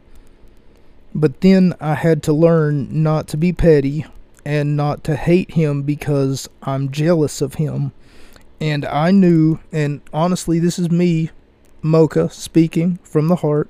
But 1.15 1.41
then 1.41 1.73
I 1.81 1.95
had 1.95 2.21
to 2.23 2.31
learn 2.31 3.01
not 3.01 3.27
to 3.29 3.37
be 3.37 3.51
petty 3.51 4.05
and 4.47 4.77
not 4.77 5.03
to 5.03 5.17
hate 5.17 5.51
him 5.51 5.81
because 5.81 6.47
I'm 6.63 6.89
jealous 6.89 7.41
of 7.41 7.55
him. 7.55 7.91
And 8.61 8.85
I 8.85 9.11
knew, 9.11 9.59
and 9.73 9.99
honestly, 10.13 10.57
this 10.57 10.79
is 10.79 10.89
me, 10.89 11.31
Mocha, 11.81 12.29
speaking 12.29 12.97
from 13.03 13.27
the 13.27 13.35
heart. 13.35 13.69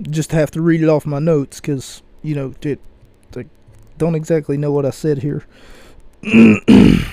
Just 0.00 0.32
have 0.32 0.50
to 0.52 0.62
read 0.62 0.82
it 0.82 0.88
off 0.88 1.04
my 1.04 1.18
notes 1.18 1.60
because, 1.60 2.02
you 2.22 2.34
know, 2.34 2.54
it, 2.62 2.80
I 3.36 3.44
don't 3.98 4.14
exactly 4.14 4.56
know 4.56 4.72
what 4.72 4.86
I 4.86 4.90
said 4.90 5.18
here. 5.18 5.44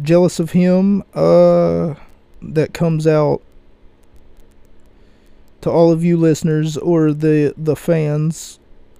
jealous 0.00 0.40
of 0.40 0.52
him, 0.52 1.02
uh, 1.12 1.96
that 2.40 2.72
comes 2.72 3.06
out 3.06 3.42
to 5.60 5.70
all 5.70 5.92
of 5.92 6.02
you 6.02 6.16
listeners 6.16 6.78
or 6.78 7.12
the 7.12 7.52
the 7.58 7.76
fans 7.76 8.58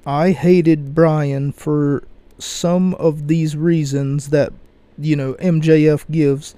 I 0.09 0.31
hated 0.31 0.95
Bryan 0.95 1.53
for 1.53 2.03
some 2.39 2.95
of 2.95 3.29
these 3.29 3.59
reasons 3.59 4.31
that, 4.31 4.55
you 4.97 5.15
know, 5.15 5.35
MJF 5.35 6.11
gives 6.11 6.55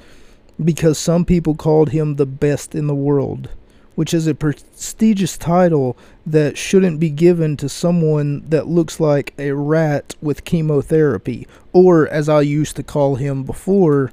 because 0.64 0.98
some 0.98 1.24
people 1.24 1.56
called 1.56 1.88
him 1.88 2.14
the 2.14 2.26
best 2.26 2.76
in 2.76 2.86
the 2.86 2.94
world, 2.94 3.48
which 3.96 4.14
is 4.14 4.28
a 4.28 4.36
prestigious 4.36 5.36
title 5.36 5.96
that 6.24 6.56
shouldn't 6.56 7.00
be 7.00 7.10
given 7.10 7.56
to 7.56 7.68
someone 7.68 8.48
that 8.48 8.68
looks 8.68 9.00
like 9.00 9.34
a 9.36 9.50
rat 9.50 10.14
with 10.22 10.44
chemotherapy, 10.44 11.48
or 11.72 12.06
as 12.06 12.28
I 12.28 12.42
used 12.42 12.76
to 12.76 12.84
call 12.84 13.16
him 13.16 13.42
before, 13.42 14.12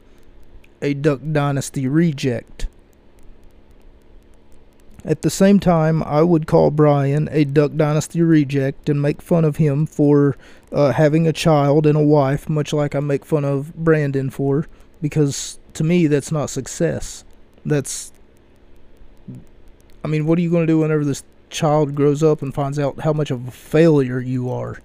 a 0.81 0.95
Duck 0.95 1.19
Dynasty 1.31 1.87
reject. 1.87 2.65
At 5.07 5.21
the 5.21 5.29
same 5.29 5.61
time, 5.61 6.03
I 6.03 6.21
would 6.21 6.47
call 6.47 6.69
Bryan 6.69 7.29
a 7.31 7.45
Duck 7.45 7.71
Dynasty 7.77 8.21
reject 8.21 8.89
and 8.89 9.01
make 9.01 9.21
fun 9.21 9.45
of 9.45 9.55
him 9.55 9.85
for 9.85 10.35
uh, 10.71 10.91
having 10.91 11.25
a 11.25 11.33
child 11.33 11.87
and 11.87 11.97
a 11.97 12.03
wife, 12.03 12.49
much 12.49 12.73
like 12.73 12.93
I 12.93 12.99
make 12.99 13.23
fun 13.23 13.45
of 13.45 13.73
Brandon 13.73 14.29
for, 14.29 14.67
because 15.01 15.59
to 15.75 15.85
me, 15.85 16.07
that's 16.07 16.31
not 16.31 16.49
success. 16.49 17.23
That's 17.65 18.11
I 20.03 20.09
mean, 20.09 20.25
what 20.25 20.37
are 20.37 20.41
you 20.41 20.51
going 20.51 20.67
to 20.67 20.71
do 20.71 20.79
whenever 20.79 21.05
this 21.05 21.23
child 21.49 21.95
grows 21.95 22.21
up 22.21 22.41
and 22.41 22.53
finds 22.53 22.77
out 22.77 22.99
how 22.99 23.13
much 23.13 23.31
of 23.31 23.47
a 23.47 23.51
failure 23.51 24.19
you 24.19 24.49
are? 24.49 24.81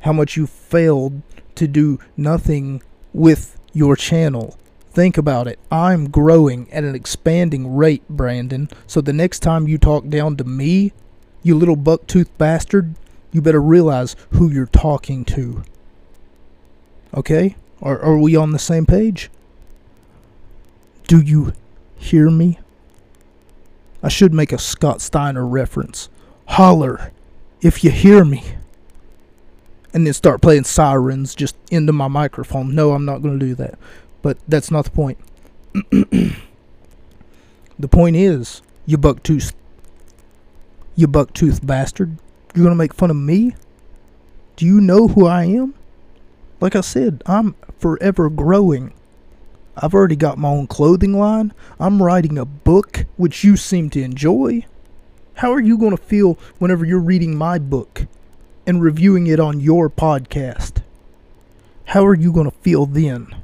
How 0.00 0.14
much 0.14 0.36
you 0.36 0.46
failed 0.46 1.20
to 1.56 1.68
do 1.68 1.98
nothing 2.16 2.82
with 3.12 3.58
your 3.72 3.96
channel. 3.96 4.58
Think 4.92 5.16
about 5.16 5.46
it. 5.46 5.58
I'm 5.70 6.10
growing 6.10 6.70
at 6.72 6.84
an 6.84 6.94
expanding 6.94 7.76
rate, 7.76 8.02
Brandon. 8.08 8.68
So 8.86 9.00
the 9.00 9.12
next 9.12 9.40
time 9.40 9.68
you 9.68 9.78
talk 9.78 10.08
down 10.08 10.36
to 10.36 10.44
me, 10.44 10.92
you 11.42 11.56
little 11.56 11.76
bucktooth 11.76 12.28
bastard, 12.38 12.94
you 13.32 13.40
better 13.40 13.62
realize 13.62 14.16
who 14.30 14.50
you're 14.50 14.66
talking 14.66 15.24
to. 15.26 15.62
Okay? 17.14 17.56
Are, 17.80 18.00
are 18.00 18.18
we 18.18 18.34
on 18.34 18.50
the 18.50 18.58
same 18.58 18.84
page? 18.84 19.30
Do 21.06 21.20
you 21.20 21.52
hear 21.96 22.30
me? 22.30 22.58
I 24.02 24.08
should 24.08 24.32
make 24.32 24.52
a 24.52 24.58
Scott 24.58 25.00
Steiner 25.00 25.46
reference. 25.46 26.08
Holler 26.46 27.12
if 27.60 27.84
you 27.84 27.90
hear 27.90 28.24
me. 28.24 28.44
And 29.92 30.06
then 30.06 30.14
start 30.14 30.40
playing 30.40 30.64
sirens 30.64 31.34
just 31.34 31.56
into 31.70 31.92
my 31.92 32.08
microphone. 32.08 32.74
No, 32.74 32.92
I'm 32.92 33.04
not 33.04 33.22
going 33.22 33.38
to 33.38 33.46
do 33.46 33.54
that. 33.56 33.78
But 34.22 34.38
that's 34.46 34.70
not 34.70 34.84
the 34.84 34.90
point. 34.90 35.18
the 37.78 37.88
point 37.88 38.16
is, 38.16 38.62
you 38.86 38.98
bucktooth, 38.98 39.52
you 40.96 41.08
bucktooth 41.08 41.64
bastard. 41.64 42.16
You're 42.54 42.68
to 42.68 42.74
make 42.74 42.94
fun 42.94 43.10
of 43.10 43.16
me? 43.16 43.54
Do 44.56 44.66
you 44.66 44.80
know 44.80 45.08
who 45.08 45.26
I 45.26 45.44
am? 45.44 45.74
Like 46.60 46.76
I 46.76 46.80
said, 46.82 47.22
I'm 47.24 47.54
forever 47.78 48.28
growing. 48.28 48.92
I've 49.76 49.94
already 49.94 50.16
got 50.16 50.36
my 50.36 50.48
own 50.48 50.66
clothing 50.66 51.14
line. 51.14 51.54
I'm 51.78 52.02
writing 52.02 52.36
a 52.36 52.44
book, 52.44 53.06
which 53.16 53.44
you 53.44 53.56
seem 53.56 53.88
to 53.90 54.02
enjoy. 54.02 54.66
How 55.34 55.52
are 55.52 55.60
you 55.60 55.78
going 55.78 55.96
to 55.96 56.02
feel 56.02 56.34
whenever 56.58 56.84
you're 56.84 56.98
reading 56.98 57.34
my 57.34 57.58
book 57.58 58.06
and 58.66 58.82
reviewing 58.82 59.26
it 59.26 59.40
on 59.40 59.60
your 59.60 59.88
podcast? 59.88 60.82
How 61.86 62.04
are 62.04 62.14
you 62.14 62.30
going 62.32 62.50
to 62.50 62.56
feel 62.58 62.84
then? 62.84 63.39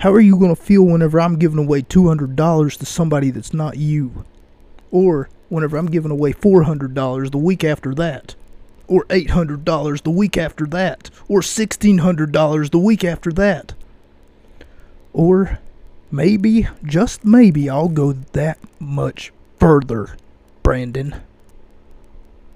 How 0.00 0.12
are 0.12 0.20
you 0.20 0.38
going 0.38 0.54
to 0.54 0.60
feel 0.60 0.82
whenever 0.82 1.20
I'm 1.20 1.38
giving 1.38 1.58
away 1.58 1.82
$200 1.82 2.78
to 2.78 2.86
somebody 2.86 3.30
that's 3.30 3.52
not 3.52 3.76
you? 3.76 4.24
Or 4.90 5.28
whenever 5.50 5.76
I'm 5.76 5.90
giving 5.90 6.10
away 6.10 6.32
$400 6.32 7.30
the 7.30 7.36
week 7.36 7.62
after 7.62 7.94
that? 7.94 8.34
Or 8.88 9.04
$800 9.04 10.02
the 10.02 10.10
week 10.10 10.38
after 10.38 10.64
that? 10.68 11.10
Or 11.28 11.40
$1,600 11.40 12.70
the 12.70 12.78
week 12.78 13.04
after 13.04 13.30
that? 13.32 13.74
Or 15.12 15.58
maybe, 16.10 16.66
just 16.82 17.22
maybe, 17.22 17.68
I'll 17.68 17.88
go 17.88 18.12
that 18.12 18.58
much 18.78 19.34
further, 19.58 20.16
Brandon. 20.62 21.16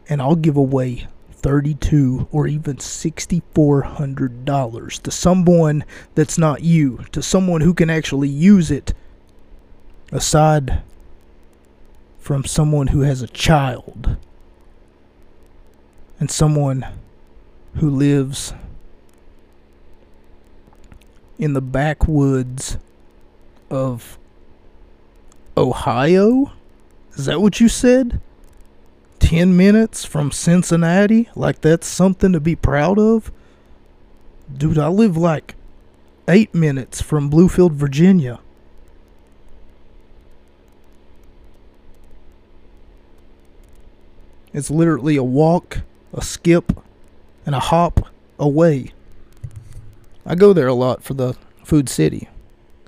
And 0.08 0.22
I'll 0.22 0.34
give 0.34 0.56
away 0.56 1.08
32 1.44 2.26
or 2.32 2.46
even 2.46 2.76
$6400 2.76 5.02
to 5.02 5.10
someone 5.10 5.84
that's 6.14 6.38
not 6.38 6.62
you, 6.62 7.04
to 7.12 7.22
someone 7.22 7.60
who 7.60 7.74
can 7.74 7.90
actually 7.90 8.30
use 8.30 8.70
it 8.70 8.94
aside 10.10 10.80
from 12.18 12.46
someone 12.46 12.86
who 12.86 13.02
has 13.02 13.20
a 13.20 13.26
child 13.26 14.16
and 16.18 16.30
someone 16.30 16.86
who 17.74 17.90
lives 17.90 18.54
in 21.38 21.52
the 21.52 21.60
backwoods 21.60 22.78
of 23.68 24.16
Ohio? 25.58 26.52
Is 27.16 27.26
that 27.26 27.42
what 27.42 27.60
you 27.60 27.68
said? 27.68 28.18
10 29.24 29.56
minutes 29.56 30.04
from 30.04 30.30
Cincinnati? 30.30 31.30
Like 31.34 31.62
that's 31.62 31.86
something 31.86 32.32
to 32.34 32.40
be 32.40 32.54
proud 32.54 32.98
of? 32.98 33.32
Dude, 34.54 34.76
I 34.78 34.88
live 34.88 35.16
like 35.16 35.54
8 36.28 36.54
minutes 36.54 37.00
from 37.00 37.30
Bluefield, 37.30 37.72
Virginia. 37.72 38.38
It's 44.52 44.70
literally 44.70 45.16
a 45.16 45.24
walk, 45.24 45.80
a 46.12 46.22
skip, 46.22 46.78
and 47.46 47.54
a 47.54 47.60
hop 47.60 48.06
away. 48.38 48.92
I 50.26 50.34
go 50.34 50.52
there 50.52 50.68
a 50.68 50.74
lot 50.74 51.02
for 51.02 51.14
the 51.14 51.34
Food 51.64 51.88
City. 51.88 52.28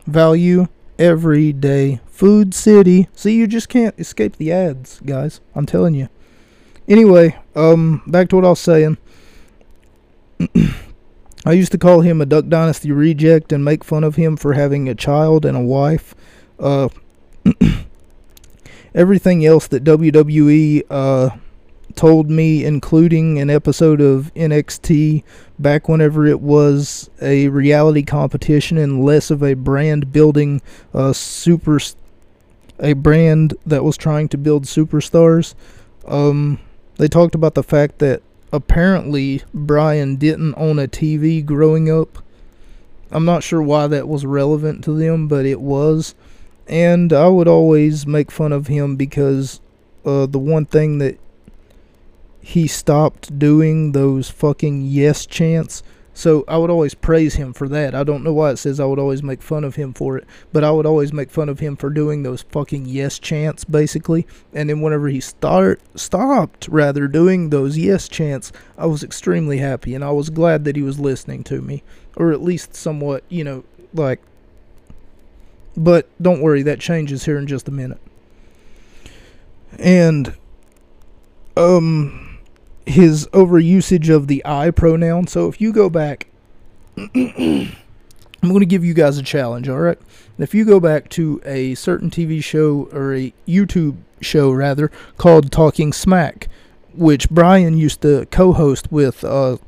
Value 0.07 0.69
every 0.99 1.55
day. 1.55 2.01
Food 2.07 2.55
City. 2.55 3.09
See, 3.15 3.37
you 3.37 3.47
just 3.47 3.71
can't 3.71 3.99
escape 3.99 4.37
the 4.37 4.53
ads, 4.53 5.01
guys. 5.01 5.41
I'm 5.55 5.65
telling 5.65 5.95
you. 5.95 6.11
Anyway, 6.89 7.37
um, 7.55 8.03
back 8.07 8.29
to 8.29 8.37
what 8.37 8.45
I 8.45 8.51
was 8.51 8.61
saying. 8.61 8.99
I 11.47 11.53
used 11.53 11.73
to 11.73 11.79
call 11.79 12.01
him 12.01 12.21
a 12.21 12.27
Duck 12.27 12.49
Dynasty 12.49 12.91
reject 12.91 13.53
and 13.53 13.65
make 13.65 13.85
fun 13.85 14.05
of 14.05 14.17
him 14.17 14.37
for 14.37 14.55
having 14.55 14.89
a 14.89 14.95
child 14.95 15.45
and 15.45 15.57
a 15.57 15.61
wife. 15.61 16.15
Uh, 16.59 16.89
everything 18.95 19.45
else 19.45 19.67
that 19.69 19.85
WWE 19.85 20.83
uh, 20.91 21.31
told 21.95 22.31
me, 22.31 22.65
including 22.65 23.39
an 23.39 23.51
episode 23.51 24.01
of 24.01 24.33
NXT 24.35 25.23
back 25.59 25.89
whenever 25.89 26.27
it 26.27 26.41
was 26.41 27.11
a 27.21 27.49
reality 27.49 28.03
competition 28.03 28.77
and 28.79 29.05
less 29.05 29.31
of 29.31 29.43
a 29.43 29.55
brand 29.55 30.13
building 30.13 30.61
uh, 30.95 31.13
super 31.13 31.79
a 32.79 32.93
brand 32.93 33.55
that 33.65 33.83
was 33.85 33.97
trying 33.97 34.29
to 34.29 34.37
build 34.37 34.65
superstars. 34.65 35.55
Um, 36.07 36.61
they 36.97 37.09
talked 37.09 37.35
about 37.35 37.55
the 37.55 37.63
fact 37.63 37.99
that 37.99 38.23
apparently 38.53 39.43
Bryan 39.53 40.17
didn't 40.17 40.55
own 40.57 40.79
a 40.79 40.89
TV 40.89 41.45
growing 41.45 41.91
up. 41.91 42.19
I'm 43.11 43.25
not 43.25 43.43
sure 43.43 43.63
why 43.63 43.87
that 43.87 44.09
was 44.09 44.27
relevant 44.27 44.83
to 44.85 44.97
them, 44.97 45.29
but 45.29 45.47
it 45.47 45.61
was. 45.61 46.15
And 46.67 47.13
I 47.13 47.29
would 47.29 47.49
always 47.49 48.07
make 48.07 48.31
fun 48.31 48.53
of 48.53 48.67
him 48.67 48.97
because 48.97 49.61
uh, 50.05 50.27
the 50.27 50.39
one 50.39 50.67
thing 50.67 50.99
that 50.99 51.19
he 52.41 52.67
stopped 52.67 53.39
doing 53.39 53.93
those 53.93 54.31
fucking 54.31 54.87
yes 54.87 55.27
chants. 55.27 55.83
So 56.17 56.47
I 56.49 56.57
would 56.57 56.71
always 56.71 56.95
praise 56.95 57.35
him 57.35 57.53
for 57.53 57.69
that. 57.69 57.95
I 57.95 58.03
don't 58.03 58.25
know 58.25 58.33
why 58.33 58.51
it 58.51 58.57
says 58.57 58.81
I 58.81 58.87
would 58.87 58.99
always 58.99 59.23
make 59.23 59.43
fun 59.43 59.65
of 59.65 59.75
him 59.77 59.93
for 59.93 60.17
it, 60.17 60.27
but 60.51 60.65
I 60.65 60.71
would 60.71 60.87
always 60.87 61.13
make 61.13 61.31
fun 61.31 61.51
of 61.51 61.61
him 61.61 61.77
for 61.77 61.91
doing 61.91 62.23
those 62.23 62.41
fucking 62.41 62.87
yes 62.87 63.19
chants 63.19 63.65
basically. 63.65 64.27
And 64.55 64.71
then 64.71 64.81
whenever 64.81 65.09
he 65.09 65.21
start 65.21 65.79
stopped 65.95 66.69
rather 66.69 67.07
doing 67.07 67.51
those 67.51 67.77
yes 67.77 68.09
chants, 68.09 68.51
I 68.79 68.87
was 68.87 69.05
extremely 69.05 69.59
happy 69.59 69.95
and 69.95 70.03
I 70.03 70.11
was 70.11 70.31
glad 70.31 70.65
that 70.65 70.75
he 70.75 70.81
was 70.81 70.99
listening 70.99 71.45
to 71.45 71.61
me 71.61 71.83
or 72.17 72.33
at 72.33 72.43
least 72.43 72.75
somewhat, 72.75 73.23
you 73.29 73.45
know, 73.45 73.65
like 73.93 74.23
but 75.77 76.09
don't 76.23 76.41
worry, 76.41 76.63
that 76.63 76.81
changes 76.81 77.27
here 77.27 77.37
in 77.37 77.47
just 77.47 77.69
a 77.69 77.71
minute. 77.71 78.01
And 79.79 80.35
um 81.59 82.26
his 82.87 83.27
overusage 83.29 84.15
of 84.15 84.29
the 84.29 84.43
I 84.45 84.71
pronoun. 84.71 85.27
So 85.27 85.49
if 85.49 85.61
you 85.61 85.73
go 85.73 85.91
back, 85.91 86.29
I'm 86.97 87.73
going 88.43 88.61
to 88.61 88.67
give 88.67 88.85
you 88.85 88.95
guys 88.95 89.19
a 89.19 89.23
challenge, 89.23 89.69
all 89.69 89.79
right? 89.79 89.99
If 90.39 90.55
you 90.55 90.65
go 90.65 90.81
back 90.81 91.09
to 91.11 91.41
a 91.45 91.75
certain 91.75 92.11
TV 92.11 92.43
show 92.43 92.89
or 92.93 93.15
a 93.15 93.33
YouTube 93.47 93.97
show 94.21 94.51
rather 94.51 94.91
called 95.17 95.51
Talking 95.51 95.93
Smack, 95.93 96.49
which 96.95 97.29
Bryan 97.29 97.77
used 97.77 98.03
to 98.03 98.27
co-host 98.27 98.91
with 98.91 99.25
uh 99.25 99.59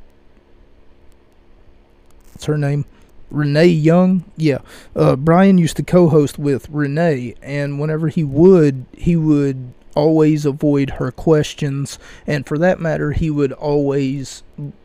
what's 2.31 2.45
her 2.45 2.57
name? 2.57 2.85
Renee 3.29 3.67
Young. 3.67 4.25
Yeah. 4.37 4.59
Uh 4.95 5.15
Bryan 5.15 5.57
used 5.57 5.77
to 5.77 5.83
co-host 5.83 6.39
with 6.39 6.69
Renee 6.69 7.35
and 7.41 7.79
whenever 7.79 8.07
he 8.07 8.23
would, 8.23 8.85
he 8.93 9.15
would 9.15 9.73
always 9.99 10.45
avoid 10.45 10.91
her 10.91 11.11
questions, 11.11 11.99
and 12.25 12.45
for 12.45 12.57
that 12.57 12.79
matter, 12.79 13.11
he 13.11 13.29
would 13.29 13.51
always 13.51 14.43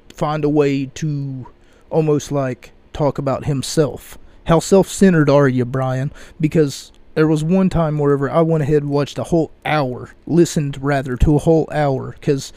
find 0.08 0.44
a 0.44 0.48
way 0.48 0.86
to 0.86 1.46
almost 1.90 2.32
like 2.32 2.72
talk 2.92 3.18
about 3.18 3.44
himself. 3.46 4.18
How 4.46 4.60
self 4.60 4.88
centered 4.88 5.30
are 5.30 5.48
you, 5.48 5.64
Bryan? 5.64 6.12
Because 6.40 6.92
there 7.14 7.28
was 7.28 7.44
one 7.44 7.70
time 7.70 7.98
wherever 7.98 8.28
I 8.28 8.40
went 8.42 8.62
ahead 8.62 8.82
and 8.82 8.90
watched 8.90 9.18
a 9.18 9.24
whole 9.24 9.52
hour, 9.64 10.10
listened 10.26 10.82
rather 10.82 11.16
to 11.16 11.36
a 11.36 11.38
whole 11.38 11.68
hour, 11.72 12.12
because, 12.12 12.52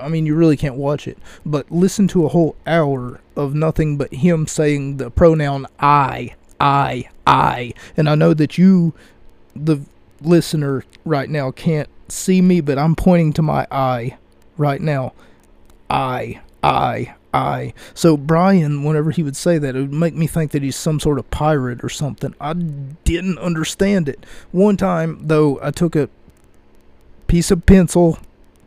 I 0.00 0.08
mean, 0.08 0.26
you 0.26 0.34
really 0.34 0.56
can't 0.56 0.76
watch 0.76 1.08
it, 1.08 1.18
but 1.46 1.70
listen 1.70 2.08
to 2.08 2.26
a 2.26 2.28
whole 2.28 2.54
hour 2.66 3.20
of 3.36 3.54
nothing 3.54 3.96
but 3.96 4.12
him 4.12 4.46
saying 4.46 4.98
the 4.98 5.10
pronoun 5.10 5.66
I, 5.80 6.34
I, 6.60 7.08
I. 7.26 7.72
And 7.96 8.08
I 8.08 8.14
know 8.14 8.34
that 8.34 8.58
you, 8.58 8.92
the 9.56 9.80
listener 10.20 10.84
right 11.04 11.28
now 11.28 11.50
can't 11.50 11.88
see 12.08 12.40
me, 12.40 12.60
but 12.60 12.78
I'm 12.78 12.94
pointing 12.94 13.32
to 13.34 13.42
my 13.42 13.66
eye 13.70 14.16
right 14.56 14.80
now. 14.80 15.12
I, 15.88 16.40
I, 16.62 17.14
I. 17.34 17.74
So 17.94 18.16
Bryan, 18.16 18.84
whenever 18.84 19.10
he 19.10 19.22
would 19.22 19.36
say 19.36 19.58
that, 19.58 19.76
it 19.76 19.80
would 19.80 19.92
make 19.92 20.14
me 20.14 20.26
think 20.26 20.52
that 20.52 20.62
he's 20.62 20.76
some 20.76 21.00
sort 21.00 21.18
of 21.18 21.30
pirate 21.30 21.82
or 21.84 21.88
something. 21.88 22.34
I 22.40 22.52
didn't 22.54 23.38
understand 23.38 24.08
it. 24.08 24.24
One 24.52 24.76
time, 24.76 25.26
though, 25.26 25.58
I 25.62 25.70
took 25.70 25.96
a 25.96 26.08
piece 27.26 27.50
of 27.50 27.66
pencil, 27.66 28.18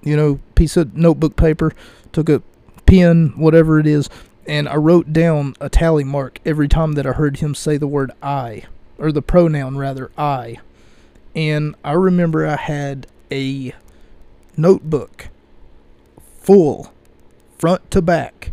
you 0.04 0.16
know, 0.16 0.40
piece 0.56 0.78
of 0.78 0.96
notebook 0.96 1.36
paper, 1.36 1.74
took 2.12 2.30
a 2.30 2.42
pen, 2.86 3.34
whatever 3.36 3.80
it 3.80 3.88
is, 3.88 4.10
and 4.48 4.70
I 4.70 4.76
wrote 4.76 5.12
down 5.12 5.56
a 5.60 5.70
tally 5.70 6.04
mark 6.04 6.40
every 6.46 6.68
time 6.68 6.94
that 6.94 7.08
I 7.08 7.12
heard 7.12 7.38
him 7.38 7.56
say 7.56 7.78
the 7.78 7.88
word 7.88 8.12
I, 8.22 8.64
or 8.98 9.12
the 9.12 9.22
pronoun 9.22 9.78
rather, 9.78 10.12
I. 10.18 10.58
And 11.36 11.76
I 11.84 11.94
remember 11.94 12.46
I 12.46 12.56
had 12.56 13.08
a 13.32 13.74
notebook 14.58 15.30
full, 16.40 16.92
front 17.58 17.90
to 17.92 18.02
back, 18.02 18.52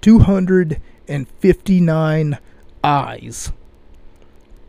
259 0.00 2.38
eyes. 2.82 3.52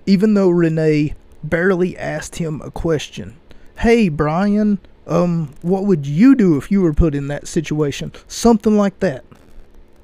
Even 0.05 0.33
though 0.33 0.49
Renee 0.49 1.13
barely 1.43 1.97
asked 1.97 2.37
him 2.37 2.61
a 2.61 2.71
question. 2.71 3.35
Hey, 3.79 4.09
Bryan, 4.09 4.79
um, 5.07 5.53
what 5.61 5.85
would 5.85 6.05
you 6.05 6.35
do 6.35 6.57
if 6.57 6.71
you 6.71 6.81
were 6.81 6.93
put 6.93 7.15
in 7.15 7.27
that 7.27 7.47
situation? 7.47 8.11
Something 8.27 8.77
like 8.77 8.99
that. 8.99 9.23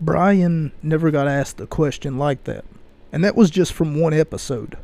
Bryan 0.02 0.72
never 0.82 1.12
got 1.12 1.28
asked 1.28 1.60
a 1.62 1.68
question 1.68 2.18
like 2.18 2.44
that. 2.46 2.66
And 3.12 3.24
that 3.24 3.36
was 3.36 3.50
just 3.50 3.74
from 3.74 4.00
one 4.00 4.14
episode. 4.14 4.78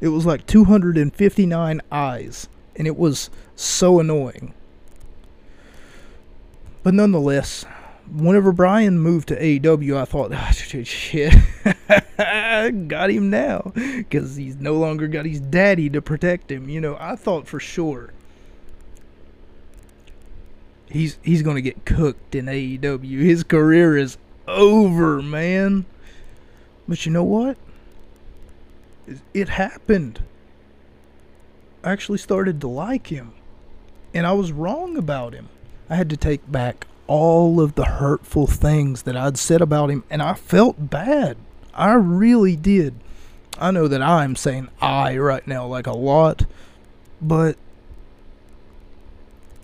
It 0.00 0.08
was 0.08 0.26
like 0.26 0.46
259 0.46 1.80
eyes. 1.92 2.48
And 2.80 2.86
it 2.86 2.96
was 2.96 3.28
so 3.56 4.00
annoying. 4.00 4.54
But 6.82 6.94
nonetheless, 6.94 7.66
whenever 8.10 8.52
Bryan 8.52 8.98
moved 8.98 9.28
to 9.28 9.36
AEW, 9.38 9.98
I 9.98 10.06
thought, 10.06 10.32
oh, 10.32 10.50
shit, 10.50 11.34
got 12.88 13.10
him 13.10 13.28
now. 13.28 13.72
Because 13.74 14.36
he's 14.36 14.56
no 14.56 14.76
longer 14.76 15.08
got 15.08 15.26
his 15.26 15.40
daddy 15.40 15.90
to 15.90 16.00
protect 16.00 16.50
him. 16.50 16.70
You 16.70 16.80
know, 16.80 16.96
I 16.98 17.16
thought 17.16 17.46
for 17.46 17.60
sure 17.60 18.14
he's 20.88 21.18
he's 21.22 21.42
gonna 21.42 21.60
get 21.60 21.84
cooked 21.84 22.34
in 22.34 22.46
AEW. 22.46 23.20
His 23.20 23.42
career 23.44 23.94
is 23.98 24.16
over, 24.48 25.20
man. 25.20 25.84
But 26.88 27.04
you 27.04 27.12
know 27.12 27.24
what? 27.24 27.58
It 29.34 29.50
happened. 29.50 30.22
Actually 31.82 32.18
started 32.18 32.60
to 32.60 32.68
like 32.68 33.06
him. 33.08 33.32
And 34.12 34.26
I 34.26 34.32
was 34.32 34.52
wrong 34.52 34.96
about 34.96 35.32
him. 35.32 35.48
I 35.88 35.96
had 35.96 36.10
to 36.10 36.16
take 36.16 36.50
back 36.50 36.86
all 37.06 37.60
of 37.60 37.74
the 37.74 37.84
hurtful 37.84 38.46
things 38.46 39.02
that 39.02 39.16
I'd 39.16 39.36
said 39.36 39.60
about 39.60 39.90
him, 39.90 40.04
and 40.08 40.22
I 40.22 40.34
felt 40.34 40.90
bad. 40.90 41.36
I 41.74 41.94
really 41.94 42.54
did. 42.54 42.94
I 43.58 43.72
know 43.72 43.88
that 43.88 44.00
I'm 44.00 44.36
saying 44.36 44.68
I 44.80 45.16
right 45.18 45.46
now 45.46 45.66
like 45.66 45.86
a 45.86 45.92
lot, 45.92 46.44
but 47.20 47.56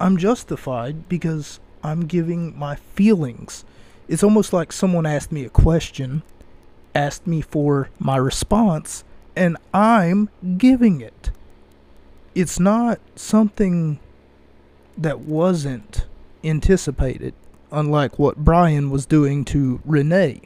I'm 0.01 0.17
justified 0.17 1.09
because 1.09 1.61
I'm 1.85 2.07
giving 2.07 2.59
my 2.59 2.75
feelings. 2.75 3.64
It's 4.09 4.25
almost 4.25 4.53
like 4.53 4.73
someone 4.73 5.07
asked 5.07 5.31
me 5.31 5.45
a 5.45 5.51
question, 5.51 6.23
asked 6.95 7.27
me 7.27 7.41
for 7.41 7.89
my 7.99 8.17
response, 8.17 9.05
and 9.37 9.57
I'm 9.73 10.31
giving 10.59 11.01
it. 11.01 11.31
It's 12.37 12.61
not 12.61 13.01
something 13.14 13.99
that 14.99 15.20
wasn't 15.20 16.05
anticipated, 16.45 17.32
unlike 17.72 18.18
what 18.18 18.37
Bryan 18.37 18.91
was 18.91 19.07
doing 19.07 19.43
to 19.47 19.80
Renee. 19.87 20.43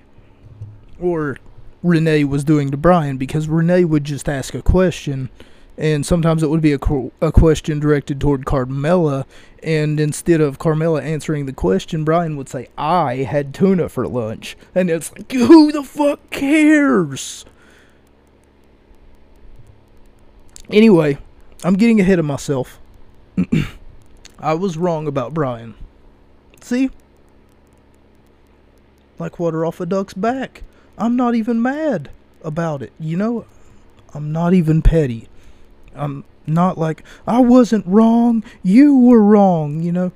Or 1.01 1.39
Renee 1.83 2.23
was 2.23 2.45
doing 2.45 2.71
to 2.71 2.77
Bryan, 2.77 3.17
because 3.17 3.49
Renee 3.49 3.85
would 3.85 4.05
just 4.05 4.29
ask 4.29 4.55
a 4.55 4.63
question 4.63 5.31
and 5.77 6.05
sometimes 6.05 6.45
it 6.45 6.51
would 6.51 6.61
be 6.61 6.75
a, 6.75 6.79
a 7.23 7.33
question 7.33 7.81
directed 7.81 8.21
toward 8.21 8.45
Carmella, 8.45 9.25
and 9.63 9.99
instead 9.99 10.41
of 10.41 10.59
Carmella 10.59 11.03
answering 11.03 11.47
the 11.47 11.55
question, 11.55 12.05
Bryan 12.05 12.37
would 12.37 12.51
say, 12.51 12.69
I 12.77 13.17
had 13.17 13.55
tuna 13.55 13.89
for 13.89 14.07
lunch. 14.07 14.59
And 14.75 14.91
it's 14.91 15.11
like, 15.11 15.33
who 15.33 15.73
the 15.73 15.83
fuck 15.83 16.21
cares? 16.31 17.47
Anyway, 20.69 21.17
I'm 21.63 21.75
getting 21.75 22.01
ahead 22.01 22.19
of 22.19 22.25
myself. 22.25 22.79
I 24.39 24.55
was 24.55 24.79
wrong 24.79 25.07
about 25.07 25.35
Bryan. 25.35 25.75
See? 26.63 26.91
Like 29.19 29.39
water 29.39 29.67
off 29.67 29.81
a 29.81 29.87
duck's 29.87 30.15
back. 30.15 30.63
I'm 30.97 31.17
not 31.17 31.35
even 31.35 31.61
mad 31.61 32.11
about 32.43 32.83
it. 32.83 32.93
You 32.99 33.17
know, 33.17 33.45
I'm 34.15 34.33
not 34.33 34.55
even 34.55 34.81
petty. 34.81 35.29
I'm 35.95 36.25
not 36.47 36.79
like 36.79 37.05
I 37.27 37.41
wasn't 37.41 37.87
wrong, 37.87 38.43
you 38.63 38.97
were 38.97 39.23
wrong, 39.23 39.83
you 39.83 39.93
know. 39.93 40.13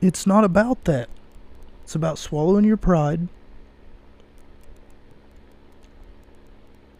It's 0.00 0.26
not 0.26 0.44
about 0.44 0.84
that. 0.84 1.08
It's 1.84 1.94
about 1.94 2.18
swallowing 2.18 2.64
your 2.64 2.76
pride 2.76 3.28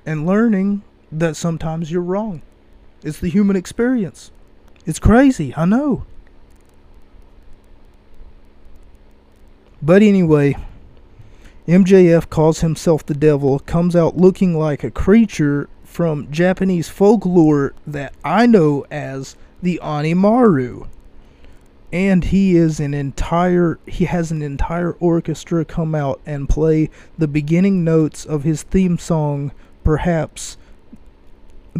and 0.06 0.26
learning 0.26 0.82
that 1.10 1.36
sometimes 1.36 1.90
you're 1.90 2.02
wrong. 2.02 2.42
It's 3.04 3.18
the 3.18 3.28
human 3.28 3.56
experience. 3.56 4.30
It's 4.86 4.98
crazy, 4.98 5.54
I 5.56 5.64
know. 5.64 6.04
But 9.80 10.02
anyway, 10.02 10.56
MJF 11.66 12.30
calls 12.30 12.60
himself 12.60 13.04
the 13.04 13.14
devil, 13.14 13.58
comes 13.60 13.96
out 13.96 14.16
looking 14.16 14.56
like 14.56 14.84
a 14.84 14.90
creature 14.90 15.68
from 15.84 16.30
Japanese 16.30 16.88
folklore 16.88 17.74
that 17.86 18.14
I 18.24 18.46
know 18.46 18.84
as 18.90 19.36
the 19.60 19.80
Animaru. 19.82 20.88
And 21.92 22.24
he 22.24 22.56
is 22.56 22.80
an 22.80 22.94
entire 22.94 23.78
he 23.86 24.06
has 24.06 24.30
an 24.30 24.40
entire 24.40 24.92
orchestra 24.92 25.64
come 25.64 25.94
out 25.94 26.20
and 26.24 26.48
play 26.48 26.88
the 27.18 27.28
beginning 27.28 27.84
notes 27.84 28.24
of 28.24 28.44
his 28.44 28.62
theme 28.62 28.96
song 28.96 29.52
perhaps 29.84 30.56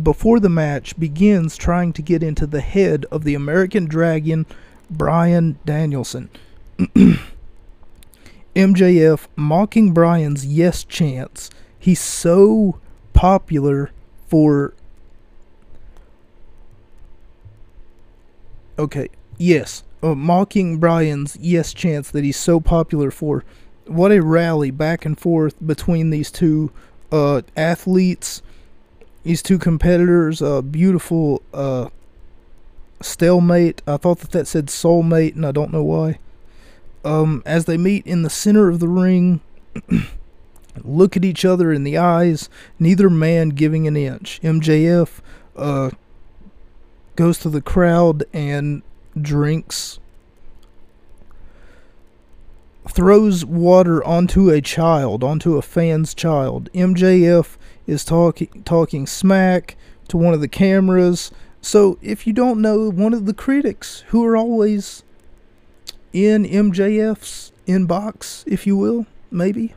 before 0.01 0.41
the 0.41 0.49
match 0.49 0.99
begins 0.99 1.57
trying 1.57 1.93
to 1.93 2.03
get 2.03 2.23
into 2.23 2.47
the 2.47 2.61
head 2.61 3.05
of 3.11 3.25
the 3.25 3.35
American 3.35 3.87
Dragon 3.87 4.47
Bryan 4.91 5.59
Danielson. 5.65 6.31
MJF 8.55 9.27
mocking 9.37 9.93
Bryan's 9.93 10.45
yes 10.45 10.85
chance. 10.85 11.51
He's 11.79 12.01
so 12.01 12.79
popular 13.13 13.91
for 14.29 14.75
okay 18.79 19.09
yes 19.37 19.85
uh, 20.03 20.15
mocking 20.15 20.79
Bryan's 20.79 21.37
yes 21.39 21.75
chance 21.75 22.11
that 22.11 22.25
he's 22.25 22.39
so 22.39 22.59
popular 22.59 23.11
for 23.11 23.45
what 23.87 24.11
a 24.11 24.23
rally 24.23 24.71
back 24.71 25.05
and 25.05 25.19
forth 25.19 25.55
between 25.65 26.09
these 26.11 26.31
two 26.31 26.73
uh, 27.11 27.43
athletes 27.57 28.41
these 29.25 29.43
two 29.43 29.59
competitors 29.59 30.43
a 30.43 30.63
beautiful 30.63 31.43
uh, 31.53 31.89
stalemate 33.01 33.83
i 33.87 33.97
thought 33.97 34.19
that 34.21 34.31
that 34.31 34.47
said 34.47 34.67
soulmate 34.67 35.35
and 35.35 35.47
i 35.47 35.53
don't 35.53 35.73
know 35.73 35.85
why 35.85 36.19
um, 37.05 37.43
as 37.45 37.65
they 37.65 37.77
meet 37.77 38.07
in 38.07 38.23
the 38.23 38.31
center 38.31 38.69
of 38.69 38.79
the 38.79 38.87
ring 38.87 39.41
look 40.85 41.17
at 41.17 41.25
each 41.25 41.45
other 41.45 41.73
in 41.73 41.85
the 41.85 41.99
eyes, 41.99 42.49
neither 42.79 43.11
man 43.11 43.51
giving 43.51 43.87
an 43.87 43.97
inch. 43.97 44.41
MJF 44.43 45.21
uh, 45.57 45.91
goes 47.17 47.39
to 47.39 47.49
the 47.49 47.61
crowd 47.61 48.25
and 48.33 48.83
drinks, 49.21 49.99
throws 52.89 53.45
water 53.45 54.03
onto 54.05 54.51
a 54.51 54.61
child, 54.61 55.23
onto 55.23 55.57
a 55.57 55.63
fan's 55.63 56.15
child. 56.15 56.71
MJF 56.73 57.57
is 57.87 58.05
talking 58.05 58.63
talking 58.65 59.07
smack 59.07 59.77
to 60.09 60.17
one 60.17 60.35
of 60.35 60.41
the 60.41 60.49
cameras. 60.49 61.31
So 61.61 61.99
if 62.03 62.27
you 62.27 62.33
don't 62.33 62.61
know 62.61 62.91
one 62.91 63.15
of 63.15 63.27
the 63.27 63.35
critics 63.35 64.05
who 64.09 64.25
are 64.25 64.37
always 64.37 65.05
in 66.13 66.45
MJF's 66.45 67.53
inbox, 67.67 68.45
if 68.47 68.67
you 68.67 68.77
will, 68.77 69.07
maybe 69.31 69.75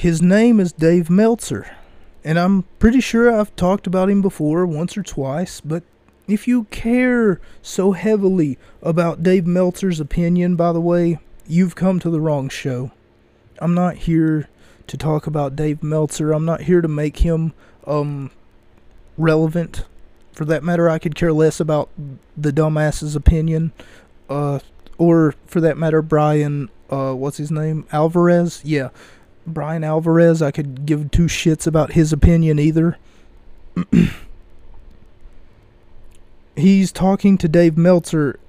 His 0.00 0.22
name 0.22 0.60
is 0.60 0.72
Dave 0.72 1.10
Meltzer, 1.10 1.76
and 2.24 2.38
I'm 2.38 2.62
pretty 2.78 3.02
sure 3.02 3.30
I've 3.30 3.54
talked 3.54 3.86
about 3.86 4.08
him 4.08 4.22
before 4.22 4.64
once 4.64 4.96
or 4.96 5.02
twice, 5.02 5.60
but 5.60 5.82
if 6.26 6.48
you 6.48 6.64
care 6.70 7.38
so 7.60 7.92
heavily 7.92 8.56
about 8.80 9.22
Dave 9.22 9.46
Meltzer's 9.46 10.00
opinion, 10.00 10.56
by 10.56 10.72
the 10.72 10.80
way, 10.80 11.18
you've 11.46 11.74
come 11.74 12.00
to 12.00 12.08
the 12.08 12.18
wrong 12.18 12.48
show. 12.48 12.92
I'm 13.58 13.74
not 13.74 13.96
here 13.96 14.48
to 14.90 14.96
talk 14.96 15.28
about 15.28 15.54
Dave 15.54 15.84
Meltzer. 15.84 16.32
I'm 16.32 16.44
not 16.44 16.62
here 16.62 16.80
to 16.80 16.88
make 16.88 17.18
him 17.18 17.52
um 17.86 18.32
relevant. 19.16 19.84
For 20.32 20.44
that 20.46 20.64
matter, 20.64 20.90
I 20.90 20.98
could 20.98 21.14
care 21.14 21.32
less 21.32 21.60
about 21.60 21.90
the 22.36 22.52
dumbass's 22.52 23.14
opinion 23.14 23.72
uh 24.28 24.58
or 24.98 25.36
for 25.46 25.60
that 25.60 25.78
matter, 25.78 26.02
Bryan. 26.02 26.70
Uh, 26.90 27.14
what's 27.14 27.36
his 27.36 27.52
name? 27.52 27.86
Alvarez. 27.92 28.60
Yeah, 28.64 28.88
Bryan 29.46 29.84
Alvarez. 29.84 30.42
I 30.42 30.50
could 30.50 30.84
give 30.86 31.12
two 31.12 31.26
shits 31.26 31.68
about 31.68 31.92
his 31.92 32.12
opinion 32.12 32.58
either. 32.58 32.98
he's 36.56 36.90
talking 36.90 37.38
to 37.38 37.46
Dave 37.48 37.78
Meltzer 37.78 38.40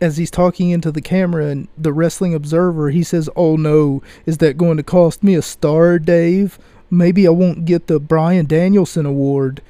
as 0.00 0.16
he's 0.16 0.30
talking 0.30 0.70
into 0.70 0.90
the 0.90 1.00
camera 1.00 1.46
and 1.46 1.68
the 1.76 1.92
wrestling 1.92 2.34
observer 2.34 2.90
he 2.90 3.02
says 3.02 3.28
oh 3.36 3.56
no. 3.56 4.02
Is 4.26 4.38
that 4.38 4.58
going 4.58 4.76
to 4.76 4.82
cost 4.82 5.22
me 5.22 5.34
a 5.34 5.42
star 5.42 5.98
dave? 5.98 6.58
Maybe 6.90 7.26
i 7.26 7.30
won't 7.30 7.64
get 7.64 7.86
the 7.86 8.00
Bryan 8.00 8.46
danielson 8.46 9.06
award. 9.06 9.62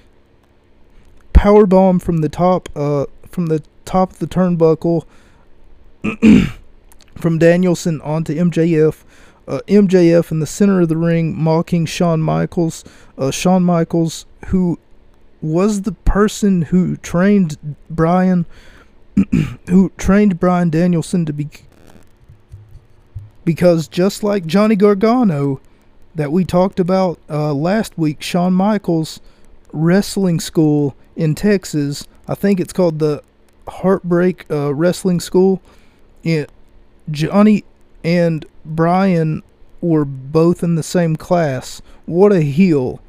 Power 1.32 1.66
bomb 1.66 1.98
from 1.98 2.18
the 2.18 2.28
top 2.28 2.68
uh 2.76 3.06
from 3.28 3.46
the 3.46 3.62
top 3.84 4.12
of 4.12 4.18
the 4.18 4.26
turnbuckle 4.26 5.04
from 7.16 7.38
danielson 7.38 8.00
onto 8.00 8.34
mjf 8.34 9.04
uh, 9.46 9.60
mjf 9.68 10.30
in 10.30 10.40
the 10.40 10.46
center 10.46 10.80
of 10.80 10.88
the 10.88 10.96
ring 10.96 11.36
mocking 11.36 11.86
shawn 11.86 12.20
michaels. 12.20 12.84
Uh, 13.18 13.30
shawn 13.30 13.62
michaels 13.62 14.26
who 14.46 14.78
was 15.44 15.82
the 15.82 15.92
person 15.92 16.62
who 16.62 16.96
trained 16.96 17.58
Bryan, 17.90 18.46
who 19.68 19.90
trained 19.96 20.40
Bryan 20.40 20.70
Danielson 20.70 21.24
to 21.26 21.32
be. 21.32 21.48
Because 23.44 23.88
just 23.88 24.22
like 24.22 24.46
Johnny 24.46 24.76
Gargano, 24.76 25.60
that 26.14 26.32
we 26.32 26.44
talked 26.44 26.78
about 26.78 27.18
uh, 27.28 27.52
last 27.52 27.98
week, 27.98 28.22
Shawn 28.22 28.52
Michaels 28.52 29.20
wrestling 29.72 30.40
school 30.40 30.94
in 31.16 31.34
Texas, 31.34 32.06
I 32.28 32.34
think 32.34 32.60
it's 32.60 32.72
called 32.72 32.98
the 32.98 33.22
Heartbreak 33.68 34.46
uh, 34.50 34.74
Wrestling 34.74 35.20
School. 35.20 35.60
It, 36.22 36.50
Johnny 37.10 37.64
and 38.02 38.46
Bryan 38.64 39.42
were 39.80 40.04
both 40.04 40.62
in 40.62 40.76
the 40.76 40.82
same 40.82 41.16
class. 41.16 41.82
What 42.06 42.32
a 42.32 42.40
heel. 42.40 43.00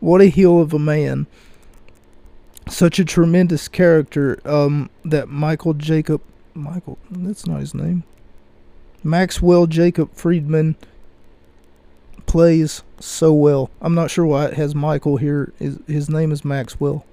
What 0.00 0.20
a 0.20 0.26
heel 0.26 0.60
of 0.60 0.72
a 0.72 0.78
man 0.78 1.26
such 2.68 2.98
a 2.98 3.04
tremendous 3.04 3.68
character 3.68 4.40
um, 4.44 4.90
that 5.04 5.28
Michael 5.28 5.74
Jacob 5.74 6.22
Michael 6.54 6.98
that's 7.10 7.46
not 7.46 7.60
his 7.60 7.74
name 7.74 8.04
Maxwell 9.02 9.66
Jacob 9.66 10.14
Friedman 10.14 10.76
plays 12.26 12.82
so 13.00 13.32
well. 13.32 13.70
I'm 13.80 13.94
not 13.94 14.10
sure 14.10 14.24
why 14.24 14.46
it 14.46 14.54
has 14.54 14.74
Michael 14.74 15.16
here. 15.16 15.52
His, 15.58 15.78
his 15.86 16.08
name 16.08 16.32
is 16.32 16.44
Maxwell. 16.44 17.04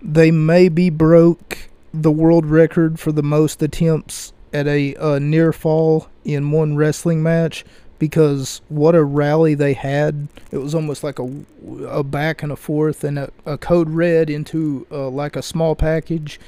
They 0.00 0.30
maybe 0.30 0.90
broke 0.90 1.70
the 1.94 2.10
world 2.10 2.46
record 2.46 2.98
for 3.00 3.12
the 3.12 3.22
most 3.22 3.62
attempts 3.62 4.32
at 4.52 4.66
a, 4.66 4.94
a 4.96 5.18
near 5.18 5.52
fall 5.52 6.08
in 6.24 6.50
one 6.50 6.76
wrestling 6.76 7.22
match 7.22 7.64
because 8.02 8.62
what 8.68 8.96
a 8.96 9.04
rally 9.04 9.54
they 9.54 9.74
had. 9.74 10.26
It 10.50 10.58
was 10.58 10.74
almost 10.74 11.04
like 11.04 11.20
a, 11.20 11.44
a 11.86 12.02
back 12.02 12.42
and 12.42 12.50
a 12.50 12.56
forth 12.56 13.04
and 13.04 13.16
a, 13.16 13.30
a 13.46 13.56
code 13.56 13.88
red 13.90 14.28
into 14.28 14.88
uh, 14.90 15.08
like 15.08 15.36
a 15.36 15.40
small 15.40 15.76
package, 15.76 16.40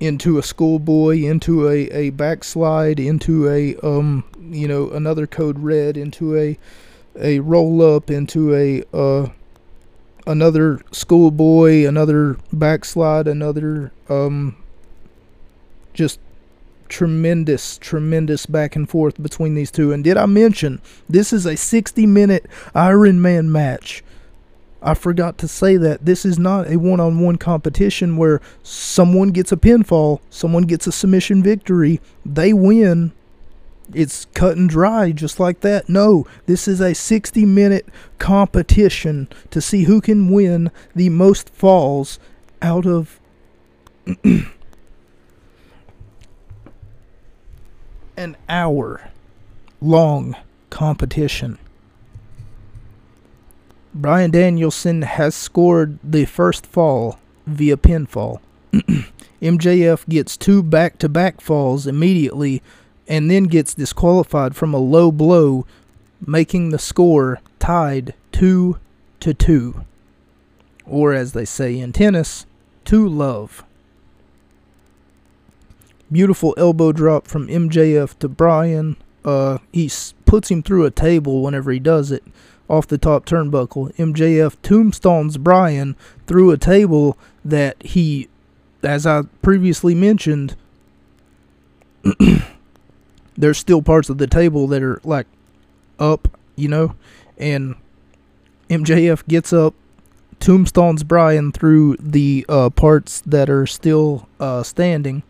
into 0.00 0.38
a 0.38 0.42
schoolboy, 0.42 1.24
into 1.24 1.68
a, 1.68 1.90
a 1.90 2.08
backslide, 2.08 2.98
into 2.98 3.50
a, 3.50 3.76
um, 3.86 4.24
you 4.40 4.66
know, 4.66 4.88
another 4.92 5.26
code 5.26 5.58
red, 5.58 5.98
into 5.98 6.34
a, 6.38 6.58
a 7.18 7.40
roll 7.40 7.82
up, 7.82 8.10
into 8.10 8.54
a, 8.54 8.82
uh, 8.96 9.28
another 10.26 10.80
schoolboy, 10.90 11.86
another 11.86 12.38
backslide, 12.50 13.28
another, 13.28 13.92
um, 14.08 14.56
just 15.92 16.18
tremendous, 16.90 17.78
tremendous 17.78 18.44
back 18.44 18.76
and 18.76 18.90
forth 18.90 19.22
between 19.22 19.54
these 19.54 19.70
two. 19.70 19.92
And 19.92 20.04
did 20.04 20.18
I 20.18 20.26
mention 20.26 20.82
this 21.08 21.32
is 21.32 21.46
a 21.46 21.56
60 21.56 22.04
minute 22.04 22.44
Iron 22.74 23.22
Man 23.22 23.50
match? 23.50 24.04
I 24.82 24.94
forgot 24.94 25.38
to 25.38 25.48
say 25.48 25.76
that 25.76 26.04
this 26.04 26.24
is 26.24 26.38
not 26.38 26.70
a 26.70 26.76
one 26.76 27.00
on 27.00 27.20
one 27.20 27.36
competition 27.36 28.16
where 28.16 28.40
someone 28.62 29.28
gets 29.28 29.52
a 29.52 29.56
pinfall, 29.56 30.20
someone 30.30 30.64
gets 30.64 30.86
a 30.86 30.92
submission 30.92 31.42
victory, 31.42 32.00
they 32.24 32.52
win. 32.52 33.12
It's 33.92 34.26
cut 34.34 34.56
and 34.56 34.68
dry 34.68 35.10
just 35.10 35.40
like 35.40 35.60
that. 35.60 35.88
No, 35.88 36.26
this 36.46 36.68
is 36.68 36.80
a 36.80 36.94
60 36.94 37.44
minute 37.44 37.86
competition 38.18 39.28
to 39.50 39.60
see 39.60 39.84
who 39.84 40.00
can 40.00 40.30
win 40.30 40.70
the 40.94 41.08
most 41.08 41.50
falls 41.50 42.18
out 42.62 42.86
of 42.86 43.20
an 48.20 48.36
hour 48.50 49.10
long 49.80 50.36
competition. 50.68 51.58
Bryan 53.94 54.30
Danielson 54.30 55.02
has 55.02 55.34
scored 55.34 55.98
the 56.04 56.26
first 56.26 56.66
fall 56.66 57.18
via 57.46 57.78
pinfall. 57.78 58.40
MJF 59.42 60.06
gets 60.06 60.36
two 60.36 60.62
back 60.62 60.98
to 60.98 61.08
back 61.08 61.40
falls 61.40 61.86
immediately 61.86 62.62
and 63.08 63.30
then 63.30 63.44
gets 63.44 63.72
disqualified 63.72 64.54
from 64.54 64.74
a 64.74 64.78
low 64.78 65.10
blow, 65.10 65.66
making 66.24 66.68
the 66.68 66.78
score 66.78 67.40
tied 67.58 68.12
2 68.32 68.78
to 69.20 69.34
2. 69.34 69.84
Or 70.84 71.14
as 71.14 71.32
they 71.32 71.46
say 71.46 71.78
in 71.78 71.94
tennis, 71.94 72.44
2 72.84 73.08
love. 73.08 73.64
Beautiful 76.12 76.54
elbow 76.56 76.92
drop 76.92 77.26
from 77.26 77.46
MJF 77.46 78.18
to 78.18 78.28
Bryan. 78.28 78.96
Uh, 79.24 79.58
he 79.72 79.90
puts 80.26 80.50
him 80.50 80.62
through 80.62 80.84
a 80.84 80.90
table 80.90 81.42
whenever 81.42 81.70
he 81.70 81.78
does 81.78 82.10
it 82.10 82.24
off 82.68 82.86
the 82.86 82.98
top 82.98 83.26
turnbuckle. 83.26 83.94
MJF 83.94 84.56
tombstones 84.62 85.36
Bryan 85.38 85.96
through 86.26 86.50
a 86.50 86.58
table 86.58 87.16
that 87.44 87.80
he, 87.82 88.28
as 88.82 89.06
I 89.06 89.22
previously 89.42 89.94
mentioned, 89.94 90.56
there's 93.36 93.58
still 93.58 93.82
parts 93.82 94.08
of 94.08 94.18
the 94.18 94.26
table 94.26 94.66
that 94.68 94.82
are 94.82 95.00
like 95.04 95.26
up, 95.98 96.36
you 96.56 96.68
know, 96.68 96.94
and 97.38 97.76
MJF 98.68 99.26
gets 99.26 99.52
up, 99.52 99.74
tombstones 100.38 101.02
Bryan 101.02 101.52
through 101.52 101.96
the 101.96 102.46
uh, 102.48 102.70
parts 102.70 103.20
that 103.26 103.50
are 103.50 103.66
still 103.66 104.28
uh, 104.38 104.62
standing 104.62 105.22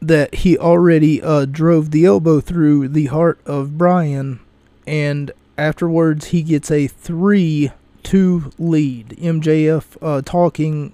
that 0.00 0.34
he 0.36 0.56
already 0.56 1.22
uh, 1.22 1.44
drove 1.44 1.90
the 1.90 2.04
elbow 2.04 2.40
through 2.40 2.88
the 2.88 3.06
heart 3.06 3.38
of 3.44 3.76
Bryan, 3.76 4.40
and 4.86 5.30
afterwards 5.58 6.26
he 6.26 6.42
gets 6.42 6.70
a 6.70 6.86
3 6.86 7.72
2 8.02 8.52
lead. 8.58 9.08
MJF 9.10 9.96
uh, 10.00 10.22
talking 10.22 10.92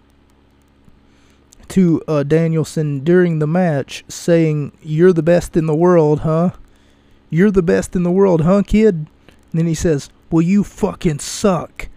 to 1.69 2.03
uh, 2.07 2.23
Danielson 2.23 3.01
during 3.01 3.39
the 3.39 3.47
match, 3.47 4.05
saying, 4.09 4.73
You're 4.83 5.13
the 5.13 5.23
best 5.23 5.57
in 5.57 5.67
the 5.67 5.75
world, 5.75 6.21
huh? 6.21 6.51
You're 7.31 7.51
the 7.51 7.63
best 7.63 7.97
in 7.97 8.03
the 8.03 8.11
world, 8.11 8.43
huh, 8.43 8.63
kid? 8.67 8.95
And 8.95 9.61
then 9.61 9.67
he 9.67 9.75
says, 9.75 10.11
Well, 10.31 10.43
you 10.43 10.65
fucking 10.65 11.21
suck. 11.21 11.89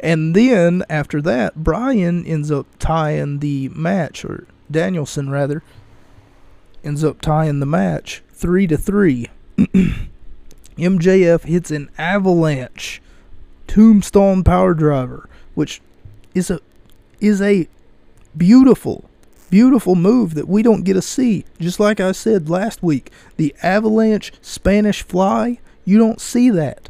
And 0.00 0.34
then 0.34 0.84
after 0.88 1.20
that, 1.22 1.56
Bryan 1.56 2.24
ends 2.24 2.50
up 2.50 2.66
tying 2.78 3.40
the 3.40 3.68
match, 3.70 4.24
or 4.24 4.46
Danielson 4.70 5.30
rather, 5.30 5.62
ends 6.84 7.02
up 7.02 7.20
tying 7.20 7.60
the 7.60 7.66
match 7.66 8.22
three 8.30 8.66
to 8.68 8.76
three. 8.76 9.28
MJF 10.78 11.42
hits 11.42 11.70
an 11.72 11.90
avalanche 11.98 13.02
tombstone 13.66 14.44
power 14.44 14.74
driver, 14.74 15.28
which 15.54 15.80
is 16.34 16.50
a 16.50 16.60
is 17.20 17.42
a 17.42 17.68
beautiful, 18.36 19.10
beautiful 19.50 19.96
move 19.96 20.34
that 20.34 20.46
we 20.46 20.62
don't 20.62 20.84
get 20.84 20.94
to 20.94 21.02
see. 21.02 21.44
Just 21.58 21.80
like 21.80 21.98
I 21.98 22.12
said 22.12 22.48
last 22.48 22.82
week, 22.82 23.10
the 23.36 23.54
avalanche 23.62 24.32
Spanish 24.40 25.02
fly, 25.02 25.58
you 25.84 25.98
don't 25.98 26.20
see 26.20 26.50
that. 26.50 26.88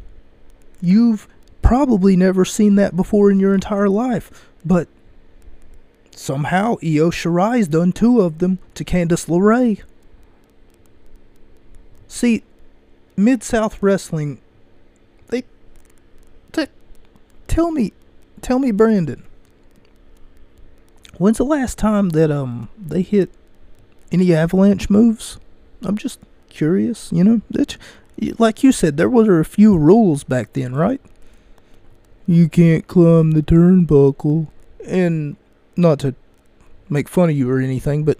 You've 0.83 1.27
probably 1.63 2.17
never 2.17 2.45
seen 2.45 2.77
that 2.77 2.97
before 2.97 3.31
in 3.31 3.41
your 3.41 3.55
entire 3.55 3.89
life, 3.89 4.51
but 4.65 4.89
somehow 6.11 6.77
Io 6.83 7.11
Shirai's 7.11 7.69
done 7.69 7.93
two 7.93 8.21
of 8.21 8.39
them 8.39 8.59
to 8.75 8.85
Candice 8.85 9.29
LeRae. 9.29 9.83
See, 12.09 12.43
Mid 13.17 13.43
South 13.43 13.83
Wrestling, 13.83 14.41
they, 15.29 15.45
tell 17.47 17.71
me, 17.71 17.93
tell 18.41 18.59
me, 18.59 18.71
Brandon, 18.71 19.25
when's 21.19 21.39
the 21.39 21.45
last 21.45 21.79
time 21.79 22.11
that 22.11 22.31
um 22.31 22.69
they 22.79 23.03
hit 23.03 23.31
any 24.11 24.33
avalanche 24.33 24.89
moves? 24.89 25.39
I'm 25.83 25.97
just 25.97 26.21
curious, 26.49 27.11
you 27.13 27.25
know. 27.25 27.41
It's, 27.51 27.77
like 28.39 28.63
you 28.63 28.73
said, 28.73 28.97
there 28.97 29.09
were 29.09 29.39
a 29.39 29.45
few 29.45 29.77
rules 29.77 30.25
back 30.25 30.53
then, 30.55 30.75
right? 30.75 31.01
You 32.29 32.47
can't 32.51 32.87
climb 32.87 33.31
the 33.31 33.43
turnbuckle. 33.43 34.49
And 34.85 35.37
not 35.77 35.99
to 36.01 36.15
make 36.91 37.09
fun 37.09 37.31
of 37.31 37.37
you 37.37 37.51
or 37.51 37.59
anything, 37.59 38.05
but 38.05 38.19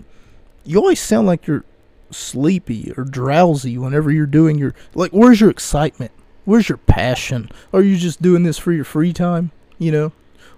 you 0.65 0.79
always 0.79 1.01
sound 1.01 1.27
like 1.27 1.47
you're 1.47 1.65
sleepy 2.11 2.93
or 2.97 3.05
drowsy 3.05 3.77
whenever 3.77 4.11
you're 4.11 4.25
doing 4.25 4.59
your 4.59 4.75
like 4.95 5.11
where's 5.13 5.41
your 5.43 5.51
excitement? 5.51 6.11
Where's 6.47 6.71
your 6.71 6.79
passion? 6.79 7.51
Are 7.73 7.83
you 7.83 7.99
just 7.99 8.23
doing 8.23 8.45
this 8.45 8.57
for 8.57 8.73
your 8.73 8.85
free 8.85 9.13
time? 9.13 9.51
You 9.79 9.93
know? 9.93 10.13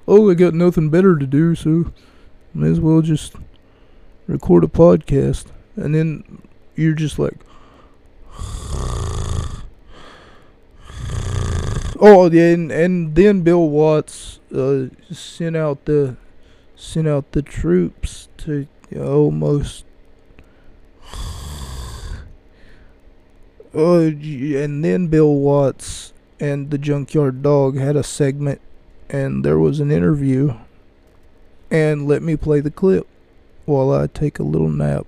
Oh, 0.07 0.31
I 0.31 0.35
got 0.35 0.55
nothing 0.55 0.89
better 0.89 1.17
to 1.17 1.27
do, 1.27 1.57
so 1.57 1.93
may 2.55 2.71
as 2.71 2.81
well 2.81 3.03
just 3.03 3.35
record 4.29 4.63
a 4.63 4.69
podcast. 4.69 5.47
And 5.75 5.95
then 5.95 6.43
you're 6.77 6.95
just 6.95 7.19
like 7.19 7.39
Oh 12.03 12.31
yeah, 12.31 12.55
and, 12.55 12.73
and 12.73 13.15
then 13.15 13.43
Bill 13.43 13.69
Watts 13.69 14.41
uh, 14.55 14.87
sent 15.13 15.55
out 15.55 15.85
the 15.85 16.17
sent 16.75 17.07
out 17.07 17.33
the 17.33 17.43
troops 17.43 18.29
to 18.39 18.67
almost 18.97 19.85
uh, 23.75 23.99
and 24.01 24.83
then 24.83 25.09
Bill 25.09 25.35
Watts 25.35 26.15
and 26.41 26.71
the 26.71 26.79
Junkyard 26.79 27.43
Dog 27.43 27.77
had 27.77 27.97
a 27.97 28.03
segment, 28.03 28.63
and 29.11 29.45
there 29.45 29.59
was 29.59 29.79
an 29.79 29.91
interview. 29.91 30.55
And 31.71 32.09
let 32.09 32.23
me 32.23 32.35
play 32.35 32.61
the 32.61 32.71
clip 32.71 33.07
while 33.67 33.93
I 33.93 34.07
take 34.09 34.39
a 34.39 34.43
little 34.43 34.71
nap. 34.71 35.07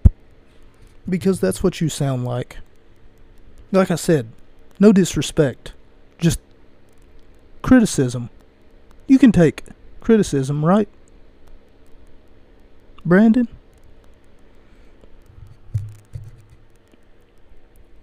Because 1.08 1.40
that's 1.40 1.64
what 1.64 1.80
you 1.80 1.88
sound 1.88 2.24
like. 2.24 2.58
Like 3.72 3.90
I 3.90 3.96
said, 3.96 4.30
no 4.78 4.92
disrespect, 4.92 5.72
just 6.18 6.38
criticism. 7.62 8.28
You 9.06 9.18
can 9.18 9.32
take 9.32 9.64
criticism, 10.00 10.64
right? 10.64 10.88
Brandon? 13.04 13.48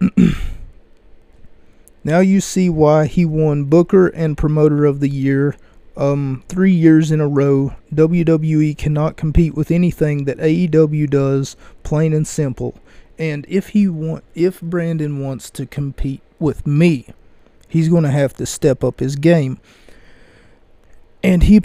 now 2.04 2.20
you 2.20 2.42
see 2.42 2.70
why 2.70 3.06
he 3.06 3.26
won 3.26 3.66
Booker 3.66 4.08
and 4.08 4.38
Promoter 4.38 4.86
of 4.86 5.00
the 5.00 5.10
Year 5.10 5.56
um, 6.00 6.44
three 6.48 6.72
years 6.72 7.12
in 7.12 7.20
a 7.20 7.28
row. 7.28 7.76
WWE 7.94 8.78
cannot 8.78 9.18
compete 9.18 9.54
with 9.54 9.70
anything 9.70 10.24
that 10.26 10.38
AEW 10.38 11.10
does, 11.10 11.58
plain 11.84 12.14
and 12.14 12.26
simple. 12.26 12.80
And 13.20 13.46
if 13.50 13.70
he 13.70 13.88
want, 13.90 14.24
if 14.34 14.62
Brandon 14.62 15.20
wants 15.20 15.50
to 15.52 15.66
compete 15.66 16.22
with 16.40 16.66
me, 16.66 17.08
he's 17.70 17.88
going 17.88 18.04
to 18.04 18.12
have 18.12 18.34
to 18.34 18.46
step 18.46 18.84
up 18.84 19.00
his 19.00 19.16
game. 19.16 19.60
And 21.24 21.44
he 21.44 21.62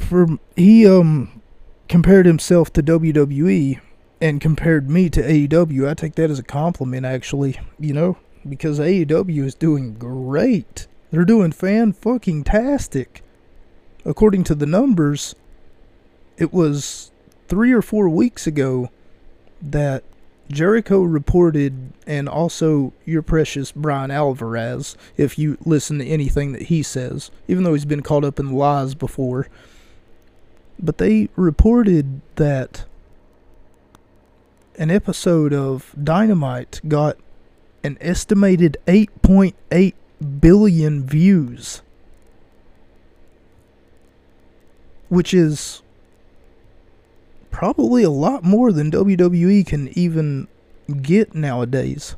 he 0.54 0.86
um 0.86 1.40
compared 1.88 2.26
himself 2.26 2.72
to 2.74 2.82
WWE 2.82 3.80
and 4.20 4.40
compared 4.40 4.88
me 4.88 5.08
to 5.10 5.22
AEW. 5.22 5.88
I 5.88 5.94
take 5.94 6.14
that 6.16 6.30
as 6.30 6.38
a 6.38 6.44
compliment, 6.44 7.06
actually. 7.06 7.58
You 7.78 7.94
know, 7.94 8.18
because 8.48 8.78
AEW 8.78 9.44
is 9.44 9.54
doing 9.54 9.94
great. 9.94 10.86
They're 11.10 11.24
doing 11.24 11.52
fan 11.52 11.92
fucking 11.92 12.44
tastic. 12.44 13.22
According 14.04 14.44
to 14.44 14.54
the 14.54 14.66
numbers, 14.66 15.34
it 16.36 16.52
was 16.52 17.12
three 17.48 17.72
or 17.72 17.82
four 17.82 18.08
weeks 18.08 18.46
ago 18.46 18.90
that 19.62 20.02
Jericho 20.50 21.02
reported, 21.02 21.92
and 22.06 22.28
also 22.28 22.92
your 23.04 23.22
precious 23.22 23.72
Bryan 23.72 24.10
Alvarez, 24.10 24.96
if 25.16 25.38
you 25.38 25.56
listen 25.64 25.98
to 25.98 26.06
anything 26.06 26.52
that 26.52 26.62
he 26.62 26.82
says, 26.82 27.30
even 27.48 27.64
though 27.64 27.72
he's 27.72 27.84
been 27.84 28.02
caught 28.02 28.24
up 28.24 28.38
in 28.38 28.52
lies 28.52 28.94
before. 28.94 29.48
But 30.78 30.98
they 30.98 31.28
reported 31.36 32.20
that 32.36 32.84
an 34.76 34.90
episode 34.90 35.52
of 35.52 35.94
Dynamite 36.02 36.80
got 36.88 37.16
an 37.82 37.96
estimated 38.00 38.76
8.8 38.86 39.94
billion 40.40 41.06
views, 41.06 41.82
which 45.08 45.32
is 45.32 45.82
probably 47.54 48.02
a 48.02 48.10
lot 48.10 48.42
more 48.42 48.72
than 48.72 48.90
WWE 48.90 49.64
can 49.64 49.88
even 49.96 50.48
get 51.02 51.36
nowadays. 51.36 52.16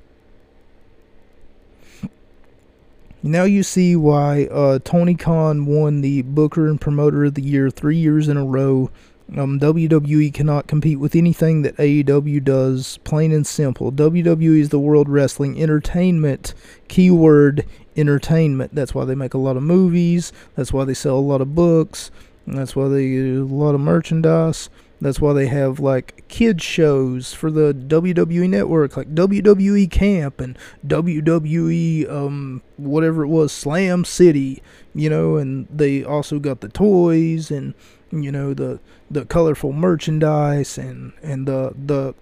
Now 3.22 3.44
you 3.44 3.62
see 3.62 3.94
why 3.96 4.46
uh, 4.46 4.78
Tony 4.82 5.14
Khan 5.14 5.66
won 5.66 6.00
the 6.00 6.22
Booker 6.22 6.68
and 6.68 6.80
Promoter 6.80 7.26
of 7.26 7.34
the 7.34 7.42
Year 7.42 7.68
three 7.68 7.98
years 7.98 8.28
in 8.28 8.38
a 8.38 8.44
row. 8.46 8.90
Um, 9.36 9.60
WWE 9.60 10.32
cannot 10.32 10.68
compete 10.68 11.00
with 11.00 11.14
anything 11.14 11.60
that 11.62 11.76
AEW 11.76 12.42
does, 12.42 12.98
plain 13.04 13.30
and 13.30 13.46
simple. 13.46 13.92
WWE 13.92 14.58
is 14.58 14.70
the 14.70 14.80
World 14.80 15.06
Wrestling 15.06 15.60
Entertainment, 15.60 16.54
keyword 16.88 17.66
entertainment. 17.94 18.74
That's 18.74 18.94
why 18.94 19.04
they 19.04 19.14
make 19.14 19.34
a 19.34 19.38
lot 19.38 19.58
of 19.58 19.62
movies, 19.62 20.32
that's 20.54 20.72
why 20.72 20.86
they 20.86 20.94
sell 20.94 21.18
a 21.18 21.20
lot 21.20 21.42
of 21.42 21.54
books, 21.54 22.10
that's 22.46 22.74
why 22.74 22.88
they 22.88 23.02
do 23.02 23.44
a 23.44 23.54
lot 23.54 23.74
of 23.74 23.82
merchandise. 23.82 24.70
That's 25.00 25.20
why 25.20 25.32
they 25.34 25.46
have 25.46 25.78
like 25.78 26.26
kids 26.28 26.64
shows 26.64 27.32
for 27.34 27.50
the 27.50 27.74
WWE 27.74 28.48
network, 28.48 28.96
like 28.96 29.14
WWE 29.14 29.90
Camp 29.90 30.40
and 30.40 30.58
WWE 30.86 32.10
um 32.10 32.62
whatever 32.76 33.24
it 33.24 33.28
was, 33.28 33.52
Slam 33.52 34.04
City, 34.04 34.62
you 34.94 35.10
know, 35.10 35.36
and 35.36 35.68
they 35.70 36.02
also 36.02 36.38
got 36.38 36.60
the 36.60 36.68
toys 36.68 37.50
and 37.50 37.74
you 38.10 38.32
know 38.32 38.54
the 38.54 38.80
the 39.10 39.24
colorful 39.26 39.72
merchandise 39.72 40.78
and 40.78 41.12
and 41.22 41.46
the 41.46 41.74
the 41.76 42.14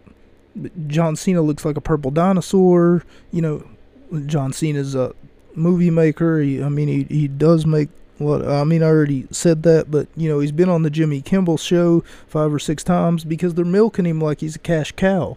John 0.86 1.16
Cena 1.16 1.42
looks 1.42 1.64
like 1.64 1.76
a 1.76 1.80
purple 1.80 2.10
dinosaur, 2.10 3.04
you 3.32 3.42
know, 3.42 3.66
John 4.26 4.52
Cena's 4.52 4.94
a 4.94 5.14
movie 5.54 5.90
maker. 5.90 6.40
He, 6.40 6.62
I 6.62 6.68
mean, 6.68 6.88
he 6.88 7.04
he 7.04 7.28
does 7.28 7.66
make 7.66 7.88
well, 8.18 8.48
I 8.48 8.64
mean, 8.64 8.82
I 8.82 8.86
already 8.86 9.26
said 9.30 9.62
that, 9.64 9.90
but 9.90 10.06
you 10.16 10.28
know, 10.28 10.38
he's 10.38 10.52
been 10.52 10.68
on 10.68 10.82
the 10.82 10.90
Jimmy 10.90 11.20
Kimmel 11.20 11.56
show 11.56 12.04
five 12.28 12.52
or 12.52 12.58
six 12.58 12.84
times 12.84 13.24
because 13.24 13.54
they're 13.54 13.64
milking 13.64 14.06
him 14.06 14.20
like 14.20 14.40
he's 14.40 14.56
a 14.56 14.60
cash 14.60 14.92
cow. 14.92 15.36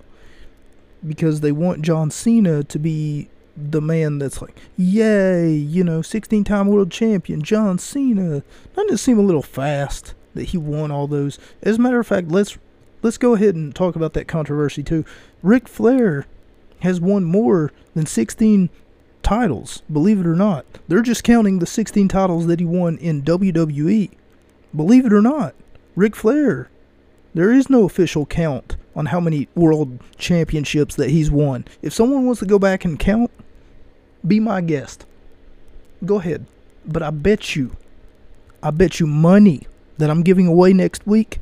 Because 1.07 1.41
they 1.41 1.51
want 1.51 1.83
John 1.83 2.11
Cena 2.11 2.63
to 2.63 2.79
be 2.79 3.29
the 3.55 3.81
man 3.81 4.19
that's 4.19 4.41
like, 4.41 4.55
yay, 4.75 5.51
you 5.51 5.83
know, 5.83 6.01
16 6.01 6.43
time 6.43 6.67
world 6.67 6.91
champion, 6.91 7.41
John 7.41 7.79
Cena. 7.79 8.43
Doesn't 8.75 8.93
it 8.93 8.97
seem 8.97 9.17
a 9.17 9.23
little 9.23 9.41
fast 9.41 10.13
that 10.35 10.45
he 10.45 10.57
won 10.57 10.91
all 10.91 11.07
those? 11.07 11.39
As 11.63 11.77
a 11.77 11.81
matter 11.81 11.99
of 11.99 12.07
fact, 12.07 12.29
let's 12.29 12.57
let's 13.01 13.17
go 13.17 13.33
ahead 13.33 13.55
and 13.55 13.73
talk 13.73 13.95
about 13.95 14.13
that 14.13 14.27
controversy 14.27 14.83
too. 14.83 15.05
Ric 15.41 15.67
Flair 15.67 16.25
has 16.81 17.01
won 17.01 17.23
more 17.23 17.71
than 17.95 18.05
16 18.05 18.69
titles, 19.27 19.81
believe 19.91 20.21
it 20.21 20.25
or 20.25 20.37
not. 20.37 20.65
They're 20.87 21.01
just 21.01 21.25
counting 21.25 21.59
the 21.59 21.65
16 21.65 22.07
titles 22.07 22.47
that 22.47 22.61
he 22.61 22.65
won 22.65 22.97
in 22.97 23.23
WWE. 23.23 24.09
Believe 24.73 25.05
it 25.05 25.11
or 25.11 25.21
not, 25.21 25.53
Ric 25.97 26.15
Flair. 26.15 26.69
There 27.33 27.51
is 27.51 27.69
no 27.69 27.83
official 27.83 28.25
count 28.25 28.77
on 28.95 29.07
how 29.07 29.19
many 29.19 29.49
world 29.53 29.99
championships 30.17 30.95
that 30.95 31.09
he's 31.09 31.29
won. 31.29 31.65
If 31.81 31.91
someone 31.91 32.25
wants 32.25 32.39
to 32.39 32.45
go 32.45 32.57
back 32.57 32.85
and 32.85 32.97
count, 32.97 33.29
be 34.25 34.39
my 34.39 34.61
guest. 34.61 35.05
Go 36.05 36.19
ahead. 36.19 36.45
But 36.85 37.03
I 37.03 37.09
bet 37.09 37.53
you, 37.53 37.75
I 38.63 38.71
bet 38.71 39.01
you 39.01 39.07
money 39.07 39.67
that 39.97 40.09
I'm 40.09 40.23
giving 40.23 40.47
away 40.47 40.71
next 40.71 41.05
week 41.05 41.39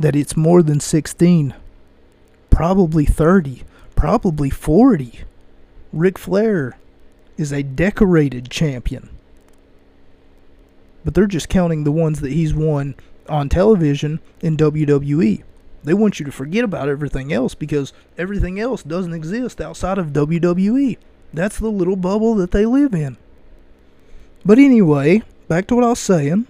that 0.00 0.16
it's 0.16 0.36
more 0.36 0.64
than 0.64 0.80
16. 0.80 1.54
Probably 2.50 3.04
30. 3.04 3.62
Probably 3.94 4.50
40. 4.50 5.20
Ric 5.94 6.18
Flair 6.18 6.76
is 7.36 7.52
a 7.52 7.62
decorated 7.62 8.50
champion. 8.50 9.10
But 11.04 11.14
they're 11.14 11.26
just 11.28 11.48
counting 11.48 11.84
the 11.84 11.92
ones 11.92 12.20
that 12.20 12.32
he's 12.32 12.52
won 12.52 12.96
on 13.28 13.48
television 13.48 14.18
in 14.40 14.56
WWE. 14.56 15.44
They 15.84 15.94
want 15.94 16.18
you 16.18 16.26
to 16.26 16.32
forget 16.32 16.64
about 16.64 16.88
everything 16.88 17.32
else 17.32 17.54
because 17.54 17.92
everything 18.18 18.58
else 18.58 18.82
doesn't 18.82 19.12
exist 19.12 19.60
outside 19.60 19.98
of 19.98 20.08
WWE. 20.08 20.98
That's 21.32 21.60
the 21.60 21.70
little 21.70 21.96
bubble 21.96 22.34
that 22.36 22.50
they 22.50 22.66
live 22.66 22.92
in. 22.92 23.16
But 24.44 24.58
anyway, 24.58 25.22
back 25.46 25.68
to 25.68 25.76
what 25.76 25.84
I 25.84 25.90
was 25.90 26.00
saying. 26.00 26.48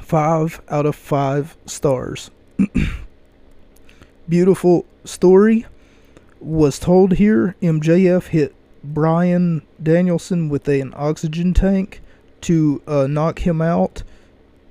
Five 0.00 0.60
out 0.68 0.86
of 0.86 0.96
five 0.96 1.56
stars. 1.66 2.30
Beautiful 4.28 4.86
story 5.04 5.66
was 6.40 6.78
told 6.78 7.14
here 7.14 7.56
MJF 7.62 8.28
hit 8.28 8.54
Bryan 8.84 9.62
Danielson 9.82 10.48
with 10.48 10.68
an 10.68 10.92
oxygen 10.96 11.54
tank 11.54 12.00
to 12.42 12.82
uh, 12.86 13.06
knock 13.06 13.40
him 13.40 13.60
out 13.60 14.02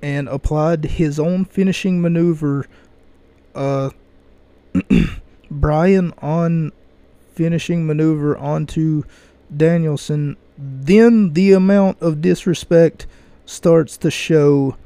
and 0.00 0.28
applied 0.28 0.84
his 0.84 1.18
own 1.18 1.44
finishing 1.44 2.00
maneuver. 2.00 2.66
Uh, 3.54 3.90
Bryan 5.50 6.12
on 6.22 6.72
finishing 7.34 7.86
maneuver 7.86 8.36
onto 8.36 9.02
Danielson 9.54 10.36
then 10.58 11.32
the 11.34 11.52
amount 11.52 12.00
of 12.00 12.20
disrespect 12.20 13.06
starts 13.44 13.96
to 13.98 14.10
show. 14.10 14.76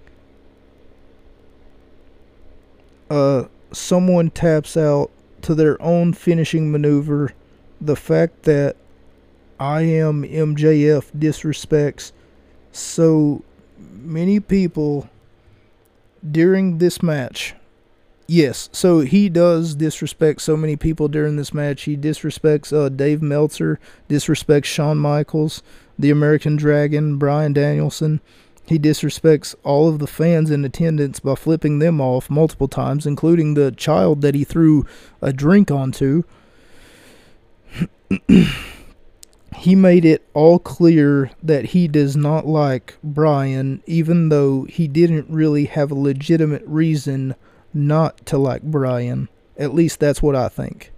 Uh, 3.09 3.45
someone 3.73 4.31
taps 4.31 4.77
out 4.77 5.11
to 5.43 5.55
their 5.55 5.81
own 5.83 6.13
finishing 6.13 6.71
maneuver. 6.71 7.33
The 7.81 7.97
fact 7.97 8.43
that 8.45 8.77
I 9.59 9.83
am 9.83 10.23
MJF 10.23 11.13
disrespects 11.17 12.13
so 12.73 13.43
many 13.79 14.41
people 14.41 15.09
during 16.29 16.79
this 16.79 17.03
match. 17.03 17.55
Yes, 18.27 18.69
so 18.73 19.01
he 19.01 19.29
does 19.29 19.75
disrespect 19.75 20.41
so 20.41 20.57
many 20.57 20.77
people 20.77 21.09
during 21.09 21.35
this 21.37 21.53
match. 21.53 21.83
He 21.83 21.97
disrespects 21.97 22.73
uh, 22.73 22.89
Dave 22.89 23.21
Meltzer, 23.21 23.81
disrespects 24.09 24.67
Shawn 24.67 24.99
Michaels, 24.99 25.65
the 25.99 26.11
American 26.11 26.57
Dragon, 26.57 27.19
Bryan 27.19 27.53
Danielson. 27.53 28.21
He 28.71 28.79
disrespects 28.79 29.57
all 29.65 29.89
of 29.89 29.99
the 29.99 30.07
fans 30.07 30.49
in 30.49 30.65
attendance 30.65 31.19
by 31.19 31.35
flipping 31.35 31.81
them 31.81 32.01
off 32.01 32.31
multiple 32.31 32.69
times, 32.69 33.05
including 33.05 33.55
the 33.55 33.73
child 33.73 34.21
that 34.23 34.37
he 34.37 34.45
threw 34.45 34.87
a 35.21 35.33
drink 35.33 35.73
onto. 35.73 36.23
he 39.57 39.75
made 39.75 40.05
it 40.05 40.25
all 40.35 40.61
clear 40.61 41.33
that 41.43 41.65
he 41.65 41.89
does 41.89 42.17
not 42.17 42.47
like 42.47 42.97
Bryan, 43.03 43.83
even 43.87 44.29
though 44.29 44.67
he 44.71 44.87
didn't 44.87 45.29
really 45.29 45.65
have 45.65 45.91
a 45.91 45.97
legitimate 45.97 46.63
reason 46.65 47.35
not 47.75 48.25
to 48.27 48.39
like 48.39 48.63
Bryan. 48.63 49.29
At 49.59 49.75
least 49.75 49.99
that's 49.99 50.23
what 50.23 50.37
I 50.37 50.49
think. 50.49 50.93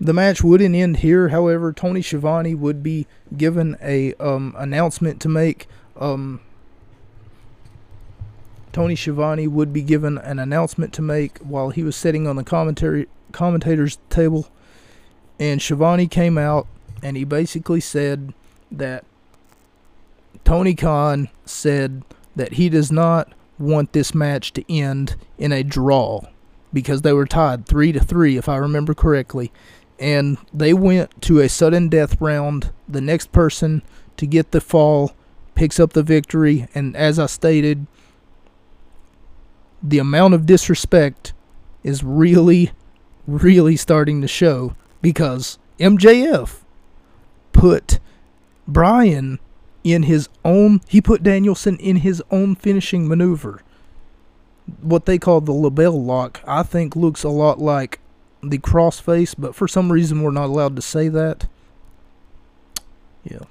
The 0.00 0.12
match 0.12 0.44
wouldn't 0.44 0.76
end 0.76 0.98
here, 0.98 1.30
however. 1.30 1.72
Tony 1.72 2.02
Schiavone 2.02 2.54
would 2.54 2.84
be 2.84 3.08
given 3.36 3.76
a 3.82 4.14
um, 4.20 4.54
announcement 4.56 5.20
to 5.22 5.28
make. 5.28 5.66
Um, 5.96 6.40
Tony 8.72 8.96
Schiavone 8.96 9.46
would 9.46 9.72
be 9.72 9.82
given 9.82 10.18
an 10.18 10.38
announcement 10.38 10.92
to 10.94 11.02
make 11.02 11.38
while 11.38 11.70
he 11.70 11.82
was 11.82 11.94
sitting 11.94 12.26
on 12.26 12.36
the 12.36 12.44
commentary 12.44 13.06
commentator's 13.32 13.98
table, 14.10 14.48
and 15.38 15.62
Schiavone 15.62 16.06
came 16.06 16.38
out 16.38 16.66
and 17.02 17.16
he 17.16 17.24
basically 17.24 17.80
said 17.80 18.32
that 18.72 19.04
Tony 20.44 20.74
Khan 20.74 21.28
said 21.44 22.02
that 22.34 22.54
he 22.54 22.68
does 22.68 22.90
not 22.90 23.32
want 23.58 23.92
this 23.92 24.14
match 24.14 24.52
to 24.54 24.72
end 24.72 25.16
in 25.38 25.52
a 25.52 25.62
draw 25.62 26.22
because 26.72 27.02
they 27.02 27.12
were 27.12 27.26
tied 27.26 27.66
3 27.66 27.92
to 27.92 28.00
3 28.00 28.36
if 28.36 28.48
I 28.48 28.56
remember 28.56 28.94
correctly. 28.94 29.52
And 29.98 30.38
they 30.52 30.74
went 30.74 31.22
to 31.22 31.40
a 31.40 31.48
sudden 31.48 31.88
death 31.88 32.20
round. 32.20 32.72
The 32.88 33.00
next 33.00 33.30
person 33.30 33.82
to 34.16 34.26
get 34.26 34.50
the 34.50 34.60
fall 34.60 35.12
picks 35.54 35.78
up 35.78 35.92
the 35.92 36.02
victory 36.02 36.66
and 36.74 36.96
as 36.96 37.18
I 37.18 37.26
stated 37.26 37.86
the 39.82 39.98
amount 39.98 40.34
of 40.34 40.46
disrespect 40.46 41.32
is 41.82 42.02
really 42.02 42.72
really 43.26 43.76
starting 43.76 44.20
to 44.20 44.28
show 44.28 44.74
because 45.00 45.58
MJF 45.78 46.60
put 47.52 47.98
Bryan 48.66 49.38
in 49.82 50.04
his 50.04 50.28
own 50.44 50.80
he 50.88 51.00
put 51.00 51.22
Danielson 51.22 51.76
in 51.78 51.96
his 51.96 52.22
own 52.30 52.54
finishing 52.54 53.06
maneuver. 53.06 53.60
What 54.80 55.04
they 55.04 55.18
call 55.18 55.42
the 55.42 55.52
LeBell 55.52 56.06
Lock, 56.06 56.40
I 56.46 56.62
think 56.62 56.96
looks 56.96 57.22
a 57.22 57.28
lot 57.28 57.58
like 57.58 58.00
the 58.42 58.58
crossface, 58.58 59.34
but 59.36 59.54
for 59.54 59.68
some 59.68 59.92
reason 59.92 60.22
we're 60.22 60.30
not 60.30 60.46
allowed 60.46 60.76
to 60.76 60.82
say 60.82 61.08
that. 61.08 61.46
Yeah. 63.24 63.44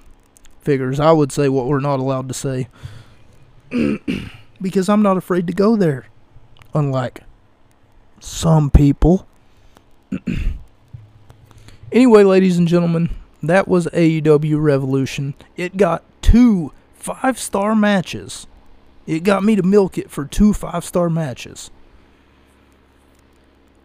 Figures 0.64 0.98
I 0.98 1.12
would 1.12 1.30
say 1.30 1.48
what 1.48 1.66
we're 1.66 1.80
not 1.80 2.00
allowed 2.00 2.28
to 2.28 2.34
say. 2.34 2.68
because 4.60 4.88
I'm 4.88 5.02
not 5.02 5.16
afraid 5.16 5.46
to 5.46 5.52
go 5.52 5.76
there. 5.76 6.06
Unlike 6.72 7.22
some 8.18 8.70
people. 8.70 9.26
anyway, 11.92 12.24
ladies 12.24 12.58
and 12.58 12.66
gentlemen, 12.66 13.10
that 13.42 13.68
was 13.68 13.86
AEW 13.88 14.60
Revolution. 14.62 15.34
It 15.56 15.76
got 15.76 16.02
two 16.22 16.72
five 16.94 17.38
star 17.38 17.74
matches. 17.74 18.46
It 19.06 19.20
got 19.20 19.44
me 19.44 19.54
to 19.56 19.62
milk 19.62 19.98
it 19.98 20.10
for 20.10 20.24
two 20.24 20.52
five 20.52 20.84
star 20.84 21.10
matches. 21.10 21.70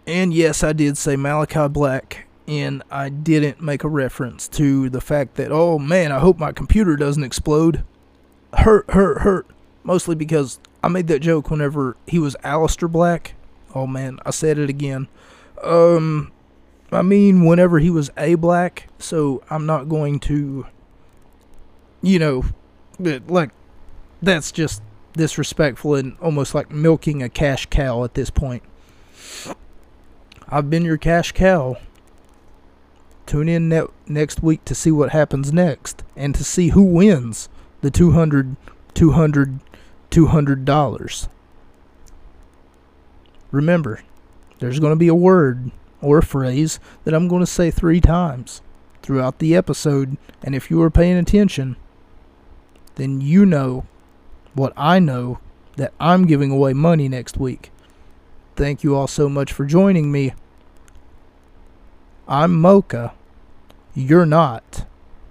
And 0.07 0.34
yes, 0.34 0.64
I 0.64 0.73
did 0.73 0.97
say 0.97 1.15
Malachi 1.15 1.68
Black, 1.68 2.26
and 2.49 2.84
I 2.89 3.09
didn't 3.09 3.61
make 3.61 3.84
a 3.84 3.89
reference 3.89 4.47
to 4.49 4.89
the 4.89 5.01
fact 5.01 5.35
that, 5.35 5.51
oh 5.51 5.77
man, 5.77 6.11
I 6.11 6.19
hope 6.19 6.39
my 6.39 6.51
computer 6.51 6.95
doesn't 6.95 7.23
explode. 7.23 7.84
Hurt, 8.53 8.89
hurt, 8.89 9.21
hurt. 9.21 9.47
Mostly 9.84 10.15
because 10.15 10.59
I 10.84 10.88
made 10.88 11.07
that 11.07 11.19
joke 11.19 11.49
whenever 11.49 11.95
he 12.07 12.19
was 12.19 12.35
Aleister 12.43 12.91
Black. 12.91 13.35
Oh 13.73 13.85
man, 13.88 14.19
I 14.26 14.31
said 14.31 14.57
it 14.57 14.69
again. 14.69 15.07
Um, 15.63 16.31
I 16.91 17.03
mean, 17.03 17.45
whenever 17.45 17.80
he 17.80 17.89
was 17.89 18.09
a 18.17 18.35
black, 18.35 18.88
so 18.97 19.43
I'm 19.49 19.65
not 19.65 19.89
going 19.89 20.19
to 20.21 20.65
you 22.01 22.19
know, 22.19 22.43
like 22.99 23.51
that's 24.21 24.51
just 24.51 24.81
disrespectful 25.13 25.95
and 25.95 26.17
almost 26.21 26.55
like 26.55 26.71
milking 26.71 27.21
a 27.23 27.30
cash 27.30 27.65
cow 27.67 28.03
at 28.03 28.13
this 28.13 28.30
point. 28.30 28.63
I've 30.47 30.69
been 30.69 30.84
your 30.84 30.97
cash 30.97 31.31
cow. 31.31 31.77
Tune 33.30 33.47
in 33.47 33.69
ne- 33.69 33.84
next 34.07 34.41
week 34.41 34.65
to 34.65 34.73
see 34.73 34.89
what 34.89 35.11
happens 35.11 35.53
next 35.53 36.01
and 36.15 36.34
to 36.34 36.43
see 36.43 36.69
who 36.69 36.81
wins 36.81 37.47
the 37.81 37.91
200 37.91 38.56
200 38.95 39.60
200 40.10 40.65
dollars. 40.65 41.30
Remember, 43.51 44.01
there's 44.57 44.80
going 44.80 44.93
to 44.93 44.99
be 44.99 45.10
a 45.10 45.14
word 45.14 45.69
or 46.01 46.18
a 46.18 46.23
phrase 46.23 46.80
that 47.03 47.14
I'm 47.14 47.27
going 47.27 47.41
to 47.41 47.45
say 47.45 47.69
3 47.69 48.01
times 48.01 48.64
throughout 49.03 49.38
the 49.38 49.56
episode 49.56 50.18
and 50.41 50.56
if 50.56 50.72
you 50.72 50.81
are 50.81 50.89
paying 50.89 51.15
attention, 51.15 51.76
then 52.95 53.22
you 53.22 53.45
know 53.45 53.85
what 54.56 54.73
I 54.76 54.97
know 54.97 55.38
that 55.76 55.93
I'm 55.99 56.26
giving 56.26 56.49
away 56.49 56.73
money 56.73 57.07
next 57.07 57.38
week. 57.38 57.69
Thank 58.56 58.84
you 58.84 58.95
all 58.95 59.06
so 59.06 59.30
much 59.30 59.53
for 59.53 59.65
joining 59.65 60.11
me. 60.11 60.34
I'm 62.27 62.60
Mocha. 62.60 63.14
You're 63.94 64.26
not. 64.26 64.86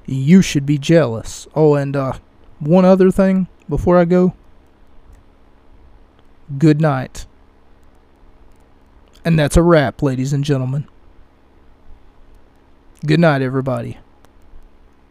You 0.07 0.43
should 0.43 0.67
be 0.67 0.79
jealous. 0.79 1.47
Oh, 1.55 1.75
and 1.75 1.95
uh, 1.95 2.15
one 2.59 2.85
other 2.85 3.11
thing 3.11 3.49
before 3.69 3.99
I 3.99 4.05
go. 4.05 4.35
Good 6.57 6.81
night. 6.81 7.27
And 9.25 9.39
that's 9.39 9.57
a 9.57 9.63
wrap, 9.63 10.03
ladies 10.03 10.33
and 10.33 10.45
gentlemen. 10.45 10.89
Good 13.05 13.21
night, 13.21 13.43
everybody. 13.43 13.99